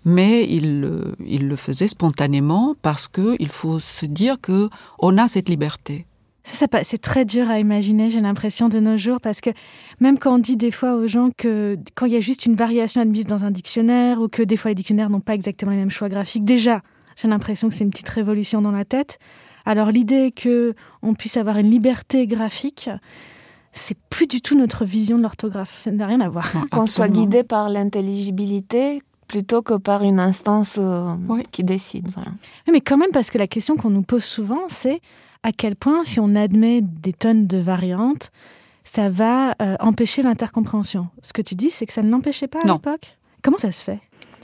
Mais 0.04 0.46
il, 0.50 0.82
le 0.82 1.56
faisait 1.56 1.88
spontanément 1.88 2.76
parce 2.82 3.08
qu'il 3.08 3.50
faut 3.50 3.80
se 3.80 4.06
dire 4.06 4.40
que 4.42 4.70
on 5.00 5.18
a 5.18 5.28
cette 5.28 5.50
liberté. 5.50 6.06
Ça 6.44 6.68
c'est 6.84 7.02
très 7.02 7.26
dur 7.26 7.50
à 7.50 7.60
imaginer, 7.60 8.12
j'ai 8.12 8.22
l'impression, 8.22 8.70
de 8.70 8.80
nos 8.80 8.98
jours, 8.98 9.20
parce 9.20 9.42
que 9.42 9.50
même 10.00 10.20
quand 10.20 10.36
on 10.36 10.38
dit 10.38 10.58
des 10.58 10.70
fois 10.70 10.94
aux 10.94 11.08
gens 11.08 11.30
que 11.36 11.76
quand 11.96 12.06
il 12.06 12.14
y 12.14 12.18
a 12.18 12.22
juste 12.22 12.46
une 12.46 12.54
variation 12.54 13.02
admise 13.02 13.26
dans 13.26 13.44
un 13.44 13.52
dictionnaire, 13.52 14.22
ou 14.22 14.28
que 14.28 14.44
des 14.44 14.56
fois 14.56 14.70
les 14.70 14.76
dictionnaires 14.76 15.10
n'ont 15.10 15.22
pas 15.22 15.34
exactement 15.34 15.72
les 15.72 15.78
mêmes 15.78 15.90
choix 15.90 16.08
graphiques, 16.08 16.46
déjà, 16.46 16.82
j'ai 17.16 17.28
l'impression 17.28 17.68
que 17.68 17.74
c'est 17.74 17.84
une 17.84 17.90
petite 17.90 18.10
révolution 18.10 18.62
dans 18.62 18.72
la 18.72 18.86
tête. 18.86 19.18
Alors 19.66 19.90
l'idée 19.90 20.32
que 20.32 20.76
on 21.02 21.16
puisse 21.16 21.38
avoir 21.38 21.58
une 21.58 21.72
liberté 21.72 22.28
graphique, 22.28 22.92
c'est 23.76 23.98
plus 24.10 24.26
du 24.26 24.42
tout 24.42 24.56
notre 24.56 24.86
vision 24.86 25.18
de 25.18 25.22
l'orthographe. 25.22 25.78
Ça 25.80 25.92
n'a 25.92 26.08
rien 26.08 26.22
à 26.22 26.30
voir. 26.30 26.52
Qu'on 26.72 26.88
soit 26.88 27.10
guidé 27.10 27.44
par 27.44 27.70
l'intelligibilité 27.70 29.04
plutôt 29.28 29.62
que 29.62 29.74
par 29.74 30.04
une 30.04 30.20
instance 30.20 30.78
euh, 30.80 31.14
oui. 31.28 31.44
qui 31.52 31.64
décide. 31.64 32.08
Voilà. 32.14 32.32
Mais 32.72 32.80
quand 32.80 32.98
même, 32.98 33.12
parce 33.12 33.30
que 33.30 33.38
la 33.38 33.48
question 33.48 33.76
qu'on 33.76 33.90
nous 33.90 34.02
pose 34.02 34.24
souvent, 34.24 34.62
c'est 34.70 35.02
à 35.44 35.52
quel 35.52 35.76
point, 35.76 36.06
si 36.06 36.20
on 36.20 36.36
admet 36.36 36.82
des 36.82 37.14
tonnes 37.14 37.48
de 37.48 37.58
variantes, 37.58 38.32
ça 38.84 39.10
va 39.10 39.56
euh, 39.62 39.76
empêcher 39.80 40.22
l'intercompréhension? 40.22 41.10
Ce 41.22 41.34
que 41.34 41.42
tu 41.42 41.56
dis, 41.56 41.70
c'est 41.70 41.86
que 41.86 41.94
ça 41.94 42.02
ne 42.02 42.10
l'empêchait 42.10 42.48
pas 42.48 42.60
à 42.64 42.68
l'époque? 42.68 43.18
Comment 43.42 43.58
ça 43.58 43.72
se 43.72 43.84
fait? 43.84 44.00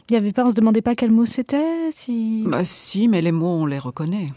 Il 0.10 0.14
y 0.14 0.18
avait 0.18 0.32
pas, 0.32 0.46
on 0.46 0.50
se 0.50 0.56
demandait 0.56 0.82
pas 0.82 0.94
quel 0.94 1.12
mot 1.12 1.26
c'était 1.26 1.90
si... 1.92 2.44
Bah, 2.46 2.66
si, 2.66 3.08
mais 3.08 3.22
les 3.22 3.32
mots, 3.32 3.62
on 3.62 3.66
les 3.66 3.80
reconnaît. 3.80 4.28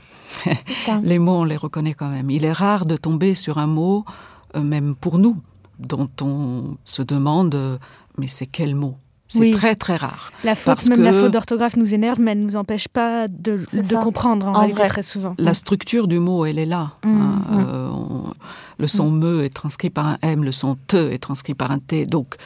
les 1.02 1.18
mots, 1.18 1.40
on 1.40 1.44
les 1.44 1.56
reconnaît 1.56 1.94
quand 1.94 2.08
même. 2.08 2.30
Il 2.30 2.44
est 2.44 2.52
rare 2.52 2.86
de 2.86 2.96
tomber 2.96 3.34
sur 3.34 3.58
un 3.58 3.66
mot, 3.66 4.04
euh, 4.06 4.33
même 4.62 4.94
pour 4.94 5.18
nous, 5.18 5.36
dont 5.78 6.08
on 6.20 6.76
se 6.84 7.02
demande, 7.02 7.54
euh, 7.54 7.78
mais 8.18 8.28
c'est 8.28 8.46
quel 8.46 8.74
mot? 8.74 8.96
C'est 9.26 9.40
oui. 9.40 9.50
très 9.52 9.74
très 9.74 9.96
rare. 9.96 10.30
La 10.44 10.54
faute, 10.54 10.66
Parce 10.66 10.86
même 10.88 10.98
que 10.98 11.02
la 11.02 11.12
faute 11.12 11.32
d'orthographe 11.32 11.76
nous 11.76 11.92
énerve, 11.94 12.20
mais 12.20 12.32
elle 12.32 12.40
ne 12.40 12.44
nous 12.44 12.56
empêche 12.56 12.86
pas 12.88 13.26
de, 13.26 13.66
de 13.72 13.96
comprendre 14.02 14.46
en, 14.46 14.50
en 14.54 14.58
réalité 14.60 14.80
vrai. 14.80 14.88
très 14.88 15.02
souvent. 15.02 15.34
La 15.38 15.54
structure 15.54 16.06
du 16.06 16.18
mot, 16.20 16.44
elle 16.44 16.58
est 16.58 16.66
là. 16.66 16.92
Mmh, 17.04 17.08
hein. 17.08 17.42
mmh. 17.50 17.58
Euh, 17.68 17.88
on- 17.90 18.32
le 18.78 18.86
son 18.88 19.10
me 19.10 19.42
est 19.44 19.50
transcrit 19.54 19.90
par 19.90 20.06
un 20.06 20.18
M, 20.22 20.44
le 20.44 20.52
son 20.52 20.76
te 20.86 20.96
est 21.10 21.18
transcrit 21.18 21.54
par 21.54 21.70
un 21.70 21.78
T. 21.78 22.06
Donc 22.06 22.36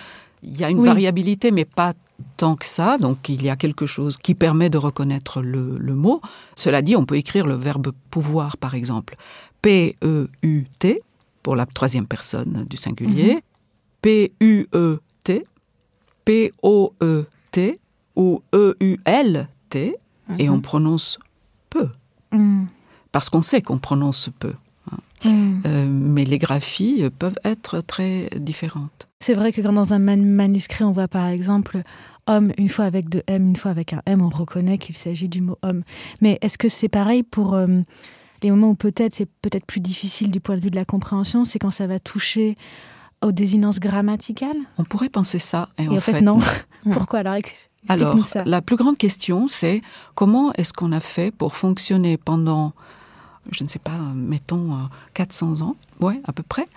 il 0.42 0.56
y 0.58 0.64
a 0.64 0.70
une 0.70 0.78
Oui. 0.78 0.86
variabilité, 0.86 1.50
mais 1.50 1.64
pas 1.64 1.94
tant 2.36 2.54
que 2.54 2.64
ça. 2.66 2.96
Donc 2.96 3.28
il 3.28 3.42
y 3.42 3.50
a 3.50 3.56
quelque 3.56 3.86
chose 3.86 4.16
qui 4.16 4.34
permet 4.34 4.70
de 4.70 4.78
reconnaître 4.78 5.42
le, 5.42 5.76
le 5.78 5.94
mot. 5.94 6.20
Cela 6.54 6.80
dit, 6.80 6.96
on 6.96 7.04
peut 7.04 7.16
écrire 7.16 7.46
le 7.46 7.54
verbe 7.54 7.92
pouvoir, 8.10 8.56
par 8.56 8.74
exemple. 8.74 9.16
P-E-U-T, 9.62 11.02
pour 11.48 11.56
la 11.56 11.64
troisième 11.64 12.06
personne 12.06 12.66
du 12.68 12.76
singulier. 12.76 13.36
Mhm. 13.36 13.40
P-U-E-T, 14.02 15.46
P-O-E-T 16.26 17.80
ou 18.16 18.42
E-U-L-T, 18.54 19.96
et 20.38 20.46
Mhm. 20.46 20.54
on 20.54 20.60
prononce 20.60 21.18
peu, 21.70 21.88
Mmh. 22.32 22.66
parce 23.12 23.30
qu'on 23.30 23.40
sait 23.40 23.62
qu'on 23.62 23.78
prononce 23.78 24.28
peu. 24.38 24.52
hein. 24.92 24.98
Mmh. 25.24 25.60
Euh, 25.64 25.86
mais 25.88 26.26
les 26.26 26.36
graphies 26.36 27.02
peuvent 27.18 27.38
être 27.44 27.80
très 27.80 28.28
différentes. 28.36 29.08
C'est 29.20 29.32
vrai 29.32 29.50
que 29.50 29.62
quand 29.62 29.72
dans 29.72 29.94
un 29.94 29.98
man- 29.98 30.22
manuscrit, 30.26 30.84
on 30.84 30.92
voit 30.92 31.08
par 31.08 31.28
exemple 31.28 31.80
homme 32.26 32.52
une 32.58 32.68
fois 32.68 32.84
avec 32.84 33.08
deux 33.08 33.22
M, 33.26 33.48
une 33.48 33.56
fois 33.56 33.70
avec 33.70 33.94
un 33.94 34.02
M, 34.04 34.20
on 34.20 34.28
reconnaît 34.28 34.76
qu'il 34.76 34.94
s'agit 34.94 35.28
du 35.30 35.40
mot 35.40 35.56
homme. 35.62 35.82
Mais 36.20 36.36
est-ce 36.42 36.58
que 36.58 36.68
c'est 36.68 36.90
pareil 36.90 37.22
pour 37.22 37.54
euh, 37.54 37.68
les 38.42 38.50
moments 38.50 38.70
où 38.70 38.74
peut-être 38.74 39.14
c'est 39.14 39.28
peut-être 39.42 39.66
plus 39.66 39.80
difficile 39.80 40.30
du 40.30 40.40
point 40.40 40.56
de 40.56 40.60
vue 40.60 40.70
de 40.70 40.76
la 40.76 40.84
compréhension, 40.84 41.44
c'est 41.44 41.58
quand 41.58 41.70
ça 41.70 41.86
va 41.86 41.98
toucher 41.98 42.56
aux 43.22 43.32
désinences 43.32 43.80
grammaticales 43.80 44.56
On 44.78 44.84
pourrait 44.84 45.08
penser 45.08 45.38
ça, 45.38 45.68
et, 45.78 45.84
Et 45.84 45.88
en 45.88 46.00
fait, 46.00 46.20
non. 46.20 46.38
Pourquoi 46.92 47.20
alors 47.20 47.34
Alors, 47.88 48.24
ça. 48.24 48.44
la 48.44 48.62
plus 48.62 48.76
grande 48.76 48.96
question, 48.96 49.48
c'est 49.48 49.82
comment 50.14 50.52
est-ce 50.52 50.72
qu'on 50.72 50.92
a 50.92 51.00
fait 51.00 51.32
pour 51.32 51.56
fonctionner 51.56 52.16
pendant, 52.16 52.72
je 53.50 53.64
ne 53.64 53.68
sais 53.68 53.80
pas, 53.80 53.98
mettons 54.14 54.74
euh, 54.74 54.84
400 55.14 55.62
ans, 55.62 55.74
ouais, 56.00 56.20
à 56.24 56.32
peu 56.32 56.44
près, 56.44 56.68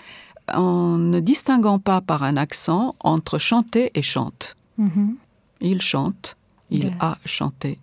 en 0.52 0.98
ne 0.98 1.20
distinguant 1.20 1.80
pas 1.80 2.02
par 2.02 2.24
un 2.24 2.36
accent 2.38 2.96
entre 3.02 3.38
chanter 3.38 3.92
et 3.94 4.02
chante. 4.02 4.58
Mhm. 4.78 5.16
Il 5.62 5.82
chante, 5.82 6.38
il 6.72 6.92
a 7.00 7.18
chanté. 7.26 7.78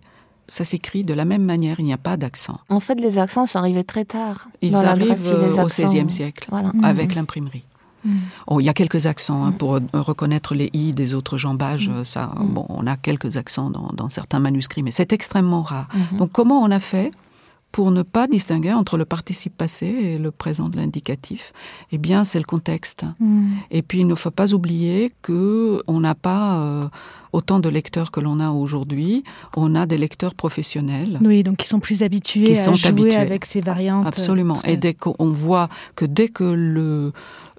Ça 0.49 0.65
s'écrit 0.65 1.03
de 1.03 1.13
la 1.13 1.23
même 1.25 1.43
manière, 1.43 1.79
il 1.79 1.85
n'y 1.85 1.93
a 1.93 1.97
pas 1.97 2.17
d'accent. 2.17 2.59
En 2.69 2.79
fait, 2.81 2.95
les 2.95 3.17
accents 3.17 3.45
sont 3.45 3.59
arrivés 3.59 3.83
très 3.85 4.03
tard. 4.03 4.49
Ils 4.61 4.71
dans 4.73 4.83
arrivent 4.83 5.27
euh, 5.27 5.63
au. 5.63 5.67
XVIe 5.67 6.09
siècle, 6.11 6.47
Voilà. 6.51 6.71
avec 6.83 7.09
Mhm. 7.11 7.15
l'imprimerie. 7.15 7.63
Mhm. 8.03 8.19
Oh, 8.47 8.59
il 8.59 8.65
y 8.65 8.69
a 8.69 8.73
quelques 8.73 9.05
accents 9.05 9.45
hein, 9.45 9.51
pour 9.51 9.75
euh, 9.75 9.79
reconnaître 9.93 10.55
les 10.55 10.69
i 10.73 10.91
des 10.91 11.13
autres 11.13 11.37
jambages. 11.37 11.89
Euh, 11.93 12.03
Ça, 12.03 12.33
bon, 12.37 12.65
on 12.69 12.87
a 12.87 12.95
quelques 12.97 13.37
accents 13.37 13.69
dans, 13.69 13.91
dans 13.93 14.09
certains 14.09 14.39
manuscrits, 14.39 14.83
mais 14.83 14.91
c'est 14.91 15.13
extrêmement 15.13 15.61
rare. 15.61 15.87
Mhm. 16.11 16.17
Donc, 16.19 16.31
comment 16.31 16.59
on 16.61 16.71
a 16.71 16.79
fait 16.79 17.11
pour 17.71 17.91
ne 17.91 18.01
pas 18.01 18.27
distinguer 18.27 18.73
entre 18.73 18.97
le 18.97 19.05
participe 19.05 19.55
passé 19.55 19.85
et 19.85 20.17
le 20.17 20.31
présent 20.31 20.69
de 20.69 20.77
l'indicatif 20.77 21.53
Eh 21.91 21.97
bien, 21.97 22.23
c'est 22.23 22.39
le 22.39 22.45
contexte. 22.45 23.05
Mhm. 23.19 23.49
Et 23.71 23.81
puis, 23.83 23.99
il 23.99 24.07
ne 24.07 24.15
faut 24.15 24.31
pas 24.31 24.53
oublier 24.53 25.11
que 25.21 25.81
on 25.87 25.99
n'a 25.99 26.15
pas 26.15 26.57
euh, 26.57 26.83
autant 27.31 27.59
de 27.59 27.69
lecteurs 27.69 28.09
que 28.09 28.19
l'on 28.19 28.39
a 28.39 28.49
aujourd'hui. 28.49 29.23
On 29.55 29.75
a 29.75 29.85
des 29.85 29.97
lecteurs 29.99 30.33
professionnels. 30.33 31.19
Oui, 31.23 31.43
donc 31.43 31.63
ils 31.63 31.67
sont 31.67 31.79
plus 31.79 32.01
habitués 32.01 32.53
Qui 32.53 32.57
à 32.59 32.63
sont 32.65 32.73
jouer 32.73 32.89
habitués. 32.89 33.15
avec 33.17 33.45
ces 33.45 33.61
variantes. 33.61 34.07
Absolument. 34.07 34.55
Tout 34.55 34.65
à- 34.65 34.71
Et 34.71 34.77
dès 34.77 34.95
qu'on 34.95 35.31
voit 35.31 35.69
que 35.95 36.05
dès 36.05 36.27
que 36.29 36.43
le 36.43 37.11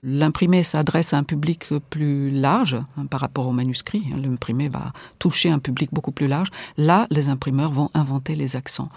l'imprimé 0.02 0.62
s'adresse 0.62 1.12
à 1.12 1.18
un 1.18 1.24
public 1.24 1.66
plus 1.90 2.30
large 2.30 2.74
hein, 2.96 3.04
par 3.10 3.20
rapport 3.20 3.46
au 3.46 3.52
manuscrit, 3.52 4.02
hein, 4.12 4.16
l'imprimé 4.22 4.68
va 4.70 4.92
toucher 5.18 5.50
un 5.50 5.58
public 5.58 5.90
beaucoup 5.92 6.10
plus 6.10 6.26
large. 6.26 6.48
Là, 6.78 7.06
les 7.10 7.28
imprimeurs 7.28 7.70
vont 7.70 7.90
inventer 7.92 8.34
les 8.34 8.56
accents 8.56 8.88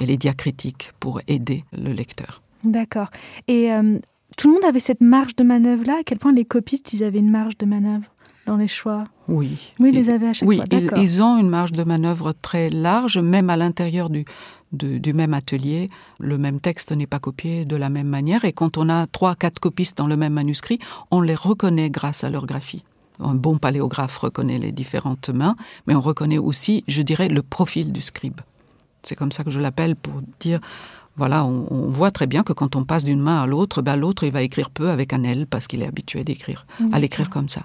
et 0.00 0.06
les 0.06 0.16
diacritiques 0.16 0.92
pour 1.00 1.20
aider 1.28 1.64
le 1.72 1.92
lecteur. 1.92 2.42
D'accord. 2.64 3.08
Et 3.46 3.72
euh, 3.72 3.98
tout 4.36 4.48
le 4.48 4.54
monde 4.54 4.64
avait 4.64 4.80
cette 4.80 5.00
marge 5.00 5.36
de 5.36 5.44
manœuvre-là 5.44 5.98
À 6.00 6.02
quel 6.04 6.18
point 6.18 6.32
les 6.32 6.44
copistes, 6.44 6.92
ils 6.92 7.04
avaient 7.04 7.18
une 7.20 7.30
marge 7.30 7.56
de 7.58 7.66
manœuvre 7.66 8.04
dans 8.46 8.56
les 8.56 8.68
choix? 8.68 9.04
Oui. 9.28 9.56
Oui, 9.78 9.90
ils 9.90 9.94
les 9.94 10.08
avaient 10.10 10.28
à 10.28 10.32
chaque 10.32 10.48
oui, 10.48 10.56
fois. 10.56 10.64
ils, 10.72 10.80
D'accord. 10.86 10.98
ils 10.98 11.22
ont 11.22 11.36
une 11.38 11.48
marge 11.50 11.72
de 11.72 11.84
manœuvre 11.84 12.32
très 12.32 12.70
large, 12.70 13.18
même 13.18 13.50
à 13.50 13.56
l'intérieur 13.56 14.08
du, 14.10 14.24
de- 14.72 14.98
du 14.98 15.12
même 15.12 15.34
atelier. 15.34 15.90
Le 16.18 16.38
même 16.38 16.58
texte 16.58 16.92
n'est 16.92 17.06
pas 17.06 17.18
copié 17.18 17.64
de 17.64 17.76
la 17.76 17.90
même 17.90 18.08
manière. 18.08 18.44
Et 18.44 18.52
quand 18.52 18.78
on 18.78 18.88
a 18.88 19.06
trois, 19.06 19.34
quatre 19.34 19.58
copistes 19.60 19.98
dans 19.98 20.06
le 20.06 20.16
même 20.16 20.32
manuscrit, 20.32 20.78
on 21.10 21.20
les 21.20 21.34
reconnaît 21.34 21.90
grâce 21.90 22.24
à 22.24 22.30
leur 22.30 22.46
graphie. 22.46 22.84
Un 23.20 23.34
bon 23.34 23.58
paléographe 23.58 24.16
reconnaît 24.18 24.58
les 24.58 24.72
différentes 24.72 25.28
mains, 25.30 25.56
mais 25.86 25.94
on 25.94 26.00
reconnaît 26.00 26.38
aussi, 26.38 26.84
je 26.88 27.02
dirais, 27.02 27.28
le 27.28 27.42
profil 27.42 27.92
du 27.92 28.00
scribe. 28.00 28.40
C'est 29.02 29.14
comme 29.14 29.32
ça 29.32 29.44
que 29.44 29.50
je 29.50 29.60
l'appelle 29.60 29.96
pour 29.96 30.20
dire, 30.40 30.60
voilà, 31.16 31.44
on, 31.44 31.66
on 31.70 31.88
voit 31.88 32.10
très 32.10 32.26
bien 32.26 32.42
que 32.42 32.52
quand 32.52 32.76
on 32.76 32.84
passe 32.84 33.04
d'une 33.04 33.20
main 33.20 33.42
à 33.42 33.46
l'autre, 33.46 33.82
ben, 33.82 33.96
l'autre 33.96 34.24
il 34.24 34.32
va 34.32 34.42
écrire 34.42 34.70
peu 34.70 34.90
avec 34.90 35.12
un 35.12 35.22
L 35.24 35.46
parce 35.46 35.66
qu'il 35.66 35.82
est 35.82 35.86
habitué 35.86 36.24
d'écrire, 36.24 36.66
à 36.92 36.98
l'écrire 36.98 37.30
comme 37.30 37.48
ça. 37.48 37.62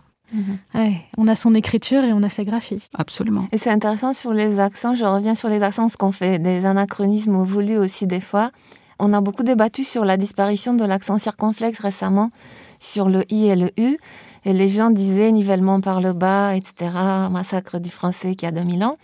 Ouais, 0.73 1.01
on 1.17 1.27
a 1.27 1.35
son 1.35 1.53
écriture 1.53 2.03
et 2.03 2.11
on 2.11 2.23
a 2.23 2.29
sa 2.29 2.43
graphie. 2.43 2.89
Absolument. 2.95 3.47
Et 3.51 3.57
c'est 3.57 3.69
intéressant 3.69 4.13
sur 4.13 4.33
les 4.33 4.59
accents. 4.59 4.95
Je 4.95 5.05
reviens 5.05 5.35
sur 5.35 5.47
les 5.47 5.61
accents, 5.61 5.83
parce 5.83 5.95
qu'on 5.95 6.11
fait 6.11 6.39
des 6.39 6.65
anachronismes 6.65 7.43
voulus 7.43 7.77
aussi 7.77 8.07
des 8.07 8.19
fois. 8.19 8.51
On 8.99 9.13
a 9.13 9.21
beaucoup 9.21 9.43
débattu 9.43 9.83
sur 9.83 10.05
la 10.05 10.17
disparition 10.17 10.73
de 10.73 10.85
l'accent 10.85 11.17
circonflexe 11.17 11.79
récemment, 11.79 12.31
sur 12.79 13.09
le 13.09 13.31
i 13.31 13.45
et 13.45 13.55
le 13.55 13.71
u. 13.77 13.97
Et 14.45 14.53
les 14.53 14.67
gens 14.67 14.89
disaient 14.89 15.31
nivellement 15.31 15.81
par 15.81 16.01
le 16.01 16.13
bas, 16.13 16.55
etc., 16.55 16.91
massacre 17.29 17.79
du 17.79 17.89
français 17.89 18.35
qui 18.35 18.45
a 18.45 18.51
2000 18.51 18.83
ans. 18.83 18.97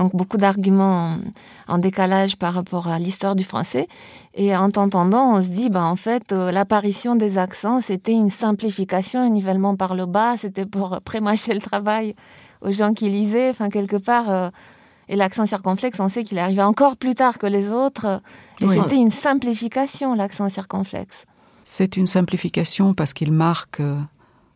Donc 0.00 0.16
beaucoup 0.16 0.38
d'arguments 0.38 1.18
en, 1.68 1.76
décalage 1.76 2.36
par 2.36 2.54
rapport 2.54 2.88
à 2.88 2.98
l'histoire 2.98 3.36
du 3.36 3.44
français. 3.44 3.86
Et 4.34 4.56
en 4.56 4.70
t'entendant, 4.70 5.34
on 5.34 5.42
se 5.42 5.48
dit, 5.48 5.68
bah, 5.68 5.84
en 5.84 5.94
fait, 5.94 6.32
euh, 6.32 6.50
l'apparition 6.50 7.16
des 7.16 7.36
accents, 7.36 7.80
c'était 7.80 8.12
une 8.12 8.30
simplification, 8.30 9.20
un 9.20 9.28
nivellement 9.28 9.76
par 9.76 9.94
le 9.94 10.06
bas, 10.06 10.38
c'était 10.38 10.64
pour 10.64 11.02
prémâcher 11.02 11.52
le 11.52 11.60
travail 11.60 12.14
aux 12.62 12.72
gens 12.72 12.94
qui 12.94 13.10
lisaient. 13.10 13.50
Enfin, 13.50 13.68
quelque 13.68 13.96
part, 13.96 14.30
euh, 14.30 14.48
et 15.10 15.16
l'accent 15.16 15.44
circonflexe, 15.44 16.00
on 16.00 16.08
sait 16.08 16.24
qu'il 16.24 16.38
est 16.38 16.40
arrivé 16.40 16.62
encore 16.62 16.96
plus 16.96 17.14
tard 17.14 17.36
que 17.36 17.46
les 17.46 17.70
autres. 17.70 18.22
Et 18.62 18.68
c'était 18.68 18.96
une 18.96 19.10
simplification, 19.10 20.14
l'accent 20.14 20.48
circonflexe. 20.48 21.26
C'est 21.64 21.98
une 21.98 22.06
simplification 22.06 22.94
parce 22.94 23.12
qu'il 23.12 23.32
marque 23.32 23.80
euh, 23.80 24.00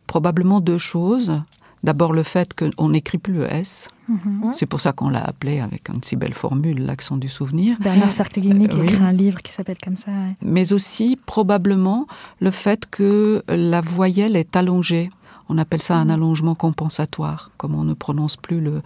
probablement 0.07 0.59
deux 0.59 0.79
choses. 0.79 1.39
D'abord 1.85 2.13
le 2.13 2.23
fait 2.23 2.51
qu'on 2.55 2.89
n'écrit 2.89 3.19
plus 3.19 3.33
le 3.33 3.45
S. 3.45 3.89
Mhm. 4.09 4.53
C'est 4.53 4.65
pour 4.65 4.81
ça 4.81 4.91
qu'on 4.91 5.07
l'a 5.07 5.23
appelé 5.23 5.59
avec 5.59 5.87
une 5.89 6.01
si 6.01 6.15
belle 6.15 6.33
formule, 6.33 6.83
l'accent 6.83 7.15
du 7.15 7.29
souvenir. 7.29 7.77
Bernard 7.79 8.11
Sarteguini 8.11 8.67
qui 8.67 8.81
a 8.81 8.83
écrit 8.83 9.03
un 9.03 9.11
livre 9.11 9.39
qui 9.43 9.51
s'appelle 9.51 9.77
comme 9.77 9.95
ça. 9.95 10.11
Mais 10.41 10.73
aussi 10.73 11.15
probablement 11.27 12.07
le 12.39 12.49
fait 12.49 12.87
que 12.89 13.43
la 13.47 13.81
voyelle 13.81 14.35
est 14.35 14.55
allongée. 14.55 15.11
On 15.47 15.59
appelle 15.59 15.83
ça 15.83 15.95
un 15.97 16.05
mhm. 16.05 16.11
allongement 16.11 16.55
compensatoire, 16.55 17.51
comme 17.57 17.75
on 17.75 17.83
ne 17.83 17.93
prononce 17.93 18.35
plus 18.35 18.61
le, 18.61 18.81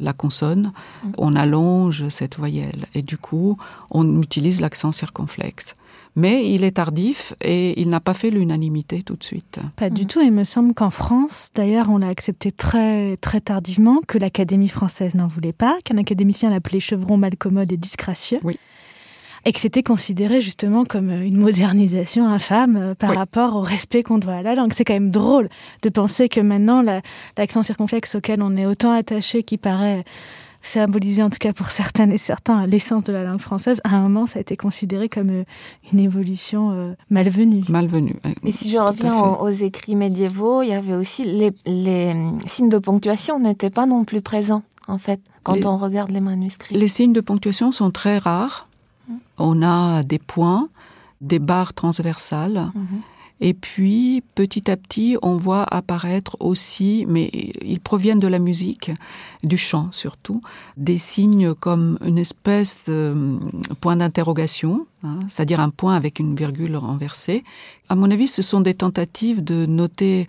la 0.00 0.12
consonne, 0.12 0.72
mhm. 1.04 1.12
on 1.18 1.36
allonge 1.36 2.08
cette 2.08 2.36
voyelle 2.36 2.86
et 2.96 3.02
du 3.02 3.16
coup 3.16 3.58
on 3.92 4.20
utilise 4.20 4.60
l'accent 4.60 4.90
circonflexe 4.90 5.76
mais 6.16 6.50
il 6.50 6.64
est 6.64 6.72
tardif 6.72 7.34
et 7.40 7.80
il 7.80 7.88
n'a 7.88 8.00
pas 8.00 8.14
fait 8.14 8.30
l'unanimité 8.30 9.02
tout 9.02 9.16
de 9.16 9.24
suite. 9.24 9.60
Pas 9.76 9.90
du 9.90 10.06
tout. 10.06 10.20
Il 10.20 10.32
me 10.32 10.44
semble 10.44 10.74
qu'en 10.74 10.90
France, 10.90 11.50
d'ailleurs, 11.54 11.88
on 11.90 11.98
l'a 11.98 12.08
accepté 12.08 12.52
très 12.52 13.16
très 13.18 13.40
tardivement, 13.40 14.00
que 14.06 14.18
l'Académie 14.18 14.68
française 14.68 15.14
n'en 15.14 15.28
voulait 15.28 15.52
pas, 15.52 15.78
qu'un 15.84 15.98
académicien 15.98 16.50
l'appelait 16.50 16.80
chevron 16.80 17.16
malcommode 17.16 17.72
et 17.72 17.76
disgracieux. 17.76 18.40
Oui. 18.42 18.58
Et 19.46 19.52
que 19.52 19.60
c'était 19.60 19.82
considéré 19.82 20.42
justement 20.42 20.84
comme 20.84 21.10
une 21.10 21.38
modernisation 21.38 22.26
infâme 22.26 22.76
euh, 22.76 22.94
par 22.94 23.14
rapport 23.14 23.56
au 23.56 23.62
respect 23.62 24.02
qu'on 24.02 24.18
doit 24.18 24.34
à 24.34 24.42
la 24.42 24.54
langue. 24.54 24.74
C'est 24.74 24.84
quand 24.84 24.92
même 24.92 25.10
drôle 25.10 25.48
de 25.82 25.88
penser 25.88 26.28
que 26.28 26.40
maintenant 26.40 26.84
l'accent 27.38 27.62
circonflexe 27.62 28.16
auquel 28.16 28.42
on 28.42 28.54
est 28.56 28.66
autant 28.66 28.92
attaché, 28.92 29.42
qui 29.42 29.56
paraît 29.56 30.04
symboliser 30.62 31.22
en 31.22 31.30
tout 31.30 31.38
cas 31.38 31.52
pour 31.52 31.70
certaines 31.70 32.12
et 32.12 32.18
certains 32.18 32.66
l'essence 32.66 33.04
de 33.04 33.12
la 33.12 33.24
langue 33.24 33.40
française, 33.40 33.80
à 33.84 33.96
un 33.96 34.02
moment 34.02 34.26
ça 34.26 34.38
a 34.38 34.42
été 34.42 34.56
considéré 34.56 35.08
comme 35.08 35.30
euh, 35.30 35.44
une 35.92 36.00
évolution 36.00 36.70
euh, 36.72 36.92
malvenue. 37.08 37.64
Malvenue. 37.68 38.16
Et 38.44 38.52
si 38.52 38.70
je 38.70 38.78
reviens 38.78 39.16
aux, 39.16 39.48
écrits 39.48 39.96
médiévaux, 39.96 40.62
il 40.62 40.68
y 40.68 40.72
avait 40.72 40.94
aussi 40.94 41.24
les, 41.24 41.52
les 41.66 42.14
euh, 42.14 42.30
signes 42.46 42.68
de 42.68 42.78
ponctuation 42.78 43.38
n'étaient 43.38 43.70
pas 43.70 43.86
non 43.86 44.04
plus 44.04 44.20
présents 44.20 44.62
en 44.88 44.98
fait 44.98 45.20
quand 45.42 45.64
on 45.64 45.76
regarde 45.76 46.10
les 46.10 46.20
manuscrits. 46.20 46.76
Les 46.76 46.88
signes 46.88 47.12
de 47.12 47.20
ponctuation 47.20 47.72
sont 47.72 47.90
très 47.90 48.18
rares. 48.18 48.68
Mmh. 49.08 49.14
On 49.38 49.62
a 49.62 50.02
des 50.02 50.18
points, 50.18 50.68
des 51.20 51.38
barres 51.38 51.72
transversales. 51.72 52.70
Mmh. 52.74 52.80
Et 53.40 53.54
puis, 53.54 54.22
petit 54.34 54.70
à 54.70 54.76
petit, 54.76 55.16
on 55.22 55.36
voit 55.36 55.62
apparaître 55.74 56.36
aussi, 56.40 57.06
mais 57.08 57.30
ils 57.62 57.80
proviennent 57.80 58.20
de 58.20 58.28
la 58.28 58.38
musique, 58.38 58.90
du 59.42 59.56
chant 59.56 59.88
surtout, 59.92 60.42
des 60.76 60.98
signes 60.98 61.54
comme 61.54 61.98
une 62.04 62.18
espèce 62.18 62.84
de 62.86 63.12
hum, 63.12 63.50
point 63.80 63.96
d'interrogation, 63.96 64.86
hein, 65.02 65.20
c'est-à-dire 65.28 65.60
un 65.60 65.70
point 65.70 65.96
avec 65.96 66.18
une 66.18 66.34
virgule 66.36 66.76
renversée. 66.76 67.42
À 67.88 67.94
mon 67.94 68.10
avis, 68.10 68.28
ce 68.28 68.42
sont 68.42 68.60
des 68.60 68.74
tentatives 68.74 69.42
de 69.42 69.64
noter 69.64 70.26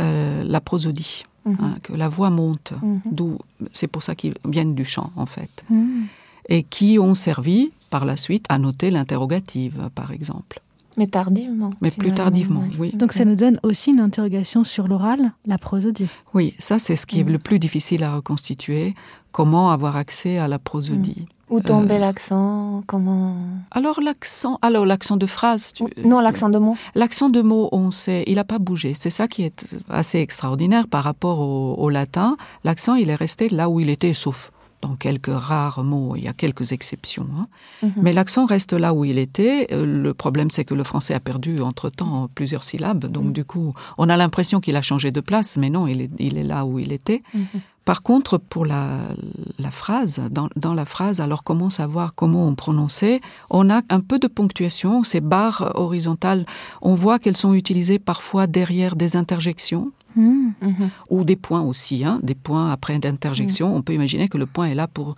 euh, 0.00 0.44
la 0.44 0.60
prosodie, 0.60 1.24
hein, 1.46 1.50
mhm. 1.58 1.80
que 1.82 1.92
la 1.94 2.08
voix 2.08 2.30
monte, 2.30 2.74
mhm. 2.80 3.00
d'où 3.10 3.38
c'est 3.72 3.88
pour 3.88 4.04
ça 4.04 4.14
qu'ils 4.14 4.34
viennent 4.48 4.74
du 4.74 4.84
chant 4.84 5.10
en 5.16 5.26
fait, 5.26 5.64
mhm. 5.68 6.06
et 6.48 6.62
qui 6.62 6.98
ont 7.00 7.14
servi 7.14 7.72
par 7.90 8.04
la 8.04 8.16
suite 8.16 8.46
à 8.48 8.58
noter 8.58 8.90
l'interrogative, 8.90 9.90
par 9.96 10.12
exemple. 10.12 10.62
Mais 10.96 11.06
tardivement. 11.06 11.70
Mais 11.80 11.90
plus 11.90 12.12
tardivement, 12.12 12.64
oui. 12.78 12.92
Donc 12.94 13.12
ça 13.12 13.24
nous 13.24 13.34
donne 13.34 13.58
aussi 13.62 13.90
une 13.90 14.00
interrogation 14.00 14.64
sur 14.64 14.88
l'oral, 14.88 15.32
la 15.46 15.58
prosodie. 15.58 16.08
Oui, 16.34 16.54
ça 16.58 16.78
c'est 16.78 16.96
ce 16.96 17.06
qui 17.06 17.20
est 17.20 17.24
mm. 17.24 17.32
le 17.32 17.38
plus 17.38 17.58
difficile 17.58 18.04
à 18.04 18.14
reconstituer. 18.14 18.94
Comment 19.30 19.70
avoir 19.70 19.96
accès 19.96 20.38
à 20.38 20.48
la 20.48 20.58
prosodie 20.58 21.22
mm. 21.22 21.54
Où 21.54 21.60
tomber 21.60 21.96
euh, 21.96 21.98
l'accent 21.98 22.82
Comment 22.86 23.38
Alors 23.70 24.00
l'accent, 24.00 24.58
alors 24.62 24.86
l'accent 24.86 25.16
de 25.16 25.26
phrase. 25.26 25.72
Tu... 25.72 25.84
Non, 26.04 26.20
l'accent 26.20 26.48
de 26.48 26.58
mot. 26.58 26.76
L'accent 26.94 27.30
de 27.30 27.42
mot, 27.42 27.68
on 27.72 27.90
sait, 27.90 28.24
il 28.26 28.36
n'a 28.36 28.44
pas 28.44 28.58
bougé. 28.58 28.94
C'est 28.94 29.10
ça 29.10 29.28
qui 29.28 29.42
est 29.42 29.66
assez 29.90 30.18
extraordinaire 30.18 30.88
par 30.88 31.04
rapport 31.04 31.40
au, 31.40 31.74
au 31.74 31.88
latin. 31.90 32.36
L'accent, 32.64 32.94
il 32.94 33.10
est 33.10 33.14
resté 33.14 33.48
là 33.48 33.68
où 33.68 33.80
il 33.80 33.90
était, 33.90 34.14
sauf 34.14 34.51
dans 34.82 34.96
quelques 34.96 35.32
rares 35.32 35.84
mots, 35.84 36.14
il 36.16 36.24
y 36.24 36.28
a 36.28 36.32
quelques 36.32 36.72
exceptions. 36.72 37.28
Hein. 37.38 37.46
Mhm. 37.82 37.92
Mais 38.02 38.12
l'accent 38.12 38.44
reste 38.46 38.72
là 38.72 38.92
où 38.92 39.04
il 39.04 39.16
était. 39.16 39.68
Euh, 39.72 39.86
le 39.86 40.12
problème, 40.12 40.50
c'est 40.50 40.64
que 40.64 40.74
le 40.74 40.84
français 40.84 41.14
a 41.14 41.20
perdu 41.20 41.60
entre-temps 41.60 42.28
plusieurs 42.34 42.64
syllabes. 42.64 43.06
Donc, 43.06 43.26
mhm. 43.26 43.32
du 43.32 43.44
coup, 43.44 43.74
on 43.96 44.08
a 44.08 44.16
l'impression 44.16 44.60
qu'il 44.60 44.76
a 44.76 44.82
changé 44.82 45.12
de 45.12 45.20
place, 45.20 45.56
mais 45.56 45.70
non, 45.70 45.86
il 45.86 46.02
est, 46.02 46.10
il 46.18 46.36
est 46.36 46.42
là 46.42 46.66
où 46.66 46.78
il 46.78 46.92
était. 46.92 47.20
Mhm. 47.32 47.46
Par 47.84 48.02
contre, 48.02 48.38
pour 48.38 48.64
la, 48.64 49.08
la 49.58 49.70
phrase, 49.72 50.20
dans, 50.30 50.48
dans, 50.54 50.74
la 50.74 50.84
phrase, 50.84 51.20
alors 51.20 51.42
comment 51.42 51.68
savoir 51.68 52.14
comment 52.14 52.46
on 52.46 52.54
prononçait? 52.54 53.20
On 53.50 53.70
a 53.70 53.82
un 53.88 54.00
peu 54.00 54.18
de 54.20 54.28
ponctuation, 54.28 55.02
ces 55.02 55.20
barres 55.20 55.72
horizontales, 55.74 56.44
on 56.80 56.94
voit 56.94 57.18
qu'elles 57.18 57.36
sont 57.36 57.54
utilisées 57.54 57.98
parfois 57.98 58.46
derrière 58.46 58.94
des 58.94 59.16
interjections. 59.16 59.90
Mmh. 60.16 60.50
Ou 61.10 61.24
des 61.24 61.36
points 61.36 61.62
aussi, 61.62 62.04
hein, 62.04 62.20
des 62.22 62.34
points 62.34 62.70
après 62.70 62.98
d'interjection. 62.98 63.70
Mmh. 63.70 63.76
On 63.76 63.82
peut 63.82 63.94
imaginer 63.94 64.28
que 64.28 64.38
le 64.38 64.46
point 64.46 64.66
est 64.66 64.74
là 64.74 64.86
pour 64.86 65.16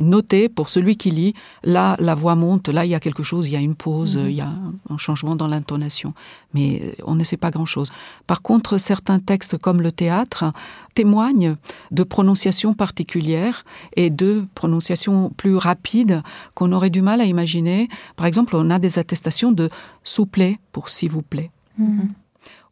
noter, 0.00 0.48
pour 0.48 0.68
celui 0.68 0.96
qui 0.96 1.10
lit, 1.10 1.34
là, 1.62 1.96
la 2.00 2.14
voix 2.14 2.34
monte, 2.34 2.68
là, 2.68 2.84
il 2.84 2.90
y 2.90 2.94
a 2.94 3.00
quelque 3.00 3.22
chose, 3.22 3.46
il 3.46 3.52
y 3.52 3.56
a 3.56 3.60
une 3.60 3.74
pause, 3.74 4.16
mmh. 4.16 4.28
il 4.28 4.34
y 4.34 4.40
a 4.40 4.52
un 4.90 4.98
changement 4.98 5.36
dans 5.36 5.46
l'intonation. 5.46 6.12
Mais 6.54 6.96
on 7.04 7.14
ne 7.14 7.24
sait 7.24 7.36
pas 7.36 7.50
grand-chose. 7.50 7.92
Par 8.26 8.42
contre, 8.42 8.78
certains 8.78 9.20
textes, 9.20 9.56
comme 9.58 9.80
le 9.80 9.92
théâtre, 9.92 10.52
témoignent 10.94 11.56
de 11.90 12.02
prononciations 12.02 12.74
particulières 12.74 13.64
et 13.96 14.10
de 14.10 14.44
prononciations 14.54 15.30
plus 15.30 15.56
rapides 15.56 16.22
qu'on 16.54 16.72
aurait 16.72 16.90
du 16.90 17.02
mal 17.02 17.20
à 17.20 17.24
imaginer. 17.24 17.88
Par 18.16 18.26
exemple, 18.26 18.56
on 18.56 18.70
a 18.70 18.78
des 18.78 18.98
attestations 18.98 19.52
de 19.52 19.70
souplé 20.02 20.58
pour 20.72 20.88
s'il 20.88 21.10
vous 21.10 21.22
plaît 21.22 21.50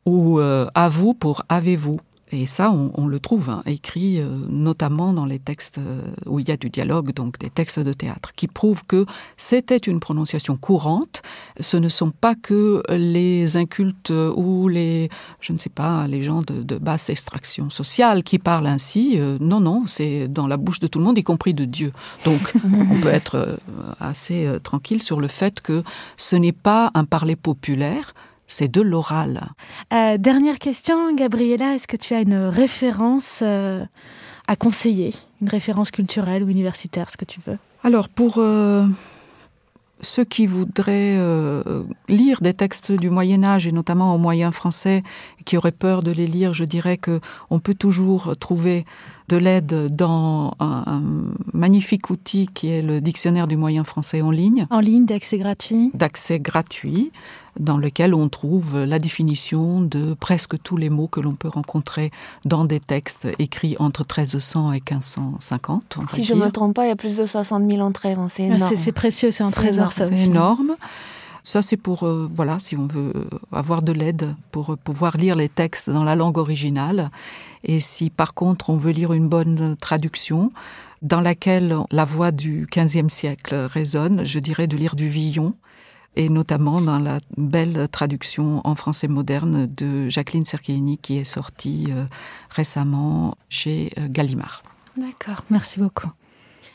ou 0.06 0.40
euh, 0.40 0.66
à 0.74 0.88
vous 0.88 1.14
pour 1.14 1.42
avez-vous. 1.48 1.98
Et 2.32 2.46
ça, 2.46 2.70
on, 2.70 3.08
le 3.08 3.18
trouve 3.18 3.50
hein, 3.50 3.60
écrit 3.66 4.20
euh, 4.20 4.28
notamment 4.48 5.12
dans 5.12 5.24
les 5.24 5.40
textes 5.40 5.78
euh, 5.78 6.12
où 6.26 6.38
il 6.38 6.48
y 6.48 6.52
a 6.52 6.56
du 6.56 6.70
dialogue, 6.70 7.12
donc 7.12 7.40
des 7.40 7.50
textes 7.50 7.80
de 7.80 7.92
théâtre, 7.92 8.34
qui 8.36 8.46
prouvent 8.46 8.84
que 8.86 9.04
c'était 9.36 9.76
une 9.76 9.98
prononciation 9.98 10.56
courante. 10.56 11.22
Ce 11.58 11.76
ne 11.76 11.88
sont 11.88 12.12
pas 12.12 12.36
que 12.36 12.84
les 12.88 13.56
incultes 13.56 14.12
ou 14.36 14.68
les, 14.68 15.08
je 15.40 15.52
ne 15.52 15.58
sais 15.58 15.70
pas, 15.70 16.06
les 16.06 16.22
gens 16.22 16.42
de, 16.42 16.62
de 16.62 16.78
basse 16.78 17.10
extraction 17.10 17.68
sociale 17.68 18.22
qui 18.22 18.38
parlent 18.38 18.68
ainsi. 18.68 19.18
non, 19.40 19.58
non, 19.58 19.82
c'est 19.86 20.28
dans 20.28 20.46
la 20.46 20.56
bouche 20.56 20.78
de 20.78 20.86
tout 20.86 21.00
le 21.00 21.06
monde, 21.06 21.18
y 21.18 21.24
compris 21.24 21.52
de 21.52 21.64
Dieu. 21.64 21.92
Donc, 22.24 22.52
on 22.64 23.00
peut 23.00 23.08
être 23.08 23.58
assez 23.98 24.48
tranquille 24.62 25.02
sur 25.02 25.20
le 25.20 25.26
fait 25.26 25.60
que 25.60 25.82
ce 26.16 26.36
n'est 26.36 26.52
pas 26.52 26.92
un 26.94 27.04
parler 27.04 27.34
populaire, 27.34 28.14
c'est 28.50 28.68
de 28.68 28.80
l'oral. 28.80 29.50
Euh, 29.92 30.18
dernière 30.18 30.58
question, 30.58 31.14
Gabriella, 31.14 31.74
est-ce 31.74 31.86
que 31.86 31.96
tu 31.96 32.14
as 32.14 32.20
une 32.20 32.34
référence 32.34 33.40
euh, 33.42 33.84
à 34.48 34.56
conseiller? 34.56 35.14
Une 35.40 35.48
référence 35.48 35.90
culturelle 35.90 36.42
ou 36.42 36.48
universitaire, 36.48 37.10
ce 37.10 37.16
que 37.16 37.24
tu 37.24 37.40
veux? 37.46 37.58
Alors, 37.84 38.08
pour 38.08 38.34
euh, 38.38 38.86
ceux 40.00 40.24
qui 40.24 40.46
voudraient 40.46 41.20
lire 42.08 42.40
des 42.40 42.52
textes 42.52 42.92
du 42.92 43.08
Moyen 43.08 43.44
Âge, 43.44 43.66
et 43.66 43.72
notamment 43.72 44.14
au 44.14 44.18
moyen 44.18 44.50
français, 44.50 45.02
qui 45.44 45.56
auraient 45.56 45.70
peur 45.72 46.02
de 46.02 46.10
les 46.10 46.26
lire, 46.26 46.52
je 46.52 46.64
dirais 46.64 46.98
que 46.98 47.20
on 47.48 47.58
peut 47.58 47.74
toujours 47.74 48.36
trouver 48.38 48.84
de 49.30 49.36
l'aide 49.36 49.94
dans 49.94 50.54
un, 50.58 51.02
magnifique 51.52 52.10
outil 52.10 52.48
qui 52.52 52.68
est 52.68 52.82
le 52.82 53.00
dictionnaire 53.00 53.46
du 53.46 53.56
moyen 53.56 53.84
français 53.84 54.22
en 54.22 54.30
ligne. 54.30 54.66
En 54.70 54.80
ligne, 54.80 55.06
d'accès 55.06 55.38
gratuit. 55.38 55.90
D'accès 55.94 56.40
gratuit, 56.40 57.12
dans 57.58 57.78
lequel 57.78 58.12
on 58.12 58.28
trouve 58.28 58.78
la 58.78 58.98
définition 58.98 59.80
de 59.80 60.14
presque 60.14 60.60
tous 60.62 60.76
les 60.76 60.90
mots 60.90 61.06
que 61.06 61.20
l'on 61.20 61.32
peut 61.32 61.48
rencontrer 61.48 62.10
dans 62.44 62.64
des 62.64 62.80
textes 62.80 63.28
écrits 63.38 63.76
entre 63.78 64.00
1300 64.00 64.72
et 64.72 64.82
1550. 64.90 65.98
Si 66.12 66.24
je 66.24 66.34
ne 66.34 66.40
me 66.40 66.50
trompe 66.50 66.74
pas, 66.74 66.86
il 66.86 66.88
y 66.88 66.92
a 66.92 66.96
plus 66.96 67.16
de 67.16 67.24
60 67.24 67.70
000 67.70 67.80
entrées. 67.80 68.16
C'est 68.28 68.50
ah, 68.50 68.56
énorme. 68.56 68.74
c'est 68.76 68.92
précieux, 68.92 69.30
c'est 69.30 69.44
un 69.44 69.50
trésor, 69.50 69.92
ça 69.92 70.06
C'est 70.06 70.24
énorme. 70.24 70.74
Ça, 70.80 70.86
c'est 71.42 71.76
pour, 71.76 72.04
euh, 72.04 72.28
voilà, 72.30 72.58
si 72.58 72.76
on 72.76 72.86
veut 72.86 73.12
avoir 73.52 73.82
de 73.82 73.92
l'aide 73.92 74.34
pour 74.50 74.76
pouvoir 74.78 75.16
lire 75.16 75.34
les 75.34 75.48
textes 75.48 75.90
dans 75.90 76.04
la 76.04 76.16
langue 76.16 76.38
originale. 76.38 77.10
Et 77.64 77.80
si 77.80 78.10
par 78.10 78.34
contre 78.34 78.70
on 78.70 78.76
veut 78.76 78.92
lire 78.92 79.12
une 79.12 79.28
bonne 79.28 79.76
traduction, 79.80 80.50
dans 81.02 81.20
laquelle 81.20 81.76
la 81.90 82.04
voix 82.04 82.30
du 82.30 82.66
XVe 82.70 83.08
siècle 83.08 83.54
résonne, 83.54 84.24
je 84.24 84.38
dirais 84.38 84.66
de 84.66 84.76
lire 84.76 84.96
du 84.96 85.08
Villon, 85.08 85.54
et 86.16 86.28
notamment 86.28 86.80
dans 86.80 86.98
la 86.98 87.20
belle 87.36 87.88
traduction 87.90 88.60
en 88.64 88.74
français 88.74 89.08
moderne 89.08 89.66
de 89.66 90.08
Jacqueline 90.08 90.44
Cerchini 90.44 90.98
qui 90.98 91.18
est 91.18 91.24
sortie 91.24 91.86
euh, 91.90 92.04
récemment 92.50 93.36
chez 93.48 93.92
euh, 93.98 94.08
Gallimard. 94.08 94.62
D'accord, 94.96 95.44
merci 95.50 95.78
beaucoup. 95.78 96.08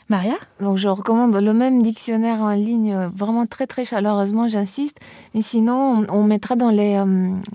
Maria 0.08 0.34
Donc 0.60 0.76
je 0.76 0.88
recommande 0.88 1.34
le 1.34 1.52
même 1.52 1.82
dictionnaire 1.82 2.40
en 2.40 2.52
ligne, 2.52 2.92
euh, 2.92 3.08
vraiment 3.08 3.44
très 3.46 3.66
très 3.66 3.84
chaleureusement, 3.84 4.46
j'insiste. 4.46 4.98
Mais 5.34 5.42
sinon, 5.42 6.06
on 6.08 6.22
mettra 6.22 6.54
dans 6.54 6.70
les, 6.70 7.02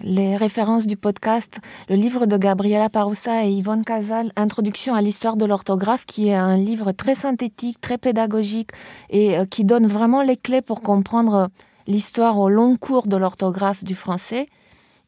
les 0.03 0.35
références 0.35 0.85
du 0.85 0.97
podcast 0.97 1.59
le 1.89 1.95
livre 1.95 2.25
de 2.25 2.37
Gabriela 2.37 2.89
Paroussa 2.89 3.45
et 3.45 3.51
Yvonne 3.51 3.85
Casal, 3.85 4.31
Introduction 4.35 4.93
à 4.93 5.01
l'histoire 5.01 5.37
de 5.37 5.45
l'orthographe, 5.45 6.05
qui 6.05 6.27
est 6.27 6.35
un 6.35 6.57
livre 6.57 6.91
très 6.91 7.15
synthétique, 7.15 7.79
très 7.79 7.97
pédagogique 7.97 8.71
et 9.09 9.37
qui 9.49 9.63
donne 9.63 9.87
vraiment 9.87 10.21
les 10.21 10.37
clés 10.37 10.61
pour 10.61 10.81
comprendre 10.81 11.49
l'histoire 11.87 12.37
au 12.37 12.49
long 12.49 12.75
cours 12.75 13.07
de 13.07 13.17
l'orthographe 13.17 13.83
du 13.83 13.95
français. 13.95 14.47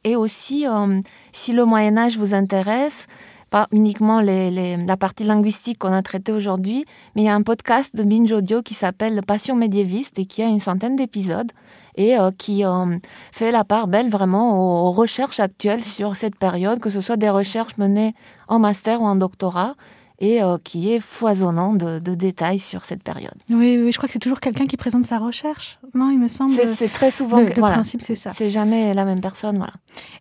Et 0.03 0.15
aussi, 0.15 0.67
euh, 0.67 0.99
si 1.31 1.53
le 1.53 1.65
Moyen 1.65 1.97
Âge 1.97 2.17
vous 2.17 2.33
intéresse, 2.33 3.07
pas 3.53 3.67
uniquement 3.71 4.19
la 4.19 4.97
partie 4.97 5.23
linguistique 5.23 5.77
qu'on 5.77 5.93
a 5.93 6.01
traitée 6.01 6.31
aujourd'hui, 6.31 6.85
mais 7.15 7.21
il 7.21 7.25
y 7.25 7.29
a 7.29 7.35
un 7.35 7.43
podcast 7.43 7.95
de 7.95 8.01
Binge 8.01 8.31
Audio 8.31 8.63
qui 8.63 8.73
s'appelle 8.73 9.21
Passion 9.21 9.55
médiéviste 9.55 10.17
et 10.17 10.25
qui 10.25 10.41
a 10.41 10.47
une 10.47 10.59
centaine 10.59 10.95
d'épisodes 10.95 11.51
et 11.95 12.17
euh, 12.17 12.31
qui 12.35 12.65
euh, 12.65 12.97
fait 13.31 13.51
la 13.51 13.63
part 13.63 13.85
belle 13.87 14.09
vraiment 14.09 14.87
aux, 14.87 14.91
recherches 14.91 15.39
actuelles 15.39 15.83
sur 15.83 16.15
cette 16.15 16.35
période, 16.35 16.79
que 16.79 16.89
ce 16.89 16.99
soit 16.99 17.15
des 17.15 17.29
recherches 17.29 17.77
menées 17.77 18.15
en 18.47 18.57
master 18.57 19.03
ou 19.03 19.05
en 19.05 19.15
doctorat 19.15 19.75
et 20.23 20.41
euh, 20.41 20.57
qui 20.63 20.93
est 20.93 21.01
foisonnant 21.01 21.73
de, 21.73 21.99
détails 21.99 22.59
sur 22.59 22.85
cette 22.85 23.03
période. 23.03 23.35
Oui, 23.49 23.77
oui 23.77 23.91
je 23.91 23.97
crois 23.97 24.07
que 24.07 24.13
c'est 24.13 24.19
toujours 24.19 24.39
quelqu'un 24.39 24.65
qui 24.65 24.77
présente 24.77 25.03
sa 25.03 25.17
recherche. 25.17 25.79
Non, 25.93 26.11
il 26.11 26.17
me 26.17 26.29
semble. 26.29 26.53
C'est 26.53 26.87
très 26.87 27.11
souvent. 27.11 27.41
Le, 27.41 27.49
principe, 27.49 28.01
c'est 28.01 28.15
ça. 28.15 28.31
C'est 28.33 28.49
jamais 28.49 28.93
la 28.93 29.03
même 29.03 29.19
personne, 29.19 29.57
voilà. 29.57 29.73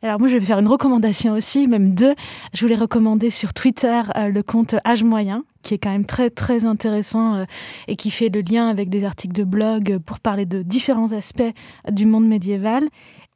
Alors 0.02 0.18
moi, 0.18 0.28
je 0.28 0.36
vais 0.36 0.44
faire 0.44 0.58
une 0.58 0.66
recommandation 0.66 1.34
aussi, 1.34 1.68
même 1.68 1.94
deux. 1.94 2.16
Je 2.52 2.62
voulais 2.62 2.74
recommander 2.74 3.30
sur 3.30 3.54
Twitter 3.54 4.02
euh, 4.16 4.28
le 4.28 4.42
compte 4.42 4.74
Âge 4.84 5.04
Moyen, 5.04 5.44
qui 5.62 5.74
est 5.74 5.78
quand 5.78 5.92
même 5.92 6.04
très 6.04 6.30
très 6.30 6.64
intéressant 6.64 7.36
euh, 7.36 7.44
et 7.86 7.94
qui 7.94 8.10
fait 8.10 8.28
le 8.28 8.40
lien 8.40 8.68
avec 8.68 8.90
des 8.90 9.04
articles 9.04 9.34
de 9.34 9.44
blog 9.44 9.98
pour 10.04 10.18
parler 10.18 10.46
de 10.46 10.62
différents 10.62 11.12
aspects 11.12 11.52
du 11.88 12.06
monde 12.06 12.26
médiéval. 12.26 12.88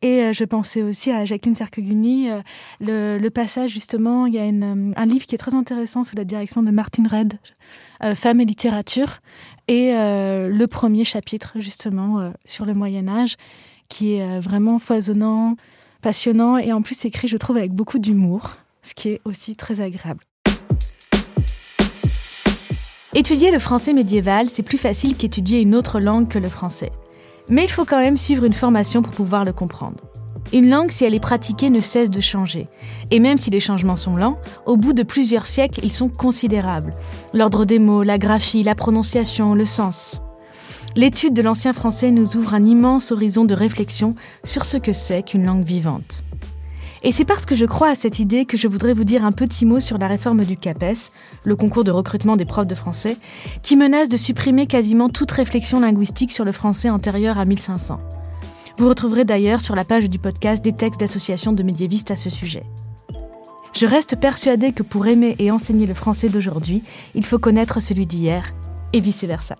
Et 0.03 0.23
euh, 0.23 0.33
je 0.33 0.45
pensais 0.45 0.83
aussi 0.83 1.11
à 1.11 1.25
Jacqueline 1.25 1.55
Cerqueglini, 1.55 2.31
euh, 2.31 3.19
le, 3.19 3.29
passage 3.31 3.71
justement, 3.71 4.27
il 4.27 4.35
y 4.35 4.39
a 4.39 4.45
une, 4.45 4.93
un 4.97 5.07
livre 5.07 5.27
qui 5.27 5.35
est 5.35 5.39
très 5.39 5.55
intéressant 5.55 6.03
sous 6.03 6.17
la 6.17 6.25
direction 6.25 6.63
de 6.63 6.71
Martine 6.71 7.07
Red, 7.07 7.39
Femmes 8.15 8.41
et 8.43 8.45
littérature, 8.45 9.21
et 9.69 9.93
le 9.93 10.67
premier 10.67 11.05
chapitre 11.05 11.55
justement 11.57 12.33
sur 12.45 12.67
le 12.67 12.75
Moyen 12.75 13.09
Âge, 13.09 13.37
qui 13.89 14.15
est 14.15 14.39
vraiment 14.39 14.79
foisonnant, 14.79 15.57
passionnant, 16.03 16.59
et 16.59 16.73
en 16.73 16.83
plus 16.83 17.05
écrit, 17.07 17.27
je 17.27 17.39
trouve, 17.39 17.57
avec 17.57 17.73
beaucoup 17.73 17.99
d'humour, 17.99 18.57
ce 18.83 18.93
qui 18.93 19.09
est 19.09 19.21
aussi 19.25 19.57
très 19.57 19.81
agréable. 19.81 20.21
Étudier 23.15 23.51
le 23.51 23.59
français 23.59 23.95
médiéval, 23.95 24.51
c'est 24.51 24.63
plus 24.63 24.77
facile 24.77 25.17
qu'étudier 25.17 25.63
une 25.63 25.75
autre 25.75 26.01
langue 26.01 26.29
que 26.29 26.39
le 26.39 26.51
français. 26.51 26.93
Mais 27.49 27.65
il 27.65 27.71
faut 27.71 27.85
quand 27.85 28.01
même 28.01 28.17
suivre 28.17 28.45
une 28.45 28.53
formation 28.53 29.03
pour 29.03 29.13
pouvoir 29.13 29.45
le 29.45 29.53
comprendre. 29.53 30.03
Une 30.53 30.71
langue, 30.71 30.91
si 30.91 31.05
elle 31.05 31.15
est 31.15 31.21
pratiquée, 31.21 31.71
ne 31.71 31.81
cesse 31.81 32.11
de 32.11 32.21
changer. 32.21 32.69
Et 33.11 33.19
même 33.19 33.37
si 33.37 33.51
les 33.51 33.61
changements 33.61 33.97
sont 33.97 34.17
lents, 34.17 34.39
au 34.65 34.77
bout 34.77 34.93
de 34.93 35.03
plusieurs 35.03 35.47
siècles, 35.47 35.81
ils 35.83 35.93
sont 35.93 36.09
considérables. 36.09 36.95
L'ordre 37.35 37.65
des 37.65 37.79
mots, 37.79 38.03
la 38.03 38.19
graphie, 38.19 38.63
la 38.63 38.75
prononciation, 38.75 39.55
le 39.55 39.65
sens. 39.65 40.23
L'étude 40.95 41.35
de 41.35 41.43
l'ancien 41.43 41.73
français 41.73 42.11
nous 42.11 42.37
ouvre 42.37 42.55
un 42.55 42.65
immense 42.65 43.13
horizon 43.13 43.45
de 43.45 43.55
réflexion 43.55 44.15
sur 44.45 44.65
ce 44.65 44.77
que 44.77 44.93
c'est 44.93 45.23
qu'une 45.23 45.45
langue 45.45 45.65
vivante. 45.65 46.23
Et 47.07 47.13
c'est 47.13 47.25
parce 47.25 47.47
que 47.47 47.55
je 47.55 47.67
crois 47.67 47.91
à 47.91 47.95
cette 47.95 48.19
idée 48.19 48.47
que 48.47 48.57
je 48.57 48.67
voudrais 48.67 48.93
vous 48.93 49.05
dire 49.05 49.25
un 49.25 49.31
petit 49.31 49.65
mot 49.65 49.79
sur 49.79 49.97
la 49.97 50.09
réforme 50.09 50.45
du 50.45 50.57
CAPES, 50.57 51.13
le 51.45 51.55
concours 51.55 51.85
de 51.85 51.93
recrutement 51.93 52.35
des 52.35 52.45
profs 52.45 52.67
de 52.67 52.75
français, 52.75 53.17
qui 53.63 53.77
menace 53.77 54.09
de 54.09 54.17
supprimer 54.17 54.67
quasiment 54.67 55.09
toute 55.09 55.31
réflexion 55.31 55.79
linguistique 55.79 56.33
sur 56.33 56.45
le 56.45 56.51
français 56.51 56.91
antérieur 56.91 57.39
à 57.39 57.45
1500. 57.45 58.01
Vous 58.79 58.89
retrouverez 58.89 59.25
d'ailleurs 59.25 59.61
sur 59.61 59.77
la 59.77 59.85
page 59.85 60.11
du 60.11 60.19
podcast 60.19 60.65
des 60.65 60.73
textes 60.73 60.99
d'associations 60.99 61.53
de 61.53 61.63
médiévistes 61.63 62.11
à 62.11 62.17
ce 62.17 62.29
sujet. 62.29 62.65
Je 63.73 63.87
reste 63.87 64.17
persuadée 64.17 64.73
que 64.73 64.83
pour 64.83 65.07
aimer 65.07 65.37
et 65.39 65.53
enseigner 65.53 65.87
le 65.87 65.95
français 65.95 66.29
d'aujourd'hui, 66.29 66.83
il 67.15 67.25
faut 67.25 67.39
connaître 67.39 67.79
celui 67.79 68.07
d'hier, 68.07 68.53
et 68.93 68.99
vice-versa. 68.99 69.55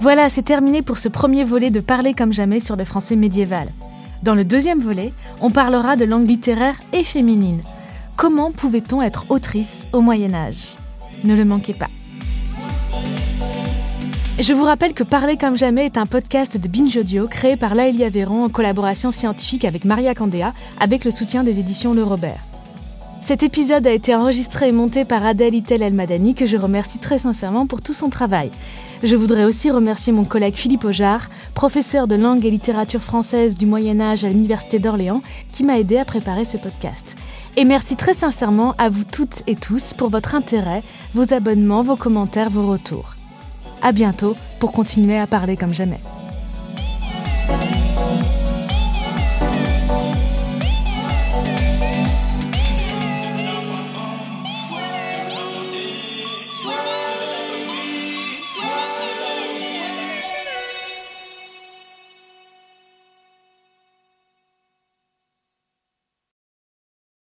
Voilà, 0.00 0.30
c'est 0.30 0.40
terminé 0.42 0.80
pour 0.80 0.96
ce 0.96 1.10
premier 1.10 1.44
volet 1.44 1.70
de 1.70 1.80
Parler 1.80 2.14
comme 2.14 2.32
jamais 2.32 2.58
sur 2.58 2.74
le 2.74 2.84
français 2.84 3.16
médiéval. 3.16 3.68
Dans 4.22 4.34
le 4.34 4.44
deuxième 4.46 4.80
volet, 4.80 5.12
on 5.42 5.50
parlera 5.50 5.96
de 5.96 6.06
langue 6.06 6.26
littéraire 6.26 6.80
et 6.94 7.04
féminine. 7.04 7.60
Comment 8.16 8.50
pouvait-on 8.50 9.02
être 9.02 9.26
autrice 9.28 9.88
au 9.92 10.00
Moyen 10.00 10.32
Âge? 10.32 10.76
Ne 11.22 11.34
le 11.34 11.44
manquez 11.44 11.74
pas. 11.74 11.88
Je 14.38 14.54
vous 14.54 14.64
rappelle 14.64 14.94
que 14.94 15.04
Parler 15.04 15.36
comme 15.36 15.58
jamais 15.58 15.84
est 15.84 15.98
un 15.98 16.06
podcast 16.06 16.56
de 16.56 16.66
Binge 16.66 16.96
Audio 16.96 17.28
créé 17.28 17.56
par 17.56 17.74
Laëlia 17.74 18.08
Véron 18.08 18.44
en 18.44 18.48
collaboration 18.48 19.10
scientifique 19.10 19.66
avec 19.66 19.84
Maria 19.84 20.14
Candéa 20.14 20.54
avec 20.80 21.04
le 21.04 21.10
soutien 21.10 21.44
des 21.44 21.60
éditions 21.60 21.92
Le 21.92 22.04
Robert. 22.04 22.49
Cet 23.22 23.42
épisode 23.42 23.86
a 23.86 23.92
été 23.92 24.14
enregistré 24.14 24.68
et 24.68 24.72
monté 24.72 25.04
par 25.04 25.24
Adèle 25.24 25.54
Itel 25.54 25.82
Elmadani 25.82 26.34
que 26.34 26.46
je 26.46 26.56
remercie 26.56 26.98
très 26.98 27.18
sincèrement 27.18 27.66
pour 27.66 27.82
tout 27.82 27.92
son 27.92 28.08
travail. 28.08 28.50
Je 29.02 29.14
voudrais 29.14 29.44
aussi 29.44 29.70
remercier 29.70 30.12
mon 30.12 30.24
collègue 30.24 30.56
Philippe 30.56 30.84
Aujar, 30.84 31.28
professeur 31.54 32.06
de 32.06 32.16
langue 32.16 32.44
et 32.44 32.50
littérature 32.50 33.02
française 33.02 33.56
du 33.56 33.66
Moyen 33.66 34.00
Âge 34.00 34.24
à 34.24 34.28
l'Université 34.28 34.78
d'Orléans, 34.78 35.22
qui 35.52 35.64
m'a 35.64 35.78
aidé 35.78 35.98
à 35.98 36.04
préparer 36.04 36.44
ce 36.44 36.56
podcast. 36.56 37.16
Et 37.56 37.64
merci 37.64 37.96
très 37.96 38.14
sincèrement 38.14 38.74
à 38.78 38.88
vous 38.88 39.04
toutes 39.04 39.42
et 39.46 39.54
tous 39.54 39.94
pour 39.94 40.08
votre 40.08 40.34
intérêt, 40.34 40.82
vos 41.14 41.32
abonnements, 41.32 41.82
vos 41.82 41.96
commentaires, 41.96 42.50
vos 42.50 42.66
retours. 42.66 43.16
À 43.82 43.92
bientôt 43.92 44.34
pour 44.58 44.72
continuer 44.72 45.18
à 45.18 45.26
parler 45.26 45.56
comme 45.56 45.74
jamais. 45.74 46.00